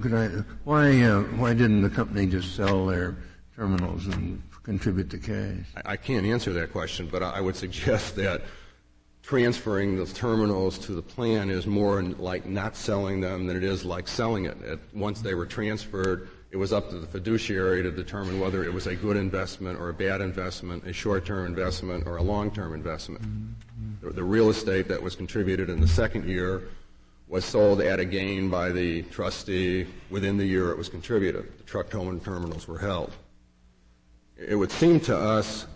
Could 0.00 0.14
I, 0.14 0.26
why, 0.64 1.02
uh, 1.02 1.22
why 1.22 1.54
didn't 1.54 1.82
the 1.82 1.90
company 1.90 2.26
just 2.26 2.54
sell 2.54 2.86
their 2.86 3.16
terminals 3.56 4.06
and 4.06 4.42
contribute 4.62 5.10
the 5.10 5.18
cash? 5.18 5.66
I, 5.84 5.92
I 5.92 5.96
can't 5.96 6.26
answer 6.26 6.52
that 6.52 6.72
question, 6.72 7.08
but 7.10 7.22
I, 7.22 7.30
I 7.30 7.40
would 7.40 7.56
suggest 7.56 8.14
that 8.22 8.42
transferring 9.26 9.96
the 9.96 10.06
terminals 10.06 10.78
to 10.78 10.92
the 10.92 11.02
plan 11.02 11.50
is 11.50 11.66
more 11.66 12.00
like 12.00 12.46
not 12.46 12.76
selling 12.76 13.20
them 13.20 13.48
than 13.48 13.56
it 13.56 13.64
is 13.64 13.84
like 13.84 14.06
selling 14.06 14.44
it. 14.44 14.56
it. 14.62 14.78
Once 14.94 15.20
they 15.20 15.34
were 15.34 15.44
transferred, 15.44 16.28
it 16.52 16.56
was 16.56 16.72
up 16.72 16.88
to 16.90 16.96
the 16.96 17.08
fiduciary 17.08 17.82
to 17.82 17.90
determine 17.90 18.38
whether 18.38 18.62
it 18.62 18.72
was 18.72 18.86
a 18.86 18.94
good 18.94 19.16
investment 19.16 19.80
or 19.80 19.88
a 19.88 19.92
bad 19.92 20.20
investment, 20.20 20.86
a 20.86 20.92
short-term 20.92 21.44
investment 21.44 22.06
or 22.06 22.18
a 22.18 22.22
long-term 22.22 22.72
investment. 22.72 23.20
The, 24.00 24.10
the 24.10 24.22
real 24.22 24.48
estate 24.48 24.86
that 24.86 25.02
was 25.02 25.16
contributed 25.16 25.70
in 25.70 25.80
the 25.80 25.88
second 25.88 26.28
year 26.28 26.68
was 27.26 27.44
sold 27.44 27.80
at 27.80 27.98
a 27.98 28.04
gain 28.04 28.48
by 28.48 28.70
the 28.70 29.02
trustee 29.02 29.88
within 30.08 30.36
the 30.36 30.46
year 30.46 30.70
it 30.70 30.78
was 30.78 30.88
contributed. 30.88 31.58
The 31.58 31.64
truck 31.64 31.90
towing 31.90 32.20
terminals 32.20 32.68
were 32.68 32.78
held. 32.78 33.10
It 34.38 34.54
would 34.54 34.70
seem 34.70 35.00
to 35.00 35.18
us 35.18 35.66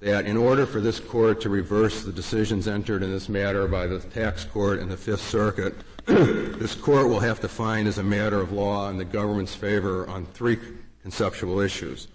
that 0.00 0.26
in 0.26 0.36
order 0.36 0.66
for 0.66 0.80
this 0.80 1.00
court 1.00 1.40
to 1.40 1.48
reverse 1.48 2.02
the 2.02 2.12
decisions 2.12 2.68
entered 2.68 3.02
in 3.02 3.10
this 3.10 3.28
matter 3.28 3.66
by 3.66 3.86
the 3.86 3.98
tax 3.98 4.44
court 4.44 4.78
and 4.78 4.90
the 4.90 4.96
Fifth 4.96 5.22
Circuit, 5.22 5.74
this 6.06 6.74
court 6.74 7.08
will 7.08 7.20
have 7.20 7.40
to 7.40 7.48
find 7.48 7.88
as 7.88 7.98
a 7.98 8.02
matter 8.02 8.40
of 8.40 8.52
law 8.52 8.90
in 8.90 8.98
the 8.98 9.04
government's 9.04 9.54
favor 9.54 10.06
on 10.08 10.26
three 10.26 10.58
conceptual 11.02 11.60
issues. 11.60 12.08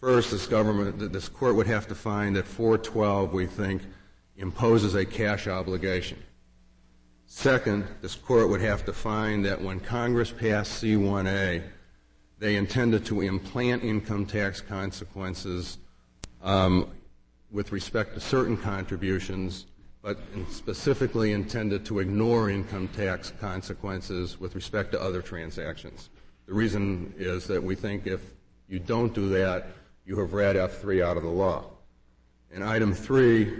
First, 0.00 0.32
this 0.32 0.46
government, 0.46 1.12
this 1.12 1.28
court 1.28 1.54
would 1.54 1.68
have 1.68 1.86
to 1.88 1.94
find 1.94 2.34
that 2.34 2.46
412, 2.46 3.32
we 3.32 3.46
think, 3.46 3.82
imposes 4.36 4.96
a 4.96 5.04
cash 5.04 5.46
obligation. 5.46 6.18
Second, 7.26 7.86
this 8.00 8.16
court 8.16 8.48
would 8.48 8.60
have 8.60 8.84
to 8.84 8.92
find 8.92 9.44
that 9.44 9.62
when 9.62 9.78
Congress 9.78 10.32
passed 10.32 10.82
C1A, 10.82 11.62
they 12.38 12.56
intended 12.56 13.06
to 13.06 13.20
implant 13.20 13.84
income 13.84 14.26
tax 14.26 14.60
consequences 14.60 15.78
um, 16.42 16.90
with 17.52 17.70
respect 17.70 18.14
to 18.14 18.20
certain 18.20 18.56
contributions, 18.56 19.66
but 20.02 20.18
specifically 20.50 21.32
intended 21.32 21.84
to 21.84 22.00
ignore 22.00 22.50
income 22.50 22.88
tax 22.88 23.32
consequences 23.38 24.40
with 24.40 24.54
respect 24.54 24.90
to 24.92 25.00
other 25.00 25.22
transactions. 25.22 26.10
The 26.46 26.54
reason 26.54 27.14
is 27.16 27.46
that 27.46 27.62
we 27.62 27.74
think 27.74 28.06
if 28.06 28.20
you 28.68 28.78
don't 28.78 29.14
do 29.14 29.28
that, 29.28 29.68
you 30.04 30.18
have 30.18 30.32
read 30.32 30.56
F3 30.56 31.04
out 31.04 31.16
of 31.16 31.22
the 31.22 31.28
law. 31.28 31.66
And 32.50 32.64
item 32.64 32.92
three, 32.92 33.54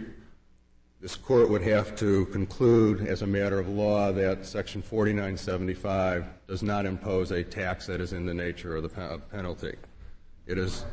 this 1.01 1.15
court 1.15 1.49
would 1.51 1.63
have 1.63 1.95
to 1.97 2.27
conclude 2.27 3.07
as 3.07 3.23
a 3.23 3.27
matter 3.27 3.59
of 3.59 3.69
law 3.69 4.11
that 4.13 4.45
Section 4.47 4.83
4975 4.83 6.25
does 6.47 6.63
not 6.63 6.87
impose 6.87 7.31
a 7.31 7.43
tax 7.45 7.87
that 7.87 8.01
is 8.01 8.13
in 8.13 8.27
the 8.27 8.35
nature 8.35 8.77
of 8.77 8.83
the 8.83 9.21
penalty. 9.31 9.75
It 10.47 10.59
is 10.59 10.85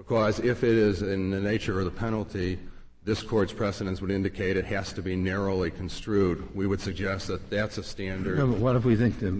because 0.00 0.40
if 0.40 0.64
it 0.64 0.76
is 0.76 1.02
in 1.02 1.30
the 1.30 1.38
nature 1.38 1.78
of 1.78 1.84
the 1.84 1.90
penalty, 1.90 2.58
this 3.04 3.22
court's 3.22 3.52
precedents 3.52 4.00
would 4.00 4.10
indicate 4.10 4.56
it 4.56 4.64
has 4.64 4.94
to 4.94 5.02
be 5.02 5.14
narrowly 5.14 5.70
construed. 5.70 6.54
We 6.56 6.66
would 6.66 6.80
suggest 6.80 7.26
that 7.26 7.50
that's 7.50 7.76
a 7.76 7.82
standard. 7.82 8.38
No, 8.38 8.46
but 8.46 8.58
what 8.58 8.76
if 8.76 8.84
we 8.86 8.96
think 8.96 9.20
the 9.20 9.30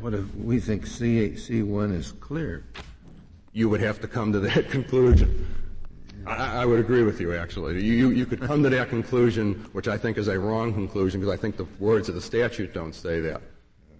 what 0.00 0.14
if 0.14 0.34
we 0.34 0.60
think 0.60 0.86
C 0.86 1.28
C1 1.30 1.94
is 1.94 2.12
clear? 2.12 2.64
You 3.52 3.68
would 3.68 3.82
have 3.82 4.00
to 4.00 4.08
come 4.08 4.32
to 4.32 4.40
that 4.40 4.70
conclusion. 4.70 5.46
I, 6.26 6.62
I 6.62 6.64
would 6.64 6.80
agree 6.80 7.02
with 7.02 7.20
you, 7.20 7.34
actually. 7.34 7.84
You, 7.84 8.08
you 8.10 8.24
could 8.24 8.40
come 8.40 8.62
to 8.62 8.70
that 8.70 8.88
conclusion, 8.88 9.54
which 9.72 9.88
I 9.88 9.98
think 9.98 10.16
is 10.16 10.28
a 10.28 10.38
wrong 10.38 10.72
conclusion, 10.72 11.20
because 11.20 11.32
I 11.32 11.40
think 11.40 11.56
the 11.58 11.66
words 11.78 12.08
of 12.08 12.14
the 12.14 12.20
statute 12.20 12.72
don't 12.72 12.94
say 12.94 13.20
that. 13.20 13.42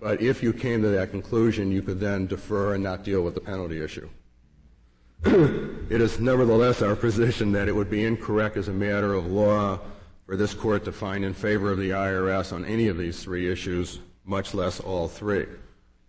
But 0.01 0.23
if 0.23 0.43
you 0.43 0.53
came 0.53 0.81
to 0.83 0.89
that 0.89 1.11
conclusion, 1.11 1.71
you 1.71 1.83
could 1.83 2.01
then 2.01 2.27
defer 2.27 2.75
and 2.75 2.83
not 2.83 3.05
deal 3.05 3.23
with 3.23 3.35
the 3.35 3.41
penalty 3.41 3.83
issue. 3.83 4.09
it 5.25 6.01
is 6.01 6.21
nevertheless 6.21 6.81
our 6.81 6.95
position 6.95 7.51
that 7.51 7.67
it 7.67 7.75
would 7.75 7.91
be 7.91 8.05
incorrect 8.05 8.57
as 8.57 8.69
a 8.69 8.73
matter 8.73 9.15
of 9.15 9.27
law 9.27 9.81
for 10.27 10.37
this 10.37 10.55
court 10.55 10.85
to 10.85 10.93
find 10.93 11.25
in 11.25 11.35
favor 11.35 11.73
of 11.73 11.79
the 11.79 11.91
IRS 11.91 12.53
on 12.53 12.65
any 12.65 12.87
of 12.87 12.97
these 12.97 13.21
three 13.21 13.51
issues, 13.51 13.99
much 14.25 14.55
less 14.55 14.79
all 14.79 15.09
three. 15.09 15.47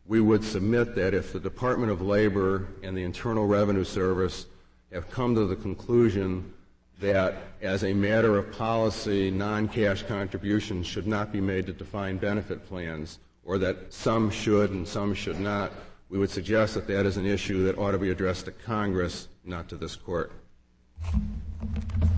We 0.06 0.22
would 0.22 0.44
submit 0.44 0.94
that 0.96 1.16
if 1.16 1.34
the 1.34 1.40
Department 1.40 1.92
of 1.92 2.04
Labor 2.04 2.68
and 2.84 2.96
the 2.96 3.04
Internal 3.04 3.48
Revenue 3.48 3.84
Service 3.84 4.46
have 4.92 5.10
come 5.10 5.34
to 5.36 5.46
the 5.46 5.56
conclusion 5.56 6.54
that 7.00 7.36
as 7.62 7.84
a 7.84 7.94
matter 7.94 8.38
of 8.38 8.52
policy, 8.52 9.32
non-cash 9.32 10.04
contributions 10.04 10.86
should 10.86 11.08
not 11.08 11.32
be 11.32 11.42
made 11.42 11.66
to 11.66 11.74
defined 11.74 12.22
benefit 12.22 12.68
plans, 12.68 13.18
or 13.44 13.58
that 13.58 13.92
some 13.92 14.30
should 14.30 14.70
and 14.70 14.88
some 14.88 15.16
should 15.16 15.40
not, 15.40 15.72
we 16.10 16.18
would 16.18 16.30
suggest 16.30 16.74
that 16.74 16.88
that 16.88 17.06
is 17.06 17.18
an 17.18 17.26
issue 17.26 17.64
that 17.66 17.78
ought 17.78 17.92
to 17.92 18.00
be 18.00 18.10
addressed 18.10 18.46
to 18.46 18.52
Congress, 18.52 19.28
not 19.44 19.70
to 19.70 19.76
this 19.76 19.96
court. 19.96 20.32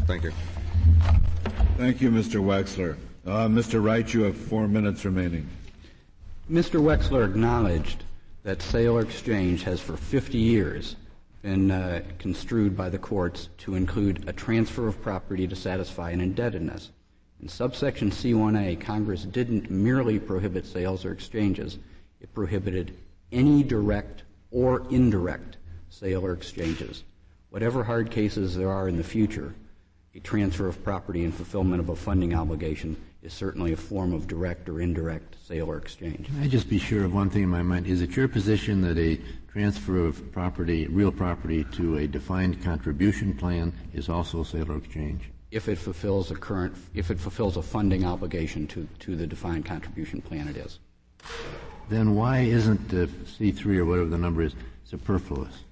Thank 0.08 0.24
you. 0.24 0.32
Thank 1.78 2.02
you, 2.02 2.10
Mr. 2.10 2.42
Wexler. 2.42 2.98
Uh, 3.26 3.48
Mr. 3.48 3.84
Wright, 3.84 4.12
you 4.14 4.24
have 4.24 4.38
four 4.38 4.68
minutes 4.68 5.04
remaining. 5.04 5.48
Mr. 6.50 6.82
Wexler 6.82 7.26
acknowledged 7.26 8.04
that 8.44 8.62
sale 8.62 8.98
or 8.98 9.02
exchange 9.02 9.64
has 9.64 9.80
for 9.80 9.98
50 9.98 10.38
years 10.38 10.96
been 11.42 11.70
uh, 11.70 12.02
construed 12.18 12.78
by 12.78 12.90
the 12.90 12.98
courts 12.98 13.50
to 13.58 13.76
include 13.76 14.28
a 14.28 14.34
transfer 14.34 14.88
of 14.88 15.02
property 15.02 15.48
to 15.48 15.56
satisfy 15.56 16.12
an 16.12 16.22
indebtedness. 16.22 16.92
In 17.42 17.50
subsection 17.50 18.10
C1A, 18.10 18.80
Congress 18.80 19.26
didn't 19.26 19.70
merely 19.70 20.20
prohibit 20.20 20.66
sales 20.66 21.04
or 21.04 21.12
exchanges, 21.12 21.80
it 22.22 22.34
prohibited 22.34 22.94
any 23.32 23.64
direct 23.64 24.24
or 24.52 24.86
indirect 24.90 25.58
sale 25.90 26.26
or 26.26 26.34
exchanges. 26.34 27.04
Whatever 27.50 27.84
hard 27.84 28.12
cases 28.12 28.56
there 28.56 28.70
are 28.70 28.88
in 28.88 28.98
the 28.98 29.04
future, 29.04 29.54
a 30.16 30.20
transfer 30.20 30.68
of 30.68 30.84
property 30.84 31.24
and 31.24 31.34
fulfillment 31.34 31.80
of 31.80 31.90
a 31.90 31.96
funding 31.96 32.34
obligation 32.34 32.96
is 33.22 33.34
certainly 33.34 33.72
a 33.72 33.78
form 33.78 34.14
of 34.14 34.28
direct 34.28 34.68
or 34.68 34.82
indirect 34.82 35.36
sale 35.46 35.70
or 35.70 35.78
exchange. 35.78 36.26
Can 36.26 36.42
I 36.42 36.48
just 36.48 36.70
be 36.70 36.80
sure 36.80 37.06
of 37.06 37.14
one 37.14 37.30
thing 37.30 37.44
in 37.44 37.50
my 37.50 37.62
mind? 37.62 37.88
Is 37.88 38.02
it 38.02 38.16
your 38.16 38.28
position 38.28 38.82
that 38.82 38.98
a 38.98 39.20
transfer 39.52 40.06
of 40.06 40.32
property, 40.32 40.88
real 40.88 41.12
property, 41.12 41.64
to 41.74 41.98
a 41.98 42.08
defined 42.08 42.64
contribution 42.64 43.34
plan 43.36 43.74
is 43.94 44.10
also 44.10 44.44
sale 44.44 44.72
or 44.72 44.78
exchange? 44.78 45.30
If 45.52 45.68
it 45.68 45.78
fulfills 45.78 46.32
a 46.32 46.36
current, 46.36 46.76
if 46.94 47.12
it 47.12 47.20
fulfills 47.20 47.58
a 47.58 47.62
funding 47.62 48.06
obligation 48.06 48.68
to, 48.68 48.88
to 49.00 49.16
the 49.16 49.28
defined 49.28 49.66
contribution 49.66 50.22
plan, 50.22 50.48
it 50.48 50.58
is. 50.58 50.80
Then 51.90 52.16
why 52.16 52.40
isn't 52.40 52.90
the 52.90 53.08
C3 53.08 53.78
or 53.78 53.86
whatever 53.86 54.10
the 54.10 54.18
number 54.18 54.42
is 54.44 54.56
superfluous? 54.86 55.64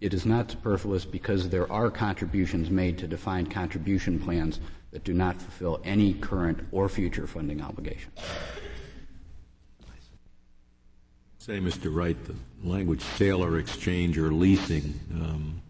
It 0.00 0.14
is 0.14 0.24
not 0.24 0.50
superfluous 0.50 1.04
because 1.04 1.48
there 1.48 1.70
are 1.70 1.90
contributions 1.90 2.70
made 2.70 2.98
to 2.98 3.06
defined 3.06 3.50
contribution 3.50 4.18
plans 4.18 4.60
that 4.92 5.04
do 5.04 5.12
not 5.12 5.40
fulfill 5.40 5.80
any 5.84 6.14
current 6.14 6.66
or 6.72 6.88
future 6.88 7.26
funding 7.26 7.62
obligation. 7.62 8.10
Say, 11.38 11.58
Mr. 11.58 11.94
Wright, 11.94 12.16
the 12.24 12.34
language 12.62 13.02
sale 13.02 13.44
or 13.44 13.58
exchange 13.58 14.18
or 14.18 14.32
leasing, 14.32 14.98
um, 15.14 15.62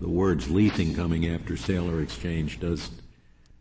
the 0.00 0.08
words 0.08 0.50
leasing 0.50 0.94
coming 0.94 1.28
after 1.28 1.56
sale 1.56 1.90
or 1.90 2.00
exchange 2.00 2.60
does 2.60 2.90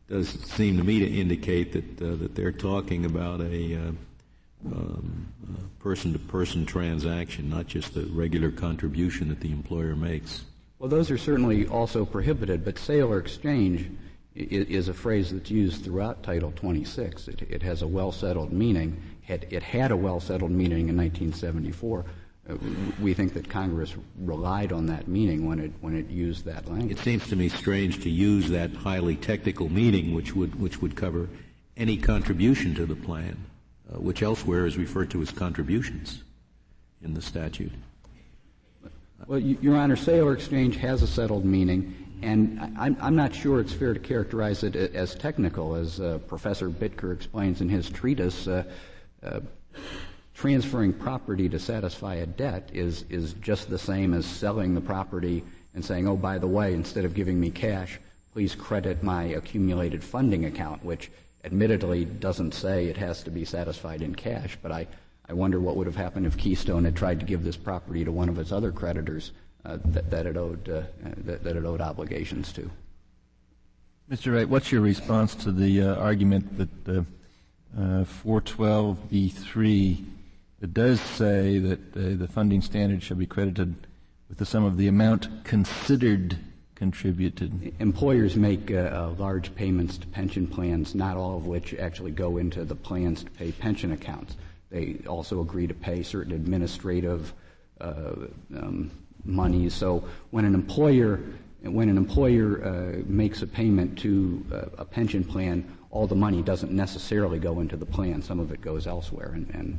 does 0.09 0.27
seem 0.27 0.77
to 0.77 0.83
me 0.83 0.99
to 0.99 1.07
indicate 1.07 1.71
that 1.71 2.01
uh, 2.01 2.15
that 2.17 2.35
they're 2.35 2.51
talking 2.51 3.05
about 3.05 3.39
a 3.39 3.75
uh, 3.75 3.91
um, 4.65 5.27
person-to-person 5.79 6.65
transaction, 6.65 7.49
not 7.49 7.67
just 7.67 7.93
the 7.93 8.03
regular 8.07 8.51
contribution 8.51 9.29
that 9.29 9.39
the 9.39 9.51
employer 9.51 9.95
makes. 9.95 10.43
Well, 10.79 10.89
those 10.89 11.11
are 11.11 11.17
certainly 11.17 11.67
also 11.67 12.05
prohibited, 12.05 12.63
but 12.65 12.77
sale 12.77 13.11
or 13.11 13.19
exchange 13.19 13.89
is 14.35 14.87
a 14.87 14.93
phrase 14.93 15.31
that's 15.31 15.51
used 15.51 15.83
throughout 15.83 16.23
Title 16.23 16.53
26. 16.55 17.27
It, 17.27 17.41
it 17.49 17.63
has 17.63 17.81
a 17.81 17.87
well-settled 17.87 18.53
meaning. 18.53 19.01
It, 19.27 19.47
it 19.49 19.63
had 19.63 19.91
a 19.91 19.97
well-settled 19.97 20.51
meaning 20.51 20.89
in 20.89 20.97
1974. 20.97 22.05
Uh, 22.49 22.55
we 23.01 23.13
think 23.13 23.33
that 23.33 23.49
Congress 23.49 23.95
relied 24.19 24.71
on 24.71 24.85
that 24.87 25.07
meaning 25.07 25.45
when 25.45 25.59
it 25.59 25.71
when 25.81 25.95
it 25.95 26.09
used 26.09 26.45
that 26.45 26.67
language. 26.67 26.97
It 26.97 27.03
seems 27.03 27.27
to 27.27 27.35
me 27.35 27.49
strange 27.49 28.01
to 28.01 28.09
use 28.09 28.49
that 28.49 28.73
highly 28.73 29.15
technical 29.15 29.69
meaning, 29.69 30.13
which 30.15 30.35
would 30.35 30.59
which 30.59 30.81
would 30.81 30.95
cover 30.95 31.29
any 31.77 31.97
contribution 31.97 32.73
to 32.75 32.85
the 32.85 32.95
plan, 32.95 33.37
uh, 33.93 33.99
which 33.99 34.23
elsewhere 34.23 34.65
is 34.65 34.77
referred 34.77 35.09
to 35.11 35.21
as 35.21 35.31
contributions 35.31 36.23
in 37.01 37.13
the 37.13 37.21
statute. 37.21 37.71
Well, 39.27 39.39
Your 39.39 39.75
Honor, 39.75 39.95
sale 39.95 40.27
or 40.27 40.33
exchange 40.33 40.77
has 40.77 41.03
a 41.03 41.07
settled 41.07 41.45
meaning, 41.45 41.95
and 42.21 42.59
I'm, 42.77 42.97
I'm 42.99 43.15
not 43.15 43.33
sure 43.33 43.59
it's 43.59 43.73
fair 43.73 43.93
to 43.93 43.99
characterize 43.99 44.63
it 44.63 44.75
as 44.75 45.15
technical, 45.15 45.75
as 45.75 45.99
uh, 45.99 46.19
Professor 46.27 46.69
Bittker 46.69 47.13
explains 47.13 47.61
in 47.61 47.69
his 47.69 47.89
treatise. 47.89 48.47
Uh, 48.47 48.63
uh, 49.23 49.39
transferring 50.33 50.91
property 50.91 51.47
to 51.47 51.59
satisfy 51.59 52.15
a 52.15 52.25
debt 52.25 52.67
is, 52.73 53.05
is 53.11 53.33
just 53.33 53.69
the 53.69 53.77
same 53.77 54.11
as 54.11 54.25
selling 54.25 54.73
the 54.73 54.81
property 54.81 55.43
and 55.75 55.85
saying, 55.85 56.07
oh, 56.07 56.17
by 56.17 56.39
the 56.39 56.47
way, 56.47 56.73
instead 56.73 57.05
of 57.05 57.13
giving 57.13 57.39
me 57.39 57.51
cash, 57.51 57.99
please 58.33 58.55
credit 58.55 59.03
my 59.03 59.23
accumulated 59.23 60.03
funding 60.03 60.45
account, 60.45 60.83
which 60.83 61.11
admittedly 61.43 62.05
doesn't 62.05 62.53
say 62.53 62.85
it 62.85 62.97
has 62.97 63.23
to 63.23 63.31
be 63.31 63.45
satisfied 63.45 64.01
in 64.01 64.15
cash, 64.15 64.57
but 64.61 64.71
I, 64.71 64.87
I 65.27 65.33
wonder 65.33 65.59
what 65.59 65.75
would 65.75 65.87
have 65.87 65.95
happened 65.95 66.25
if 66.25 66.37
Keystone 66.37 66.85
had 66.85 66.95
tried 66.95 67.19
to 67.19 67.25
give 67.25 67.43
this 67.43 67.57
property 67.57 68.05
to 68.05 68.11
one 68.11 68.29
of 68.29 68.37
its 68.39 68.51
other 68.51 68.71
creditors 68.71 69.31
uh, 69.65 69.77
that, 69.85 70.09
that, 70.11 70.25
it 70.25 70.37
owed, 70.37 70.67
uh, 70.69 70.83
that, 71.25 71.43
that, 71.43 71.55
it 71.55 71.65
owed 71.65 71.81
obligations 71.81 72.51
to. 72.53 72.69
Mr. 74.09 74.33
Wright, 74.33 74.49
what's 74.49 74.71
your 74.71 74.81
response 74.81 75.35
to 75.35 75.51
the 75.51 75.81
uh, 75.81 75.95
argument 75.95 76.57
that 76.57 76.69
uh, 76.97 77.03
412b3 78.23 80.05
it 80.61 80.75
does 80.75 81.01
say 81.01 81.57
that 81.57 81.79
uh, 81.97 82.15
the 82.17 82.27
funding 82.27 82.61
standard 82.61 83.01
shall 83.01 83.17
be 83.17 83.25
credited 83.25 83.87
with 84.29 84.37
the 84.37 84.45
sum 84.45 84.63
of 84.63 84.77
the 84.77 84.87
amount 84.87 85.43
considered 85.43 86.37
contributed. 86.81 87.75
Employers 87.79 88.35
make 88.35 88.71
uh, 88.71 89.11
large 89.19 89.53
payments 89.53 89.99
to 89.99 90.07
pension 90.07 90.47
plans, 90.47 90.95
not 90.95 91.15
all 91.15 91.37
of 91.37 91.45
which 91.45 91.75
actually 91.75 92.09
go 92.09 92.37
into 92.37 92.65
the 92.65 92.73
plans 92.73 93.23
to 93.23 93.29
pay 93.29 93.51
pension 93.51 93.91
accounts. 93.91 94.35
They 94.71 94.97
also 95.05 95.41
agree 95.41 95.67
to 95.67 95.75
pay 95.75 96.01
certain 96.01 96.33
administrative 96.33 97.33
uh, 97.79 98.13
um, 98.57 98.89
money. 99.23 99.69
So 99.69 100.03
when 100.31 100.43
an 100.43 100.55
employer 100.55 101.19
when 101.61 101.87
an 101.87 101.97
employer 101.97 102.65
uh, 102.65 103.03
makes 103.05 103.43
a 103.43 103.47
payment 103.47 103.99
to 103.99 104.43
uh, 104.51 104.81
a 104.81 104.85
pension 104.85 105.23
plan, 105.23 105.63
all 105.91 106.07
the 106.07 106.15
money 106.15 106.41
doesn't 106.41 106.71
necessarily 106.71 107.37
go 107.37 107.59
into 107.59 107.77
the 107.77 107.85
plan. 107.85 108.23
Some 108.23 108.39
of 108.39 108.51
it 108.51 108.59
goes 108.59 108.87
elsewhere. 108.87 109.33
And, 109.35 109.47
and, 109.53 109.77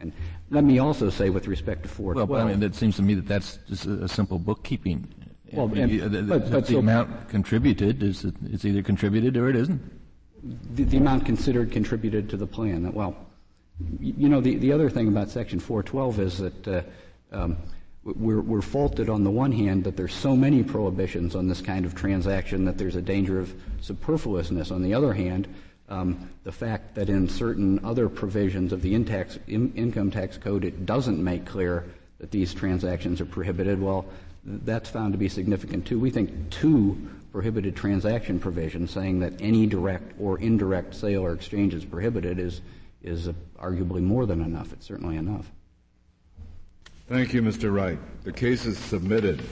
and 0.00 0.12
let 0.48 0.64
me 0.64 0.78
also 0.78 1.10
say, 1.10 1.28
with 1.28 1.46
respect 1.46 1.82
to 1.82 1.90
412. 1.90 2.30
Well, 2.30 2.40
I 2.40 2.50
mean, 2.50 2.62
it 2.62 2.74
seems 2.74 2.96
to 2.96 3.02
me 3.02 3.12
that 3.12 3.28
that's 3.28 3.58
just 3.68 3.84
a, 3.84 4.04
a 4.04 4.08
simple 4.08 4.38
bookkeeping. 4.38 5.06
Well, 5.52 5.66
and, 5.74 6.12
the, 6.12 6.22
but, 6.22 6.50
but 6.50 6.66
the 6.66 6.74
so 6.74 6.78
amount 6.78 7.28
contributed 7.28 8.02
is 8.02 8.24
it's 8.24 8.64
either 8.64 8.82
contributed 8.82 9.36
or 9.36 9.48
it 9.48 9.56
isn't. 9.56 9.80
The, 10.74 10.84
the 10.84 10.98
amount 10.98 11.26
considered 11.26 11.72
contributed 11.72 12.28
to 12.30 12.36
the 12.36 12.46
plan. 12.46 12.92
Well, 12.92 13.16
you 14.00 14.28
know, 14.28 14.40
the, 14.40 14.56
the 14.56 14.72
other 14.72 14.90
thing 14.90 15.08
about 15.08 15.30
Section 15.30 15.60
412 15.60 16.20
is 16.20 16.38
that 16.38 16.68
uh, 16.68 16.82
um, 17.32 17.56
we're, 18.04 18.40
we're, 18.40 18.62
faulted 18.62 19.08
on 19.08 19.24
the 19.24 19.30
one 19.30 19.52
hand 19.52 19.84
that 19.84 19.96
there's 19.96 20.14
so 20.14 20.36
many 20.36 20.62
prohibitions 20.62 21.34
on 21.34 21.48
this 21.48 21.60
kind 21.60 21.84
of 21.84 21.94
transaction 21.94 22.64
that 22.64 22.78
there's 22.78 22.96
a 22.96 23.02
danger 23.02 23.38
of 23.38 23.52
superfluousness. 23.80 24.70
On 24.70 24.82
the 24.82 24.94
other 24.94 25.12
hand, 25.12 25.48
um, 25.88 26.28
the 26.44 26.52
fact 26.52 26.94
that 26.94 27.08
in 27.08 27.28
certain 27.28 27.84
other 27.84 28.08
provisions 28.08 28.72
of 28.72 28.82
the 28.82 28.94
in 28.94 29.04
tax, 29.04 29.38
in, 29.46 29.72
income 29.74 30.10
tax 30.10 30.36
code 30.36 30.64
it 30.64 30.86
doesn't 30.86 31.22
make 31.22 31.46
clear 31.46 31.84
that 32.18 32.30
these 32.30 32.52
transactions 32.52 33.20
are 33.20 33.26
prohibited, 33.26 33.80
well, 33.80 34.04
that's 34.64 34.88
found 34.88 35.12
to 35.12 35.18
be 35.18 35.28
significant 35.28 35.86
too. 35.86 35.98
We 35.98 36.10
think 36.10 36.50
two 36.50 36.96
prohibited 37.32 37.76
transaction 37.76 38.40
provisions 38.40 38.90
saying 38.90 39.20
that 39.20 39.34
any 39.40 39.66
direct 39.66 40.14
or 40.18 40.38
indirect 40.38 40.94
sale 40.94 41.22
or 41.22 41.32
exchange 41.32 41.74
is 41.74 41.84
prohibited 41.84 42.38
is, 42.38 42.62
is 43.02 43.28
arguably 43.60 44.02
more 44.02 44.26
than 44.26 44.42
enough. 44.42 44.72
It's 44.72 44.86
certainly 44.86 45.16
enough. 45.16 45.50
Thank 47.08 47.32
you, 47.32 47.42
Mr. 47.42 47.72
Wright. 47.74 47.98
The 48.24 48.32
case 48.32 48.66
is 48.66 48.78
submitted. 48.78 49.42